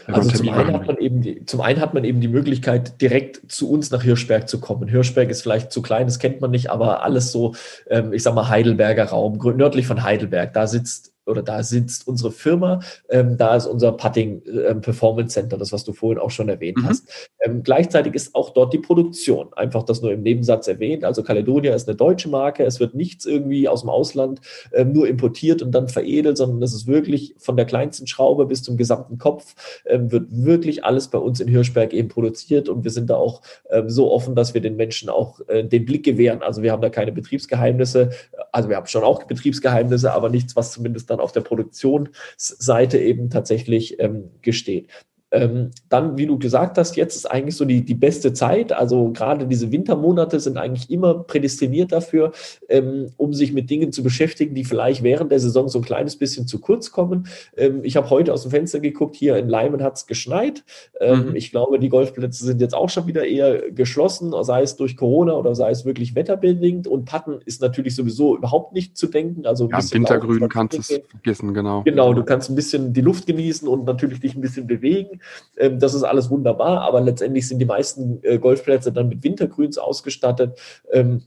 Also 0.06 0.30
zum 0.30 0.48
einen, 0.48 0.72
hat 0.72 0.86
man 0.86 0.96
eben 0.98 1.20
die, 1.20 1.44
zum 1.44 1.60
einen 1.60 1.80
hat 1.80 1.94
man 1.94 2.04
eben 2.04 2.20
die 2.20 2.28
Möglichkeit, 2.28 3.00
direkt 3.00 3.52
zu 3.52 3.70
uns 3.70 3.90
nach 3.90 4.02
Hirschberg 4.02 4.48
zu 4.48 4.60
kommen. 4.60 4.88
Hirschberg 4.88 5.30
ist 5.30 5.42
vielleicht 5.42 5.72
zu 5.72 5.82
klein, 5.82 6.06
das 6.06 6.18
kennt 6.18 6.40
man 6.40 6.50
nicht, 6.50 6.70
aber 6.70 7.02
alles 7.02 7.32
so, 7.32 7.54
ähm, 7.88 8.12
ich 8.12 8.22
sag 8.22 8.34
mal, 8.34 8.48
Heidelberger 8.48 9.06
Raum, 9.06 9.38
nördlich 9.56 9.86
von 9.86 10.02
Heidelberg. 10.02 10.54
Da 10.54 10.66
sitzt 10.66 11.13
oder 11.26 11.42
da 11.42 11.62
sitzt 11.62 12.06
unsere 12.06 12.32
Firma, 12.32 12.80
ähm, 13.08 13.36
da 13.36 13.56
ist 13.56 13.66
unser 13.66 13.92
Putting 13.92 14.42
ähm, 14.66 14.80
Performance 14.80 15.34
Center, 15.34 15.56
das, 15.56 15.72
was 15.72 15.84
du 15.84 15.92
vorhin 15.92 16.18
auch 16.18 16.30
schon 16.30 16.48
erwähnt 16.48 16.78
mhm. 16.78 16.88
hast. 16.88 17.30
Ähm, 17.40 17.62
gleichzeitig 17.62 18.14
ist 18.14 18.34
auch 18.34 18.50
dort 18.50 18.72
die 18.72 18.78
Produktion, 18.78 19.52
einfach 19.54 19.82
das 19.82 20.02
nur 20.02 20.12
im 20.12 20.22
Nebensatz 20.22 20.68
erwähnt. 20.68 21.04
Also 21.04 21.22
Caledonia 21.22 21.74
ist 21.74 21.88
eine 21.88 21.96
deutsche 21.96 22.28
Marke, 22.28 22.64
es 22.64 22.80
wird 22.80 22.94
nichts 22.94 23.26
irgendwie 23.26 23.68
aus 23.68 23.80
dem 23.80 23.90
Ausland 23.90 24.40
ähm, 24.72 24.92
nur 24.92 25.08
importiert 25.08 25.62
und 25.62 25.72
dann 25.72 25.88
veredelt, 25.88 26.36
sondern 26.36 26.62
es 26.62 26.74
ist 26.74 26.86
wirklich 26.86 27.34
von 27.38 27.56
der 27.56 27.66
kleinsten 27.66 28.06
Schraube 28.06 28.46
bis 28.46 28.62
zum 28.62 28.76
gesamten 28.76 29.18
Kopf, 29.18 29.54
ähm, 29.86 30.10
wird 30.12 30.26
wirklich 30.30 30.84
alles 30.84 31.08
bei 31.08 31.18
uns 31.18 31.40
in 31.40 31.48
Hirschberg 31.48 31.92
eben 31.92 32.08
produziert 32.08 32.68
und 32.68 32.84
wir 32.84 32.90
sind 32.90 33.10
da 33.10 33.16
auch 33.16 33.42
ähm, 33.70 33.88
so 33.88 34.10
offen, 34.12 34.34
dass 34.34 34.54
wir 34.54 34.60
den 34.60 34.76
Menschen 34.76 35.08
auch 35.08 35.40
äh, 35.48 35.64
den 35.64 35.84
Blick 35.84 36.04
gewähren. 36.04 36.42
Also 36.42 36.62
wir 36.62 36.72
haben 36.72 36.82
da 36.82 36.90
keine 36.90 37.12
Betriebsgeheimnisse, 37.12 38.10
also 38.52 38.68
wir 38.68 38.76
haben 38.76 38.86
schon 38.86 39.04
auch 39.04 39.24
Betriebsgeheimnisse, 39.24 40.12
aber 40.12 40.28
nichts, 40.28 40.56
was 40.56 40.72
zumindest 40.72 41.10
dann 41.10 41.13
auf 41.20 41.32
der 41.32 41.40
Produktionsseite 41.42 42.98
eben 42.98 43.30
tatsächlich 43.30 43.98
ähm, 44.00 44.30
gesteht. 44.42 44.88
Ähm, 45.34 45.72
dann, 45.88 46.16
wie 46.16 46.26
du 46.26 46.38
gesagt 46.38 46.78
hast, 46.78 46.96
jetzt 46.96 47.16
ist 47.16 47.26
eigentlich 47.26 47.56
so 47.56 47.64
die, 47.64 47.84
die 47.84 47.94
beste 47.94 48.32
Zeit. 48.32 48.72
Also 48.72 49.10
gerade 49.10 49.46
diese 49.48 49.72
Wintermonate 49.72 50.38
sind 50.38 50.56
eigentlich 50.56 50.90
immer 50.90 51.14
prädestiniert 51.14 51.90
dafür, 51.90 52.30
ähm, 52.68 53.10
um 53.16 53.34
sich 53.34 53.52
mit 53.52 53.68
Dingen 53.68 53.90
zu 53.90 54.04
beschäftigen, 54.04 54.54
die 54.54 54.64
vielleicht 54.64 55.02
während 55.02 55.32
der 55.32 55.40
Saison 55.40 55.68
so 55.68 55.80
ein 55.80 55.84
kleines 55.84 56.16
bisschen 56.16 56.46
zu 56.46 56.60
kurz 56.60 56.92
kommen. 56.92 57.26
Ähm, 57.56 57.80
ich 57.82 57.96
habe 57.96 58.10
heute 58.10 58.32
aus 58.32 58.42
dem 58.42 58.52
Fenster 58.52 58.78
geguckt, 58.78 59.16
hier 59.16 59.36
in 59.36 59.48
Leimen 59.48 59.82
hat 59.82 59.96
es 59.96 60.06
geschneit. 60.06 60.62
Ähm, 61.00 61.30
mhm. 61.30 61.36
Ich 61.36 61.50
glaube, 61.50 61.80
die 61.80 61.88
Golfplätze 61.88 62.44
sind 62.44 62.60
jetzt 62.60 62.74
auch 62.74 62.88
schon 62.88 63.08
wieder 63.08 63.26
eher 63.26 63.72
geschlossen, 63.72 64.32
sei 64.42 64.62
es 64.62 64.76
durch 64.76 64.96
Corona 64.96 65.32
oder 65.32 65.56
sei 65.56 65.70
es 65.70 65.84
wirklich 65.84 66.14
wetterbedingt. 66.14 66.86
Und 66.86 67.06
Patten 67.06 67.40
ist 67.44 67.60
natürlich 67.60 67.96
sowieso 67.96 68.36
überhaupt 68.36 68.72
nicht 68.72 68.96
zu 68.96 69.08
denken. 69.08 69.46
Also 69.46 69.68
ja, 69.68 69.78
Wintergrün 69.78 70.48
kannst 70.48 70.74
du 70.74 70.80
es 70.80 71.00
vergessen, 71.08 71.54
genau. 71.54 71.82
Genau, 71.82 72.14
du 72.14 72.22
kannst 72.22 72.50
ein 72.50 72.54
bisschen 72.54 72.92
die 72.92 73.00
Luft 73.00 73.26
genießen 73.26 73.66
und 73.66 73.84
natürlich 73.84 74.20
dich 74.20 74.36
ein 74.36 74.40
bisschen 74.40 74.68
bewegen. 74.68 75.20
Ähm, 75.56 75.78
das 75.78 75.94
ist 75.94 76.02
alles 76.02 76.30
wunderbar, 76.30 76.82
aber 76.82 77.00
letztendlich 77.00 77.48
sind 77.48 77.58
die 77.58 77.64
meisten 77.64 78.20
äh, 78.22 78.38
Golfplätze 78.38 78.92
dann 78.92 79.08
mit 79.08 79.22
Wintergrüns 79.22 79.78
ausgestattet. 79.78 80.58
Ähm, 80.90 81.22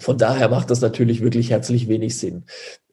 von 0.00 0.16
daher 0.16 0.48
macht 0.48 0.70
das 0.70 0.80
natürlich 0.80 1.22
wirklich 1.22 1.50
herzlich 1.50 1.88
wenig 1.88 2.16
Sinn. 2.18 2.44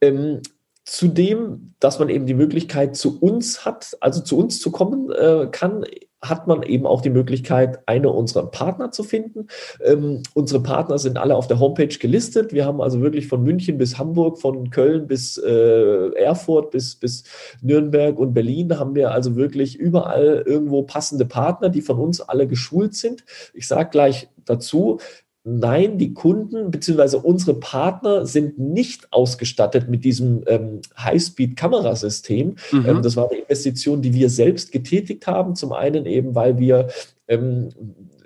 Ähm, 0.01 0.41
Zudem, 0.87 1.73
dass 1.79 1.97
man 1.97 2.09
eben 2.09 2.27
die 2.27 2.35
Möglichkeit 2.35 2.95
zu 2.95 3.19
uns 3.19 3.65
hat, 3.65 3.97
also 4.01 4.21
zu 4.21 4.37
uns 4.37 4.59
zu 4.59 4.69
kommen 4.69 5.11
äh, 5.11 5.47
kann, 5.51 5.83
hat 6.21 6.47
man 6.47 6.63
eben 6.63 6.85
auch 6.85 7.01
die 7.01 7.09
Möglichkeit, 7.09 7.79
eine 7.87 8.09
unserer 8.09 8.47
Partner 8.47 8.91
zu 8.91 9.03
finden. 9.03 9.47
Ähm, 9.83 10.23
unsere 10.33 10.61
Partner 10.61 10.97
sind 10.97 11.17
alle 11.17 11.35
auf 11.35 11.47
der 11.47 11.59
Homepage 11.59 11.87
gelistet. 11.87 12.53
Wir 12.53 12.65
haben 12.65 12.81
also 12.81 13.01
wirklich 13.01 13.27
von 13.27 13.43
München 13.43 13.77
bis 13.77 13.97
Hamburg, 13.97 14.39
von 14.39 14.69
Köln 14.69 15.07
bis 15.07 15.37
äh, 15.37 16.09
Erfurt 16.15 16.71
bis, 16.71 16.95
bis 16.95 17.23
Nürnberg 17.61 18.17
und 18.17 18.33
Berlin 18.33 18.77
haben 18.79 18.95
wir 18.95 19.11
also 19.11 19.35
wirklich 19.35 19.77
überall 19.77 20.43
irgendwo 20.45 20.83
passende 20.83 21.25
Partner, 21.25 21.69
die 21.69 21.81
von 21.81 21.99
uns 21.99 22.21
alle 22.21 22.47
geschult 22.47 22.95
sind. 22.95 23.23
Ich 23.53 23.67
sage 23.67 23.89
gleich 23.89 24.29
dazu, 24.45 24.99
Nein, 25.47 25.99
die 25.99 26.15
Kunden 26.15 26.71
bzw. 26.71 27.17
unsere 27.17 27.59
Partner 27.59 28.25
sind 28.25 28.57
nicht 28.57 29.13
ausgestattet 29.13 29.87
mit 29.87 30.03
diesem 30.03 30.43
ähm, 30.47 30.81
High-Speed-Kamerasystem. 30.97 32.55
Mhm. 32.71 32.85
Ähm, 32.85 33.01
das 33.03 33.15
war 33.15 33.29
eine 33.29 33.41
Investition, 33.41 34.01
die 34.01 34.15
wir 34.15 34.31
selbst 34.31 34.71
getätigt 34.71 35.27
haben. 35.27 35.55
Zum 35.55 35.71
einen 35.71 36.07
eben, 36.07 36.33
weil 36.33 36.57
wir 36.57 36.87
ähm, 37.27 37.69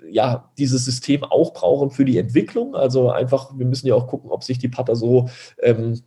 ja, 0.08 0.50
dieses 0.56 0.86
System 0.86 1.22
auch 1.24 1.52
brauchen 1.52 1.90
für 1.90 2.06
die 2.06 2.16
Entwicklung. 2.16 2.74
Also 2.74 3.10
einfach, 3.10 3.56
wir 3.58 3.66
müssen 3.66 3.86
ja 3.86 3.94
auch 3.94 4.06
gucken, 4.06 4.30
ob 4.30 4.42
sich 4.42 4.58
die 4.58 4.68
Patter 4.68 4.96
so 4.96 5.28
ähm, 5.62 6.00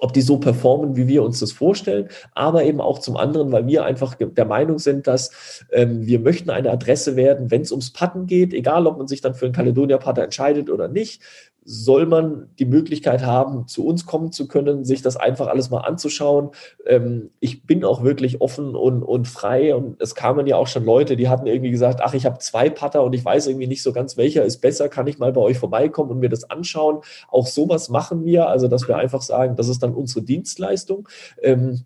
ob 0.00 0.12
die 0.12 0.20
so 0.20 0.38
performen, 0.38 0.96
wie 0.96 1.08
wir 1.08 1.22
uns 1.22 1.40
das 1.40 1.52
vorstellen, 1.52 2.08
aber 2.34 2.64
eben 2.64 2.80
auch 2.80 2.98
zum 2.98 3.16
anderen, 3.16 3.52
weil 3.52 3.66
wir 3.66 3.84
einfach 3.84 4.14
der 4.14 4.44
Meinung 4.44 4.78
sind, 4.78 5.06
dass 5.06 5.64
ähm, 5.72 6.06
wir 6.06 6.20
möchten 6.20 6.50
eine 6.50 6.70
Adresse 6.70 7.16
werden, 7.16 7.50
wenn 7.50 7.62
es 7.62 7.72
ums 7.72 7.92
Patten 7.92 8.26
geht, 8.26 8.52
egal 8.54 8.86
ob 8.86 8.98
man 8.98 9.08
sich 9.08 9.20
dann 9.20 9.34
für 9.34 9.46
einen 9.46 9.54
Caledonia-Patter 9.54 10.22
entscheidet 10.22 10.70
oder 10.70 10.88
nicht, 10.88 11.22
soll 11.70 12.06
man 12.06 12.48
die 12.58 12.64
Möglichkeit 12.64 13.26
haben, 13.26 13.68
zu 13.68 13.84
uns 13.86 14.06
kommen 14.06 14.32
zu 14.32 14.48
können, 14.48 14.86
sich 14.86 15.02
das 15.02 15.18
einfach 15.18 15.48
alles 15.48 15.68
mal 15.68 15.80
anzuschauen. 15.80 16.52
Ähm, 16.86 17.28
ich 17.40 17.66
bin 17.66 17.84
auch 17.84 18.02
wirklich 18.02 18.40
offen 18.40 18.74
und, 18.74 19.02
und 19.02 19.28
frei 19.28 19.74
und 19.74 20.00
es 20.00 20.14
kamen 20.14 20.46
ja 20.46 20.56
auch 20.56 20.66
schon 20.66 20.86
Leute, 20.86 21.14
die 21.14 21.28
hatten 21.28 21.46
irgendwie 21.46 21.70
gesagt, 21.70 22.00
ach, 22.02 22.14
ich 22.14 22.24
habe 22.24 22.38
zwei 22.38 22.70
Putter 22.70 23.04
und 23.04 23.12
ich 23.12 23.22
weiß 23.22 23.48
irgendwie 23.48 23.66
nicht 23.66 23.82
so 23.82 23.92
ganz, 23.92 24.16
welcher 24.16 24.44
ist 24.44 24.62
besser, 24.62 24.88
kann 24.88 25.06
ich 25.08 25.18
mal 25.18 25.30
bei 25.34 25.42
euch 25.42 25.58
vorbeikommen 25.58 26.10
und 26.10 26.20
mir 26.20 26.30
das 26.30 26.48
anschauen. 26.48 27.02
Auch 27.28 27.46
sowas 27.46 27.90
machen 27.90 28.24
wir, 28.24 28.48
also 28.48 28.66
dass 28.66 28.88
wir 28.88 28.96
einfach 28.96 29.20
sagen, 29.20 29.54
das 29.54 29.68
ist 29.68 29.82
dann 29.82 29.92
unsere 29.92 30.22
Dienstleistung. 30.22 31.06
Ähm, 31.42 31.84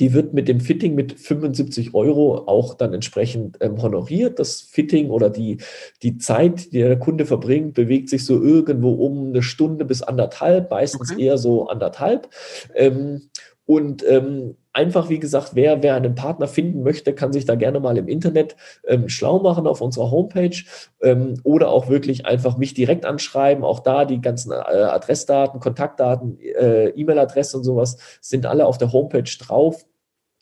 die 0.00 0.14
wird 0.14 0.32
mit 0.32 0.48
dem 0.48 0.60
Fitting 0.60 0.94
mit 0.94 1.20
75 1.20 1.94
Euro 1.94 2.44
auch 2.46 2.74
dann 2.74 2.94
entsprechend 2.94 3.58
ähm, 3.60 3.80
honoriert. 3.80 4.38
Das 4.38 4.62
Fitting 4.62 5.10
oder 5.10 5.30
die, 5.30 5.58
die 6.02 6.18
Zeit, 6.18 6.72
die 6.72 6.78
der 6.78 6.98
Kunde 6.98 7.26
verbringt, 7.26 7.74
bewegt 7.74 8.08
sich 8.08 8.24
so 8.24 8.42
irgendwo 8.42 8.92
um 8.92 9.28
eine 9.28 9.42
Stunde 9.42 9.84
bis 9.84 10.02
anderthalb, 10.02 10.70
meistens 10.70 11.12
okay. 11.12 11.22
eher 11.22 11.38
so 11.38 11.68
anderthalb. 11.68 12.28
Ähm, 12.74 13.30
und 13.66 14.04
ähm, 14.08 14.56
einfach, 14.72 15.08
wie 15.08 15.20
gesagt, 15.20 15.50
wer, 15.54 15.82
wer 15.82 15.94
einen 15.94 16.14
Partner 16.16 16.48
finden 16.48 16.82
möchte, 16.82 17.14
kann 17.14 17.32
sich 17.32 17.44
da 17.44 17.54
gerne 17.54 17.78
mal 17.78 17.96
im 17.98 18.08
Internet 18.08 18.56
ähm, 18.84 19.08
schlau 19.08 19.38
machen 19.38 19.66
auf 19.66 19.80
unserer 19.80 20.10
Homepage 20.10 20.56
ähm, 21.02 21.40
oder 21.44 21.68
auch 21.68 21.88
wirklich 21.88 22.26
einfach 22.26 22.56
mich 22.56 22.74
direkt 22.74 23.04
anschreiben. 23.04 23.62
Auch 23.62 23.80
da 23.80 24.04
die 24.04 24.20
ganzen 24.20 24.52
äh, 24.52 24.54
Adressdaten, 24.54 25.60
Kontaktdaten, 25.60 26.38
äh, 26.40 26.88
E-Mail-Adresse 26.88 27.58
und 27.58 27.62
sowas 27.64 27.96
sind 28.20 28.46
alle 28.46 28.66
auf 28.66 28.78
der 28.78 28.92
Homepage 28.92 29.30
drauf. 29.38 29.84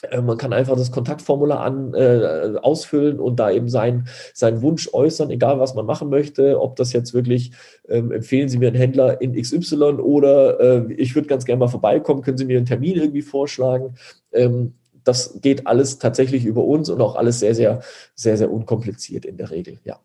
Äh, 0.02 0.20
man 0.20 0.38
kann 0.38 0.52
einfach 0.52 0.76
das 0.76 0.92
Kontaktformular 0.92 1.60
an, 1.60 1.94
äh, 1.94 2.54
ausfüllen 2.62 3.18
und 3.18 3.36
da 3.40 3.50
eben 3.50 3.68
sein, 3.68 4.08
seinen 4.34 4.62
Wunsch 4.62 4.88
äußern, 4.92 5.30
egal 5.30 5.58
was 5.58 5.74
man 5.74 5.86
machen 5.86 6.08
möchte, 6.08 6.60
ob 6.60 6.76
das 6.76 6.92
jetzt 6.92 7.14
wirklich, 7.14 7.52
ähm, 7.88 8.12
empfehlen 8.12 8.48
Sie 8.48 8.58
mir 8.58 8.68
einen 8.68 8.76
Händler 8.76 9.20
in 9.20 9.34
XY 9.34 10.00
oder 10.00 10.60
äh, 10.60 10.92
ich 10.94 11.14
würde 11.14 11.28
ganz 11.28 11.44
gerne 11.44 11.60
mal 11.60 11.68
vorbeikommen, 11.68 12.22
können 12.22 12.38
Sie 12.38 12.44
mir 12.44 12.58
einen 12.58 12.66
Termin 12.66 12.96
irgendwie 12.96 13.22
vorschlagen. 13.22 13.96
Ähm, 14.32 14.74
das 15.04 15.40
geht 15.40 15.66
alles 15.66 15.98
tatsächlich 15.98 16.44
über 16.44 16.64
uns 16.64 16.90
und 16.90 17.00
auch 17.00 17.16
alles 17.16 17.40
sehr, 17.40 17.54
sehr, 17.54 17.80
sehr, 18.14 18.36
sehr 18.36 18.52
unkompliziert 18.52 19.24
in 19.24 19.36
der 19.36 19.50
Regel, 19.50 19.78
ja. 19.84 19.98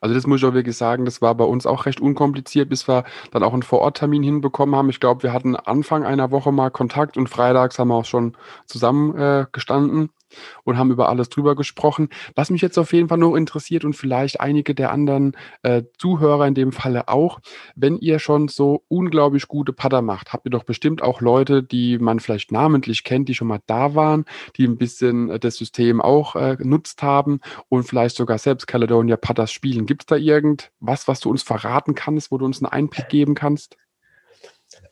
Also 0.00 0.14
das 0.14 0.26
muss 0.26 0.40
ich 0.40 0.46
auch 0.46 0.54
wirklich 0.54 0.76
sagen, 0.76 1.04
das 1.04 1.22
war 1.22 1.34
bei 1.34 1.44
uns 1.44 1.66
auch 1.66 1.86
recht 1.86 2.00
unkompliziert, 2.00 2.68
bis 2.68 2.88
wir 2.88 3.04
dann 3.30 3.42
auch 3.42 3.52
einen 3.52 3.62
Vororttermin 3.62 4.22
hinbekommen 4.22 4.74
haben. 4.74 4.90
Ich 4.90 5.00
glaube, 5.00 5.22
wir 5.22 5.32
hatten 5.32 5.56
Anfang 5.56 6.04
einer 6.04 6.30
Woche 6.30 6.52
mal 6.52 6.70
Kontakt 6.70 7.16
und 7.16 7.28
freitags 7.28 7.78
haben 7.78 7.88
wir 7.88 7.96
auch 7.96 8.04
schon 8.04 8.36
zusammen 8.66 9.16
äh, 9.16 9.46
gestanden 9.52 10.10
und 10.64 10.78
haben 10.78 10.90
über 10.90 11.08
alles 11.08 11.28
drüber 11.28 11.54
gesprochen. 11.54 12.08
Was 12.34 12.50
mich 12.50 12.62
jetzt 12.62 12.78
auf 12.78 12.92
jeden 12.92 13.08
Fall 13.08 13.18
noch 13.18 13.34
interessiert 13.34 13.84
und 13.84 13.94
vielleicht 13.94 14.40
einige 14.40 14.74
der 14.74 14.92
anderen 14.92 15.36
äh, 15.62 15.82
Zuhörer 15.98 16.46
in 16.46 16.54
dem 16.54 16.72
Falle 16.72 17.08
auch, 17.08 17.40
wenn 17.74 17.98
ihr 17.98 18.18
schon 18.18 18.48
so 18.48 18.84
unglaublich 18.88 19.48
gute 19.48 19.72
Putter 19.72 20.02
macht, 20.02 20.32
habt 20.32 20.46
ihr 20.46 20.50
doch 20.50 20.64
bestimmt 20.64 21.02
auch 21.02 21.20
Leute, 21.20 21.62
die 21.62 21.98
man 21.98 22.20
vielleicht 22.20 22.52
namentlich 22.52 23.04
kennt, 23.04 23.28
die 23.28 23.34
schon 23.34 23.48
mal 23.48 23.60
da 23.66 23.94
waren, 23.94 24.24
die 24.56 24.64
ein 24.64 24.76
bisschen 24.76 25.30
äh, 25.30 25.38
das 25.38 25.56
System 25.56 26.00
auch 26.00 26.36
äh, 26.36 26.56
genutzt 26.56 27.02
haben 27.02 27.40
und 27.68 27.84
vielleicht 27.84 28.16
sogar 28.16 28.38
selbst 28.38 28.66
Caledonia 28.66 29.16
Putters 29.16 29.52
spielen. 29.52 29.86
Gibt 29.86 30.02
es 30.02 30.06
da 30.06 30.16
irgendwas, 30.16 31.08
was 31.08 31.20
du 31.20 31.30
uns 31.30 31.42
verraten 31.42 31.94
kannst, 31.94 32.30
wo 32.30 32.38
du 32.38 32.44
uns 32.44 32.62
einen 32.62 32.72
Einblick 32.72 33.08
geben 33.08 33.34
kannst? 33.34 33.76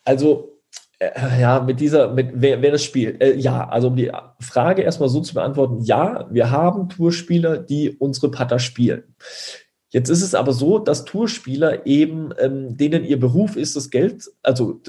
Also 0.04 0.59
ja, 1.38 1.60
mit 1.60 1.80
dieser, 1.80 2.12
mit 2.12 2.30
wer, 2.34 2.60
wer 2.60 2.72
das 2.72 2.84
spielt. 2.84 3.22
Äh, 3.22 3.36
ja, 3.36 3.68
also 3.68 3.88
um 3.88 3.96
die 3.96 4.10
Frage 4.40 4.82
erstmal 4.82 5.08
so 5.08 5.20
zu 5.20 5.34
beantworten, 5.34 5.80
ja, 5.80 6.26
wir 6.30 6.50
haben 6.50 6.88
Tourspieler, 6.88 7.58
die 7.58 7.90
unsere 7.90 8.30
Putter 8.30 8.58
spielen. 8.58 9.04
Jetzt 9.90 10.08
ist 10.08 10.22
es 10.22 10.34
aber 10.34 10.52
so, 10.52 10.78
dass 10.78 11.04
Tourspieler 11.04 11.84
eben, 11.86 12.30
ähm, 12.38 12.76
denen 12.76 13.04
ihr 13.04 13.18
Beruf 13.18 13.56
ist, 13.56 13.74
das 13.74 13.90
Geld, 13.90 14.30
also 14.42 14.80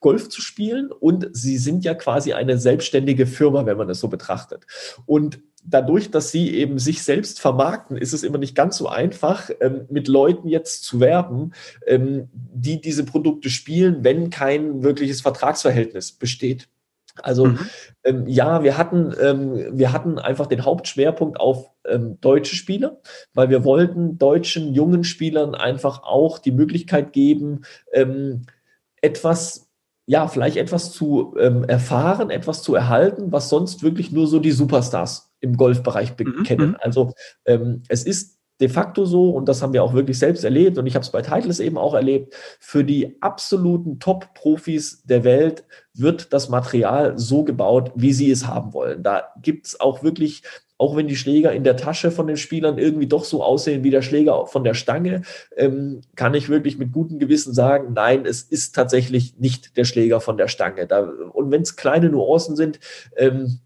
Golf 0.00 0.30
zu 0.30 0.40
spielen 0.40 0.90
und 0.90 1.28
sie 1.32 1.58
sind 1.58 1.84
ja 1.84 1.94
quasi 1.94 2.32
eine 2.32 2.58
selbstständige 2.58 3.26
Firma, 3.26 3.66
wenn 3.66 3.76
man 3.76 3.90
es 3.90 4.00
so 4.00 4.08
betrachtet. 4.08 4.66
Und 5.04 5.40
dadurch, 5.62 6.10
dass 6.10 6.30
sie 6.30 6.54
eben 6.54 6.78
sich 6.78 7.02
selbst 7.02 7.40
vermarkten, 7.40 7.96
ist 7.96 8.12
es 8.12 8.22
immer 8.22 8.38
nicht 8.38 8.54
ganz 8.54 8.76
so 8.76 8.88
einfach, 8.88 9.50
ähm, 9.60 9.86
mit 9.90 10.08
Leuten 10.08 10.48
jetzt 10.48 10.84
zu 10.84 11.00
werben, 11.00 11.52
ähm, 11.86 12.28
die 12.32 12.80
diese 12.80 13.04
Produkte 13.04 13.50
spielen, 13.50 14.04
wenn 14.04 14.30
kein 14.30 14.82
wirkliches 14.82 15.20
Vertragsverhältnis 15.20 16.12
besteht. 16.12 16.68
Also 17.22 17.46
mhm. 17.46 17.58
ähm, 18.04 18.26
ja, 18.26 18.62
wir 18.62 18.76
hatten, 18.76 19.14
ähm, 19.20 19.78
wir 19.78 19.92
hatten 19.92 20.18
einfach 20.18 20.46
den 20.46 20.64
Hauptschwerpunkt 20.64 21.38
auf 21.38 21.70
ähm, 21.86 22.18
deutsche 22.20 22.56
Spieler, 22.56 23.00
weil 23.34 23.50
wir 23.50 23.64
wollten 23.64 24.18
deutschen 24.18 24.74
jungen 24.74 25.04
Spielern 25.04 25.54
einfach 25.54 26.02
auch 26.02 26.38
die 26.38 26.52
Möglichkeit 26.52 27.12
geben, 27.12 27.62
ähm, 27.92 28.46
etwas 29.00 29.64
ja, 30.06 30.28
vielleicht 30.28 30.58
etwas 30.58 30.92
zu 30.92 31.34
ähm, 31.38 31.64
erfahren, 31.64 32.28
etwas 32.30 32.62
zu 32.62 32.74
erhalten, 32.74 33.32
was 33.32 33.48
sonst 33.48 33.82
wirklich 33.82 34.12
nur 34.12 34.26
so 34.26 34.38
die 34.38 34.52
Superstars 34.52 35.32
im 35.40 35.56
Golfbereich 35.56 36.12
mhm, 36.18 36.42
kennen. 36.42 36.68
Mhm. 36.70 36.76
Also 36.80 37.14
ähm, 37.46 37.82
es 37.88 38.04
ist 38.04 38.33
de 38.60 38.68
facto 38.68 39.04
so, 39.04 39.30
und 39.30 39.48
das 39.48 39.62
haben 39.62 39.72
wir 39.72 39.82
auch 39.82 39.94
wirklich 39.94 40.18
selbst 40.18 40.44
erlebt, 40.44 40.78
und 40.78 40.86
ich 40.86 40.94
habe 40.94 41.02
es 41.02 41.10
bei 41.10 41.22
Titles 41.22 41.60
eben 41.60 41.78
auch 41.78 41.94
erlebt, 41.94 42.34
für 42.60 42.84
die 42.84 43.16
absoluten 43.20 43.98
Top-Profis 43.98 45.02
der 45.04 45.24
Welt 45.24 45.64
wird 45.92 46.32
das 46.32 46.48
Material 46.48 47.18
so 47.18 47.44
gebaut, 47.44 47.92
wie 47.94 48.12
sie 48.12 48.30
es 48.30 48.46
haben 48.46 48.72
wollen. 48.72 49.02
Da 49.02 49.28
gibt 49.42 49.66
es 49.66 49.80
auch 49.80 50.02
wirklich 50.02 50.42
auch 50.76 50.96
wenn 50.96 51.06
die 51.06 51.16
Schläger 51.16 51.52
in 51.52 51.64
der 51.64 51.76
Tasche 51.76 52.10
von 52.10 52.26
den 52.26 52.36
Spielern 52.36 52.78
irgendwie 52.78 53.06
doch 53.06 53.24
so 53.24 53.42
aussehen 53.42 53.84
wie 53.84 53.90
der 53.90 54.02
Schläger 54.02 54.46
von 54.46 54.64
der 54.64 54.74
Stange, 54.74 55.22
ähm, 55.56 56.00
kann 56.16 56.34
ich 56.34 56.48
wirklich 56.48 56.78
mit 56.78 56.92
gutem 56.92 57.18
Gewissen 57.18 57.54
sagen, 57.54 57.92
nein, 57.94 58.26
es 58.26 58.42
ist 58.42 58.74
tatsächlich 58.74 59.38
nicht 59.38 59.76
der 59.76 59.84
Schläger 59.84 60.20
von 60.20 60.36
der 60.36 60.48
Stange. 60.48 60.86
Da, 60.86 61.08
und 61.32 61.50
wenn 61.50 61.62
es 61.62 61.76
kleine 61.76 62.10
Nuancen 62.10 62.56
sind, 62.56 62.80
ähm, 63.16 63.60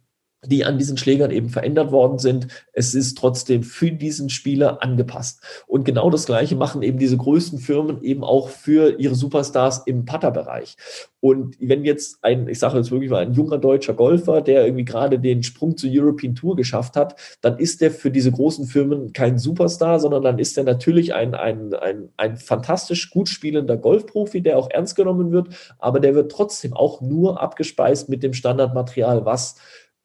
die 0.44 0.64
an 0.64 0.78
diesen 0.78 0.96
Schlägern 0.96 1.30
eben 1.30 1.48
verändert 1.48 1.90
worden 1.90 2.18
sind. 2.18 2.46
Es 2.72 2.94
ist 2.94 3.18
trotzdem 3.18 3.64
für 3.64 3.90
diesen 3.90 4.30
Spieler 4.30 4.82
angepasst. 4.82 5.42
Und 5.66 5.84
genau 5.84 6.10
das 6.10 6.26
Gleiche 6.26 6.54
machen 6.54 6.82
eben 6.82 6.98
diese 6.98 7.16
größten 7.16 7.58
Firmen 7.58 8.02
eben 8.02 8.22
auch 8.22 8.48
für 8.48 9.00
ihre 9.00 9.16
Superstars 9.16 9.82
im 9.86 10.04
Putter-Bereich. 10.04 10.76
Und 11.20 11.56
wenn 11.58 11.84
jetzt 11.84 12.18
ein, 12.22 12.46
ich 12.46 12.60
sage 12.60 12.76
jetzt 12.76 12.92
wirklich 12.92 13.10
mal, 13.10 13.26
ein 13.26 13.32
junger 13.32 13.58
deutscher 13.58 13.94
Golfer, 13.94 14.40
der 14.40 14.64
irgendwie 14.64 14.84
gerade 14.84 15.18
den 15.18 15.42
Sprung 15.42 15.76
zur 15.76 15.90
European 15.92 16.36
Tour 16.36 16.54
geschafft 16.54 16.94
hat, 16.94 17.16
dann 17.40 17.58
ist 17.58 17.80
der 17.80 17.90
für 17.90 18.12
diese 18.12 18.30
großen 18.30 18.66
Firmen 18.66 19.12
kein 19.12 19.38
Superstar, 19.38 19.98
sondern 19.98 20.22
dann 20.22 20.38
ist 20.38 20.56
er 20.56 20.62
natürlich 20.62 21.14
ein, 21.14 21.34
ein, 21.34 21.74
ein, 21.74 22.10
ein 22.16 22.36
fantastisch 22.36 23.10
gut 23.10 23.28
spielender 23.28 23.76
Golfprofi, 23.76 24.40
der 24.40 24.56
auch 24.58 24.70
ernst 24.70 24.94
genommen 24.94 25.32
wird, 25.32 25.48
aber 25.80 25.98
der 25.98 26.14
wird 26.14 26.30
trotzdem 26.30 26.74
auch 26.74 27.00
nur 27.00 27.42
abgespeist 27.42 28.08
mit 28.08 28.22
dem 28.22 28.32
Standardmaterial, 28.32 29.24
was 29.24 29.56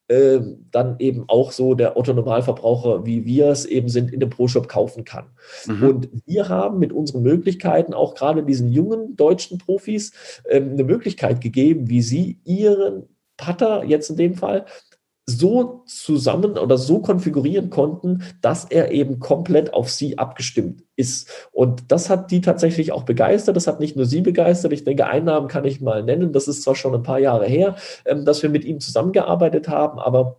äh, 0.08 0.40
dann 0.72 0.96
eben 1.00 1.24
auch 1.28 1.52
so 1.52 1.76
der 1.76 1.96
Otto-Normalverbraucher, 1.96 3.06
wie 3.06 3.26
wir 3.26 3.48
es 3.48 3.66
eben 3.66 3.90
sind, 3.90 4.12
in 4.12 4.20
dem 4.20 4.30
Pro-Shop 4.30 4.68
kaufen 4.68 5.06
kann. 5.06 5.28
Mhm. 5.66 5.84
Und 5.84 6.10
wir 6.26 6.50
haben 6.50 6.80
mit 6.80 6.92
unseren 6.92 7.24
Möglichkeiten 7.24 7.94
auch 7.94 8.14
gerade 8.14 8.44
diesen 8.44 8.72
jungen 8.72 9.16
deutschen 9.16 9.58
Profis 9.58 10.12
ähm, 10.50 10.72
eine 10.72 10.84
Möglichkeit 10.84 11.42
gegeben, 11.42 11.90
wie 11.90 12.02
sie 12.02 12.40
ihren 12.44 13.04
Putter 13.38 13.84
jetzt 13.86 14.10
in 14.10 14.18
dem 14.18 14.36
Fall 14.36 14.66
so 15.26 15.84
zusammen 15.86 16.58
oder 16.58 16.78
so 16.78 17.00
konfigurieren 17.00 17.70
konnten, 17.70 18.24
dass 18.42 18.66
er 18.66 18.92
eben 18.92 19.20
komplett 19.20 19.74
auf 19.74 19.90
sie 19.90 20.18
abgestimmt 20.18 20.84
ist. 20.96 21.30
Und 21.52 21.92
das 21.92 22.10
hat 22.10 22.30
die 22.32 22.42
tatsächlich 22.42 22.92
auch 22.92 23.04
begeistert. 23.04 23.56
Das 23.56 23.68
hat 23.68 23.80
nicht 23.80 23.96
nur 23.96 24.06
sie 24.06 24.22
begeistert. 24.22 24.74
Ich 24.74 24.84
denke, 24.84 25.08
Einnahmen 25.08 25.48
kann 25.48 25.66
ich 25.66 25.80
mal 25.80 26.04
nennen. 26.04 26.34
Das 26.34 26.48
ist 26.48 26.64
zwar 26.64 26.76
schon 26.76 26.94
ein 26.94 27.04
paar 27.04 27.20
Jahre 27.20 27.46
her, 27.46 27.76
ähm, 28.06 28.26
dass 28.26 28.44
wir 28.44 28.50
mit 28.50 28.66
ihm 28.66 28.80
zusammengearbeitet 28.80 29.70
haben, 29.70 30.00
aber 30.00 30.38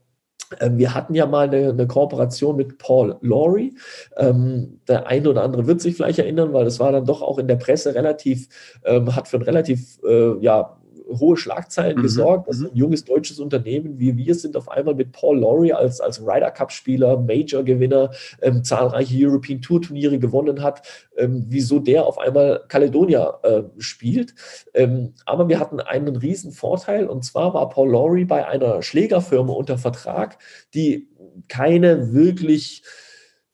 ähm, 0.60 0.78
wir 0.78 0.94
hatten 0.94 1.14
ja 1.14 1.26
mal 1.26 1.48
eine, 1.48 1.70
eine 1.70 1.86
Kooperation 1.86 2.56
mit 2.56 2.78
Paul 2.78 3.16
Laurie. 3.22 3.74
Ähm, 4.16 4.80
der 4.88 5.06
eine 5.06 5.30
oder 5.30 5.42
andere 5.42 5.66
wird 5.66 5.80
sich 5.80 5.96
vielleicht 5.96 6.18
erinnern, 6.18 6.52
weil 6.52 6.64
das 6.64 6.80
war 6.80 6.92
dann 6.92 7.06
doch 7.06 7.22
auch 7.22 7.38
in 7.38 7.48
der 7.48 7.56
Presse 7.56 7.94
relativ, 7.94 8.48
ähm, 8.84 9.14
hat 9.16 9.28
für 9.28 9.38
ein 9.38 9.42
relativ, 9.42 9.98
äh, 10.06 10.38
ja, 10.40 10.76
hohe 11.18 11.36
Schlagzeilen 11.36 11.98
mhm. 11.98 12.02
gesorgt, 12.02 12.48
dass 12.48 12.58
mhm. 12.58 12.66
ein 12.66 12.76
junges 12.76 13.04
deutsches 13.04 13.38
Unternehmen 13.38 13.98
wie 13.98 14.16
wir 14.16 14.34
sind 14.34 14.56
auf 14.56 14.68
einmal 14.68 14.94
mit 14.94 15.12
Paul 15.12 15.38
Laurie 15.40 15.72
als, 15.72 16.00
als 16.00 16.20
Ryder 16.20 16.50
Cup-Spieler, 16.50 17.18
Major-Gewinner, 17.18 18.10
ähm, 18.42 18.64
zahlreiche 18.64 19.16
European 19.26 19.60
Tour-Turniere 19.60 20.18
gewonnen 20.18 20.62
hat, 20.62 20.86
ähm, 21.16 21.46
wieso 21.48 21.78
der 21.78 22.06
auf 22.06 22.18
einmal 22.18 22.64
Caledonia 22.68 23.38
äh, 23.42 23.62
spielt. 23.78 24.34
Ähm, 24.74 25.14
aber 25.26 25.48
wir 25.48 25.60
hatten 25.60 25.80
einen 25.80 26.16
riesen 26.16 26.52
Vorteil 26.52 27.06
und 27.06 27.24
zwar 27.24 27.54
war 27.54 27.68
Paul 27.68 27.90
Laurie 27.90 28.24
bei 28.24 28.46
einer 28.46 28.82
Schlägerfirma 28.82 29.52
unter 29.52 29.78
Vertrag, 29.78 30.38
die 30.74 31.08
keine 31.48 32.12
wirklich 32.12 32.82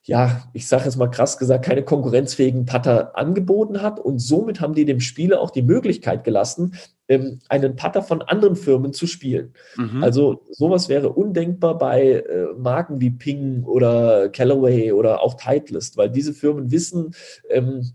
ja, 0.03 0.43
ich 0.55 0.67
sage 0.67 0.87
jetzt 0.87 0.97
mal 0.97 1.09
krass 1.09 1.39
gesagt, 1.39 1.65
keine 1.65 1.85
konkurrenzfähigen 1.85 2.65
Putter 2.65 3.17
angeboten 3.17 3.81
hat. 3.81 4.01
Und 4.01 4.19
somit 4.19 4.61
haben 4.61 4.75
die 4.75 4.85
dem 4.85 4.99
Spieler 4.99 5.41
auch 5.41 5.51
die 5.51 5.63
Möglichkeit 5.63 6.25
gelassen, 6.25 6.75
ähm, 7.11 7.41
einen 7.49 7.75
Putter 7.75 8.03
von 8.03 8.23
anderen 8.23 8.55
Firmen 8.55 8.93
zu 8.93 9.07
spielen. 9.07 9.53
Mhm. 9.77 10.03
Also 10.03 10.43
sowas 10.53 10.89
wäre 10.89 11.11
undenkbar 11.11 11.77
bei 11.77 12.13
äh, 12.13 12.55
Marken 12.57 13.01
wie 13.01 13.11
Ping 13.11 13.65
oder 13.65 14.29
Callaway 14.29 14.93
oder 14.93 15.21
auch 15.21 15.35
Titleist, 15.35 15.97
weil 15.97 16.09
diese 16.09 16.33
Firmen 16.33 16.71
wissen, 16.71 17.15
ähm, 17.51 17.91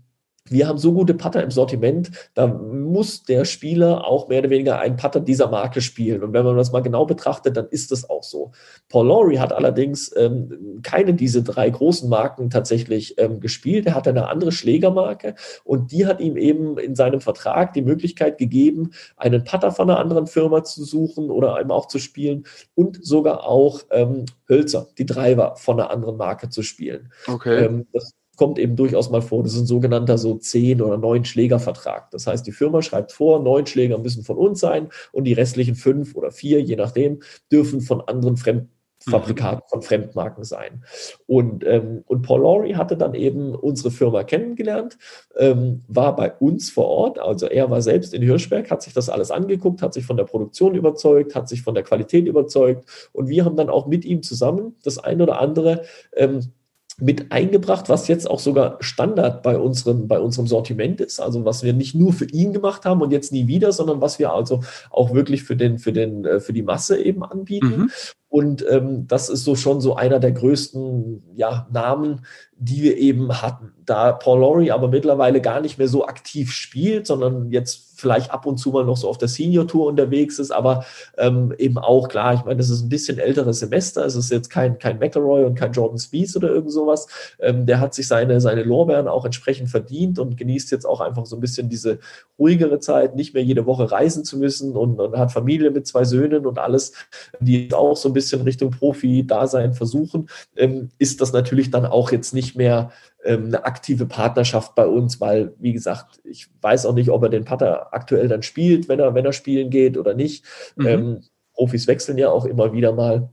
wir 0.50 0.68
haben 0.68 0.78
so 0.78 0.92
gute 0.92 1.14
Putter 1.14 1.42
im 1.42 1.50
Sortiment, 1.50 2.10
da 2.34 2.46
muss 2.46 3.24
der 3.24 3.44
Spieler 3.44 4.06
auch 4.06 4.28
mehr 4.28 4.40
oder 4.40 4.50
weniger 4.50 4.78
einen 4.78 4.96
Putter 4.96 5.20
dieser 5.20 5.48
Marke 5.48 5.80
spielen. 5.80 6.22
Und 6.22 6.32
wenn 6.32 6.44
man 6.44 6.56
das 6.56 6.72
mal 6.72 6.80
genau 6.80 7.06
betrachtet, 7.06 7.56
dann 7.56 7.68
ist 7.68 7.92
das 7.92 8.08
auch 8.08 8.22
so. 8.22 8.52
Paul 8.88 9.08
Laurie 9.08 9.38
hat 9.38 9.52
allerdings 9.52 10.14
ähm, 10.16 10.80
keine 10.82 11.14
dieser 11.14 11.42
drei 11.42 11.68
großen 11.70 12.08
Marken 12.08 12.50
tatsächlich 12.50 13.18
ähm, 13.18 13.40
gespielt. 13.40 13.86
Er 13.86 13.94
hatte 13.94 14.10
eine 14.10 14.28
andere 14.28 14.52
Schlägermarke 14.52 15.34
und 15.64 15.92
die 15.92 16.06
hat 16.06 16.20
ihm 16.20 16.36
eben 16.36 16.78
in 16.78 16.94
seinem 16.94 17.20
Vertrag 17.20 17.72
die 17.72 17.82
Möglichkeit 17.82 18.38
gegeben, 18.38 18.90
einen 19.16 19.44
Putter 19.44 19.72
von 19.72 19.90
einer 19.90 19.98
anderen 19.98 20.26
Firma 20.26 20.64
zu 20.64 20.84
suchen 20.84 21.30
oder 21.30 21.60
eben 21.60 21.70
auch 21.70 21.86
zu 21.86 21.98
spielen 21.98 22.44
und 22.74 23.04
sogar 23.04 23.44
auch 23.44 23.80
ähm, 23.90 24.26
Hölzer, 24.48 24.88
die 24.98 25.06
Driver 25.06 25.56
von 25.56 25.80
einer 25.80 25.90
anderen 25.90 26.16
Marke 26.16 26.48
zu 26.48 26.62
spielen. 26.62 27.12
Okay. 27.26 27.64
Ähm, 27.64 27.86
das 27.92 28.12
kommt 28.36 28.58
eben 28.58 28.76
durchaus 28.76 29.10
mal 29.10 29.22
vor. 29.22 29.42
Das 29.42 29.54
ist 29.54 29.60
ein 29.60 29.66
sogenannter 29.66 30.18
so 30.18 30.36
zehn 30.36 30.80
oder 30.80 30.98
neun 30.98 31.24
Schlägervertrag. 31.24 32.10
Das 32.10 32.26
heißt, 32.26 32.46
die 32.46 32.52
Firma 32.52 32.82
schreibt 32.82 33.12
vor, 33.12 33.42
neun 33.42 33.66
Schläger 33.66 33.98
müssen 33.98 34.22
von 34.22 34.36
uns 34.36 34.60
sein 34.60 34.88
und 35.12 35.24
die 35.24 35.32
restlichen 35.32 35.74
fünf 35.74 36.14
oder 36.14 36.30
vier, 36.30 36.60
je 36.60 36.76
nachdem, 36.76 37.20
dürfen 37.50 37.80
von 37.80 38.02
anderen 38.02 38.36
Fremdfabrikaten, 38.36 39.62
mhm. 39.64 39.70
von 39.70 39.82
Fremdmarken 39.82 40.44
sein. 40.44 40.84
Und, 41.26 41.64
ähm, 41.66 42.04
und 42.06 42.22
Paul 42.22 42.42
Laurie 42.42 42.74
hatte 42.74 42.96
dann 42.96 43.14
eben 43.14 43.54
unsere 43.54 43.90
Firma 43.90 44.22
kennengelernt, 44.22 44.98
ähm, 45.36 45.82
war 45.88 46.14
bei 46.14 46.32
uns 46.32 46.70
vor 46.70 46.86
Ort, 46.86 47.18
also 47.18 47.46
er 47.46 47.70
war 47.70 47.80
selbst 47.80 48.12
in 48.12 48.22
Hirschberg, 48.22 48.70
hat 48.70 48.82
sich 48.82 48.92
das 48.92 49.08
alles 49.08 49.30
angeguckt, 49.30 49.80
hat 49.80 49.94
sich 49.94 50.04
von 50.04 50.16
der 50.16 50.24
Produktion 50.24 50.74
überzeugt, 50.74 51.34
hat 51.34 51.48
sich 51.48 51.62
von 51.62 51.74
der 51.74 51.84
Qualität 51.84 52.26
überzeugt 52.26 53.10
und 53.12 53.28
wir 53.28 53.44
haben 53.44 53.56
dann 53.56 53.70
auch 53.70 53.86
mit 53.86 54.04
ihm 54.04 54.22
zusammen 54.22 54.76
das 54.84 54.98
ein 54.98 55.22
oder 55.22 55.40
andere 55.40 55.82
ähm, 56.14 56.52
mit 56.98 57.30
eingebracht, 57.30 57.90
was 57.90 58.08
jetzt 58.08 58.28
auch 58.28 58.38
sogar 58.38 58.78
Standard 58.80 59.42
bei 59.42 59.58
unserem, 59.58 60.08
bei 60.08 60.18
unserem 60.18 60.46
Sortiment 60.46 61.00
ist. 61.00 61.20
Also 61.20 61.44
was 61.44 61.62
wir 61.62 61.74
nicht 61.74 61.94
nur 61.94 62.14
für 62.14 62.24
ihn 62.24 62.54
gemacht 62.54 62.86
haben 62.86 63.02
und 63.02 63.10
jetzt 63.10 63.32
nie 63.32 63.46
wieder, 63.46 63.72
sondern 63.72 64.00
was 64.00 64.18
wir 64.18 64.32
also 64.32 64.62
auch 64.90 65.12
wirklich 65.12 65.42
für 65.42 65.56
den, 65.56 65.78
für 65.78 65.92
den, 65.92 66.24
äh, 66.24 66.40
für 66.40 66.54
die 66.54 66.62
Masse 66.62 66.98
eben 66.98 67.22
anbieten. 67.22 67.76
Mhm. 67.76 67.90
Und 68.28 68.64
ähm, 68.68 69.06
das 69.06 69.28
ist 69.28 69.44
so 69.44 69.56
schon 69.56 69.80
so 69.80 69.94
einer 69.94 70.18
der 70.18 70.32
größten 70.32 71.22
ja, 71.36 71.68
Namen, 71.70 72.24
die 72.56 72.82
wir 72.82 72.96
eben 72.96 73.42
hatten. 73.42 73.72
Da 73.84 74.12
Paul 74.12 74.40
Laurie 74.40 74.70
aber 74.70 74.88
mittlerweile 74.88 75.40
gar 75.40 75.60
nicht 75.60 75.78
mehr 75.78 75.88
so 75.88 76.06
aktiv 76.06 76.50
spielt, 76.50 77.06
sondern 77.06 77.50
jetzt 77.50 77.85
vielleicht 78.06 78.30
ab 78.30 78.46
und 78.46 78.56
zu 78.58 78.70
mal 78.70 78.84
noch 78.84 78.96
so 78.96 79.08
auf 79.08 79.18
der 79.18 79.26
Senior 79.26 79.66
Tour 79.66 79.88
unterwegs 79.88 80.38
ist, 80.38 80.52
aber 80.52 80.84
ähm, 81.18 81.52
eben 81.58 81.76
auch 81.76 82.06
klar, 82.06 82.34
ich 82.34 82.44
meine, 82.44 82.58
das 82.58 82.70
ist 82.70 82.82
ein 82.82 82.88
bisschen 82.88 83.18
älteres 83.18 83.58
Semester, 83.58 84.06
es 84.06 84.14
ist 84.14 84.30
jetzt 84.30 84.48
kein, 84.48 84.78
kein 84.78 85.00
McElroy 85.00 85.44
und 85.44 85.56
kein 85.56 85.72
Jordan 85.72 85.98
Spieth 85.98 86.36
oder 86.36 86.50
irgend 86.50 86.70
sowas. 86.70 87.08
Ähm, 87.40 87.66
der 87.66 87.80
hat 87.80 87.94
sich 87.94 88.06
seine, 88.06 88.40
seine 88.40 88.62
Lorbeeren 88.62 89.08
auch 89.08 89.24
entsprechend 89.24 89.70
verdient 89.70 90.20
und 90.20 90.36
genießt 90.36 90.70
jetzt 90.70 90.86
auch 90.86 91.00
einfach 91.00 91.26
so 91.26 91.36
ein 91.36 91.40
bisschen 91.40 91.68
diese 91.68 91.98
ruhigere 92.38 92.78
Zeit, 92.78 93.16
nicht 93.16 93.34
mehr 93.34 93.42
jede 93.42 93.66
Woche 93.66 93.90
reisen 93.90 94.24
zu 94.24 94.38
müssen 94.38 94.76
und, 94.76 95.00
und 95.00 95.18
hat 95.18 95.32
Familie 95.32 95.72
mit 95.72 95.88
zwei 95.88 96.04
Söhnen 96.04 96.46
und 96.46 96.60
alles, 96.60 96.92
die 97.40 97.74
auch 97.74 97.96
so 97.96 98.08
ein 98.08 98.12
bisschen 98.12 98.42
Richtung 98.42 98.70
Profi-Dasein 98.70 99.74
versuchen, 99.74 100.28
ähm, 100.54 100.90
ist 100.98 101.20
das 101.20 101.32
natürlich 101.32 101.72
dann 101.72 101.86
auch 101.86 102.12
jetzt 102.12 102.34
nicht 102.34 102.54
mehr 102.54 102.92
ähm, 103.26 103.46
eine 103.46 103.64
aktive 103.64 104.06
Partnerschaft 104.06 104.74
bei 104.74 104.86
uns, 104.86 105.20
weil, 105.20 105.54
wie 105.58 105.72
gesagt, 105.72 106.20
ich 106.24 106.48
weiß 106.60 106.86
auch 106.86 106.94
nicht, 106.94 107.10
ob 107.10 107.22
er 107.22 107.28
den 107.28 107.44
Putter 107.44 107.92
aktuell 107.92 108.28
dann 108.28 108.42
spielt, 108.42 108.88
wenn 108.88 109.00
er, 109.00 109.14
wenn 109.14 109.24
er 109.24 109.32
spielen 109.32 109.70
geht 109.70 109.98
oder 109.98 110.14
nicht. 110.14 110.44
Mhm. 110.76 110.86
Ähm, 110.86 111.20
Profis 111.54 111.86
wechseln 111.86 112.18
ja 112.18 112.30
auch 112.30 112.44
immer 112.44 112.72
wieder 112.72 112.92
mal. 112.92 113.30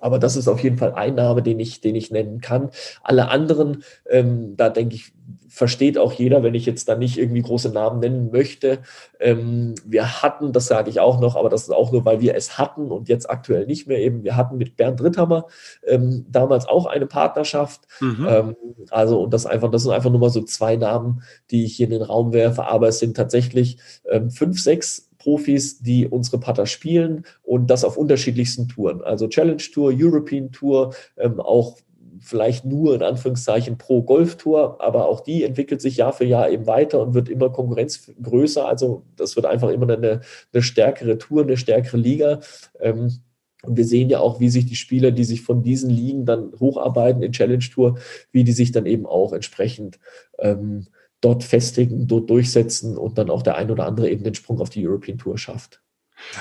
Aber 0.00 0.18
das 0.18 0.36
ist 0.36 0.48
auf 0.48 0.62
jeden 0.62 0.78
Fall 0.78 0.92
ein 0.94 1.14
Name, 1.14 1.42
den 1.42 1.58
ich, 1.58 1.80
den 1.80 1.96
ich 1.96 2.10
nennen 2.10 2.40
kann. 2.40 2.70
Alle 3.02 3.28
anderen, 3.28 3.82
ähm, 4.08 4.56
da 4.56 4.68
denke 4.68 4.94
ich, 4.94 5.12
versteht 5.48 5.98
auch 5.98 6.12
jeder, 6.12 6.44
wenn 6.44 6.54
ich 6.54 6.64
jetzt 6.64 6.88
da 6.88 6.94
nicht 6.94 7.18
irgendwie 7.18 7.42
große 7.42 7.70
Namen 7.70 7.98
nennen 7.98 8.30
möchte. 8.30 8.78
Ähm, 9.18 9.74
wir 9.84 10.22
hatten, 10.22 10.52
das 10.52 10.66
sage 10.66 10.90
ich 10.90 11.00
auch 11.00 11.20
noch, 11.20 11.34
aber 11.34 11.48
das 11.48 11.62
ist 11.62 11.70
auch 11.70 11.90
nur, 11.90 12.04
weil 12.04 12.20
wir 12.20 12.36
es 12.36 12.56
hatten 12.56 12.90
und 12.92 13.08
jetzt 13.08 13.28
aktuell 13.28 13.66
nicht 13.66 13.88
mehr 13.88 13.98
eben. 13.98 14.22
Wir 14.22 14.36
hatten 14.36 14.58
mit 14.58 14.76
Bernd 14.76 15.02
Ritthammer 15.02 15.46
ähm, 15.86 16.24
damals 16.30 16.68
auch 16.68 16.86
eine 16.86 17.06
Partnerschaft. 17.06 17.82
Mhm. 18.00 18.26
Ähm, 18.28 18.56
also, 18.90 19.20
und 19.20 19.34
das 19.34 19.44
einfach, 19.44 19.70
das 19.70 19.82
sind 19.82 19.92
einfach 19.92 20.10
nur 20.10 20.20
mal 20.20 20.30
so 20.30 20.42
zwei 20.42 20.76
Namen, 20.76 21.22
die 21.50 21.64
ich 21.64 21.76
hier 21.76 21.86
in 21.86 21.92
den 21.92 22.02
Raum 22.02 22.32
werfe, 22.32 22.66
aber 22.66 22.88
es 22.88 23.00
sind 23.00 23.16
tatsächlich 23.16 23.78
ähm, 24.08 24.30
fünf, 24.30 24.62
sechs 24.62 25.09
Profis, 25.20 25.78
die 25.78 26.08
unsere 26.08 26.40
Putter 26.40 26.66
spielen 26.66 27.24
und 27.42 27.70
das 27.70 27.84
auf 27.84 27.96
unterschiedlichsten 27.96 28.66
Touren. 28.68 29.02
Also 29.02 29.28
Challenge 29.28 29.62
Tour, 29.72 29.92
European 29.94 30.50
Tour, 30.50 30.94
ähm, 31.16 31.38
auch 31.38 31.76
vielleicht 32.20 32.64
nur 32.64 32.94
in 32.94 33.02
Anführungszeichen 33.02 33.78
pro 33.78 34.02
Golf-Tour, 34.02 34.80
aber 34.80 35.08
auch 35.08 35.20
die 35.20 35.44
entwickelt 35.44 35.80
sich 35.80 35.96
Jahr 35.96 36.12
für 36.12 36.24
Jahr 36.24 36.50
eben 36.50 36.66
weiter 36.66 37.00
und 37.00 37.14
wird 37.14 37.28
immer 37.28 37.50
Konkurrenz 37.50 38.10
größer. 38.22 38.66
Also 38.66 39.04
das 39.16 39.36
wird 39.36 39.46
einfach 39.46 39.70
immer 39.70 39.88
eine, 39.88 40.20
eine 40.52 40.62
stärkere 40.62 41.18
Tour, 41.18 41.42
eine 41.42 41.56
stärkere 41.56 41.96
Liga. 41.96 42.40
Ähm, 42.80 43.20
und 43.62 43.76
wir 43.76 43.84
sehen 43.84 44.08
ja 44.08 44.20
auch, 44.20 44.40
wie 44.40 44.48
sich 44.48 44.66
die 44.66 44.76
Spieler, 44.76 45.10
die 45.10 45.24
sich 45.24 45.42
von 45.42 45.62
diesen 45.62 45.90
Ligen 45.90 46.24
dann 46.24 46.52
hocharbeiten 46.58 47.22
in 47.22 47.32
Challenge 47.32 47.64
Tour, 47.72 47.98
wie 48.32 48.44
die 48.44 48.52
sich 48.52 48.72
dann 48.72 48.86
eben 48.86 49.06
auch 49.06 49.32
entsprechend 49.32 49.98
ähm, 50.38 50.86
dort 51.20 51.44
festigen, 51.44 52.06
dort 52.06 52.30
durchsetzen 52.30 52.96
und 52.96 53.18
dann 53.18 53.30
auch 53.30 53.42
der 53.42 53.56
ein 53.56 53.70
oder 53.70 53.86
andere 53.86 54.10
eben 54.10 54.24
den 54.24 54.34
Sprung 54.34 54.60
auf 54.60 54.70
die 54.70 54.86
European 54.86 55.18
Tour 55.18 55.38
schafft. 55.38 55.80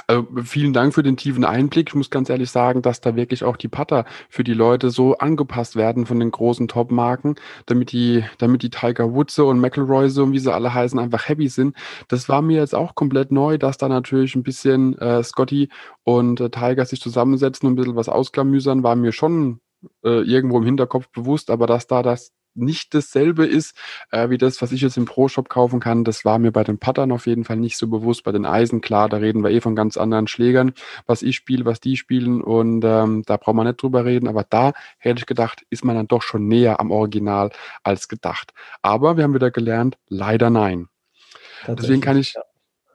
Also 0.08 0.28
vielen 0.44 0.74
Dank 0.74 0.94
für 0.94 1.04
den 1.04 1.18
tiefen 1.18 1.46
Einblick. 1.46 1.90
Ich 1.90 1.96
muss 1.96 2.10
ganz 2.10 2.30
ehrlich 2.30 2.52
sagen, 2.52 2.82
dass 2.82 3.02
da 3.02 3.16
wirklich 3.16 3.44
auch 3.44 3.58
die 3.58 3.68
Putter 3.68 4.06
für 4.30 4.44
die 4.44 4.54
Leute 4.54 4.90
so 4.90 5.18
angepasst 5.18 5.76
werden 5.76 6.06
von 6.06 6.20
den 6.20 6.32
großen 6.32 6.68
Top-Marken, 6.68 7.36
damit 7.66 7.92
die, 7.92 8.24
damit 8.38 8.64
die 8.64 8.70
Tiger 8.70 9.14
Woods 9.14 9.40
und 9.40 9.60
McElroy 9.60 10.06
und 10.20 10.34
wie 10.34 10.40
sie 10.40 10.54
alle 10.54 10.74
heißen, 10.74 11.00
einfach 11.00 11.28
happy 11.28 11.48
sind. 11.48 11.76
Das 12.08 12.30
war 12.30 12.42
mir 12.42 12.58
jetzt 12.58 12.76
auch 12.76 12.96
komplett 12.96 13.32
neu, 13.32 13.58
dass 13.58 13.78
da 13.78 13.88
natürlich 13.88 14.36
ein 14.36 14.44
bisschen 14.44 14.98
äh, 14.98 15.24
Scotty 15.24 15.70
und 16.04 16.40
äh, 16.42 16.50
Tiger 16.50 16.86
sich 16.86 17.02
zusammensetzen 17.02 17.68
und 17.68 17.74
ein 17.74 17.76
bisschen 17.78 17.96
was 17.96 18.10
ausklamüsern, 18.10 18.84
war 18.84 18.96
mir 18.96 19.12
schon 19.12 19.60
äh, 20.04 20.22
irgendwo 20.22 20.58
im 20.58 20.66
Hinterkopf 20.66 21.10
bewusst, 21.10 21.50
aber 21.50 21.68
dass 21.68 21.88
da 21.88 22.04
das 22.04 22.34
nicht 22.60 22.94
dasselbe 22.94 23.46
ist 23.46 23.76
äh, 24.12 24.30
wie 24.30 24.38
das, 24.38 24.62
was 24.62 24.72
ich 24.72 24.82
jetzt 24.82 24.98
im 24.98 25.06
Pro-Shop 25.06 25.50
kaufen 25.50 25.80
kann. 25.80 26.04
Das 26.04 26.26
war 26.26 26.40
mir 26.40 26.52
bei 26.52 26.64
den 26.64 26.78
Pattern 26.78 27.12
auf 27.12 27.28
jeden 27.28 27.44
Fall 27.44 27.58
nicht 27.58 27.78
so 27.78 27.88
bewusst. 27.88 28.24
Bei 28.24 28.32
den 28.32 28.46
Eisen, 28.46 28.82
klar, 28.82 29.10
da 29.10 29.18
reden 29.18 29.44
wir 29.44 29.52
eh 29.52 29.62
von 29.62 29.76
ganz 29.76 29.98
anderen 29.98 30.28
Schlägern, 30.28 30.74
was 31.06 31.22
ich 31.22 31.36
spiele, 31.36 31.66
was 31.66 31.80
die 31.80 31.98
spielen 31.98 32.42
und 32.42 32.84
ähm, 32.84 33.24
da 33.26 33.38
braucht 33.38 33.56
man 33.56 33.68
nicht 33.68 33.82
drüber 33.82 34.06
reden. 34.06 34.28
Aber 34.28 34.44
da 34.44 34.74
hätte 34.98 35.20
ich 35.20 35.26
gedacht, 35.26 35.66
ist 35.70 35.86
man 35.86 35.96
dann 35.96 36.08
doch 36.08 36.22
schon 36.22 36.48
näher 36.48 36.80
am 36.80 36.92
Original 36.92 37.52
als 37.84 38.08
gedacht. 38.08 38.54
Aber 38.82 39.18
wir 39.18 39.24
haben 39.24 39.34
wieder 39.34 39.52
gelernt, 39.52 39.98
leider 40.08 40.50
nein. 40.50 40.88
Deswegen 41.68 42.02
kann 42.02 42.18
ich, 42.18 42.36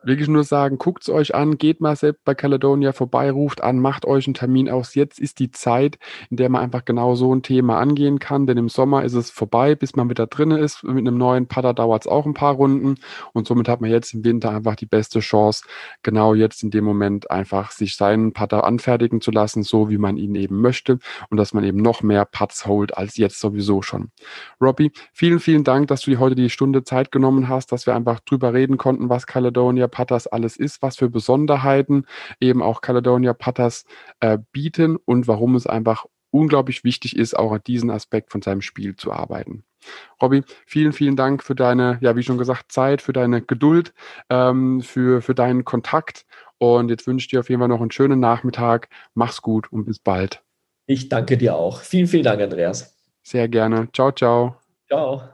wirklich 0.06 0.28
nur 0.28 0.44
sagen, 0.44 0.78
guckt 0.78 1.02
es 1.02 1.08
euch 1.08 1.34
an, 1.34 1.58
geht 1.58 1.80
mal 1.80 1.96
selbst 1.96 2.24
bei 2.24 2.34
Caledonia 2.34 2.92
vorbei, 2.92 3.30
ruft 3.30 3.62
an, 3.62 3.78
macht 3.78 4.04
euch 4.04 4.26
einen 4.26 4.34
Termin 4.34 4.68
aus. 4.68 4.94
Jetzt 4.94 5.18
ist 5.18 5.38
die 5.38 5.50
Zeit, 5.50 5.98
in 6.30 6.36
der 6.36 6.48
man 6.48 6.62
einfach 6.62 6.84
genau 6.84 7.14
so 7.14 7.34
ein 7.34 7.42
Thema 7.42 7.78
angehen 7.78 8.18
kann, 8.18 8.46
denn 8.46 8.58
im 8.58 8.68
Sommer 8.68 9.04
ist 9.04 9.14
es 9.14 9.30
vorbei, 9.30 9.74
bis 9.74 9.96
man 9.96 10.10
wieder 10.10 10.26
drin 10.26 10.50
ist. 10.50 10.84
Mit 10.84 10.98
einem 10.98 11.16
neuen 11.16 11.46
Putter 11.46 11.74
dauert 11.74 12.04
es 12.04 12.06
auch 12.06 12.26
ein 12.26 12.34
paar 12.34 12.54
Runden 12.54 12.96
und 13.32 13.46
somit 13.46 13.68
hat 13.68 13.80
man 13.80 13.90
jetzt 13.90 14.14
im 14.14 14.24
Winter 14.24 14.50
einfach 14.50 14.76
die 14.76 14.86
beste 14.86 15.20
Chance, 15.20 15.64
genau 16.02 16.34
jetzt 16.34 16.62
in 16.62 16.70
dem 16.70 16.84
Moment 16.84 17.30
einfach 17.30 17.70
sich 17.70 17.96
seinen 17.96 18.32
Putter 18.32 18.64
anfertigen 18.64 19.20
zu 19.20 19.30
lassen, 19.30 19.62
so 19.62 19.88
wie 19.88 19.98
man 19.98 20.16
ihn 20.16 20.34
eben 20.34 20.60
möchte 20.60 20.98
und 21.30 21.36
dass 21.38 21.54
man 21.54 21.64
eben 21.64 21.78
noch 21.78 22.02
mehr 22.02 22.24
Putts 22.24 22.66
holt 22.66 22.96
als 22.96 23.16
jetzt 23.16 23.40
sowieso 23.40 23.82
schon. 23.82 24.10
Robbie, 24.60 24.92
vielen, 25.12 25.40
vielen 25.40 25.64
Dank, 25.64 25.88
dass 25.88 26.02
du 26.02 26.10
dir 26.10 26.18
heute 26.18 26.34
die 26.34 26.50
Stunde 26.50 26.84
Zeit 26.84 27.12
genommen 27.12 27.48
hast, 27.48 27.72
dass 27.72 27.86
wir 27.86 27.94
einfach 27.94 28.20
drüber 28.20 28.52
reden 28.52 28.76
konnten, 28.76 29.08
was 29.08 29.26
Caledonia 29.26 29.88
Patas 29.94 30.26
alles 30.26 30.56
ist, 30.56 30.82
was 30.82 30.96
für 30.96 31.08
Besonderheiten 31.08 32.04
eben 32.40 32.62
auch 32.62 32.80
Caledonia 32.80 33.32
Patas 33.32 33.84
äh, 34.18 34.38
bieten 34.52 34.96
und 34.96 35.28
warum 35.28 35.54
es 35.54 35.66
einfach 35.66 36.04
unglaublich 36.30 36.82
wichtig 36.82 37.16
ist, 37.16 37.38
auch 37.38 37.52
an 37.52 37.60
diesen 37.64 37.90
Aspekt 37.90 38.32
von 38.32 38.42
seinem 38.42 38.60
Spiel 38.60 38.96
zu 38.96 39.12
arbeiten. 39.12 39.64
Robby, 40.20 40.42
vielen, 40.66 40.92
vielen 40.92 41.14
Dank 41.14 41.44
für 41.44 41.54
deine, 41.54 41.98
ja, 42.00 42.16
wie 42.16 42.24
schon 42.24 42.38
gesagt, 42.38 42.72
Zeit, 42.72 43.02
für 43.02 43.12
deine 43.12 43.40
Geduld, 43.40 43.94
ähm, 44.30 44.80
für, 44.80 45.22
für 45.22 45.34
deinen 45.34 45.64
Kontakt. 45.64 46.26
Und 46.58 46.88
jetzt 46.88 47.06
wünsche 47.06 47.24
ich 47.24 47.30
dir 47.30 47.40
auf 47.40 47.50
jeden 47.50 47.60
Fall 47.60 47.68
noch 47.68 47.80
einen 47.80 47.92
schönen 47.92 48.18
Nachmittag. 48.18 48.88
Mach's 49.14 49.42
gut 49.42 49.70
und 49.72 49.84
bis 49.84 50.00
bald. 50.00 50.42
Ich 50.86 51.08
danke 51.08 51.38
dir 51.38 51.54
auch. 51.54 51.80
Vielen, 51.80 52.08
vielen 52.08 52.24
Dank, 52.24 52.40
Andreas. 52.40 52.96
Sehr 53.22 53.48
gerne. 53.48 53.88
Ciao, 53.92 54.10
ciao. 54.10 54.56
Ciao. 54.88 55.33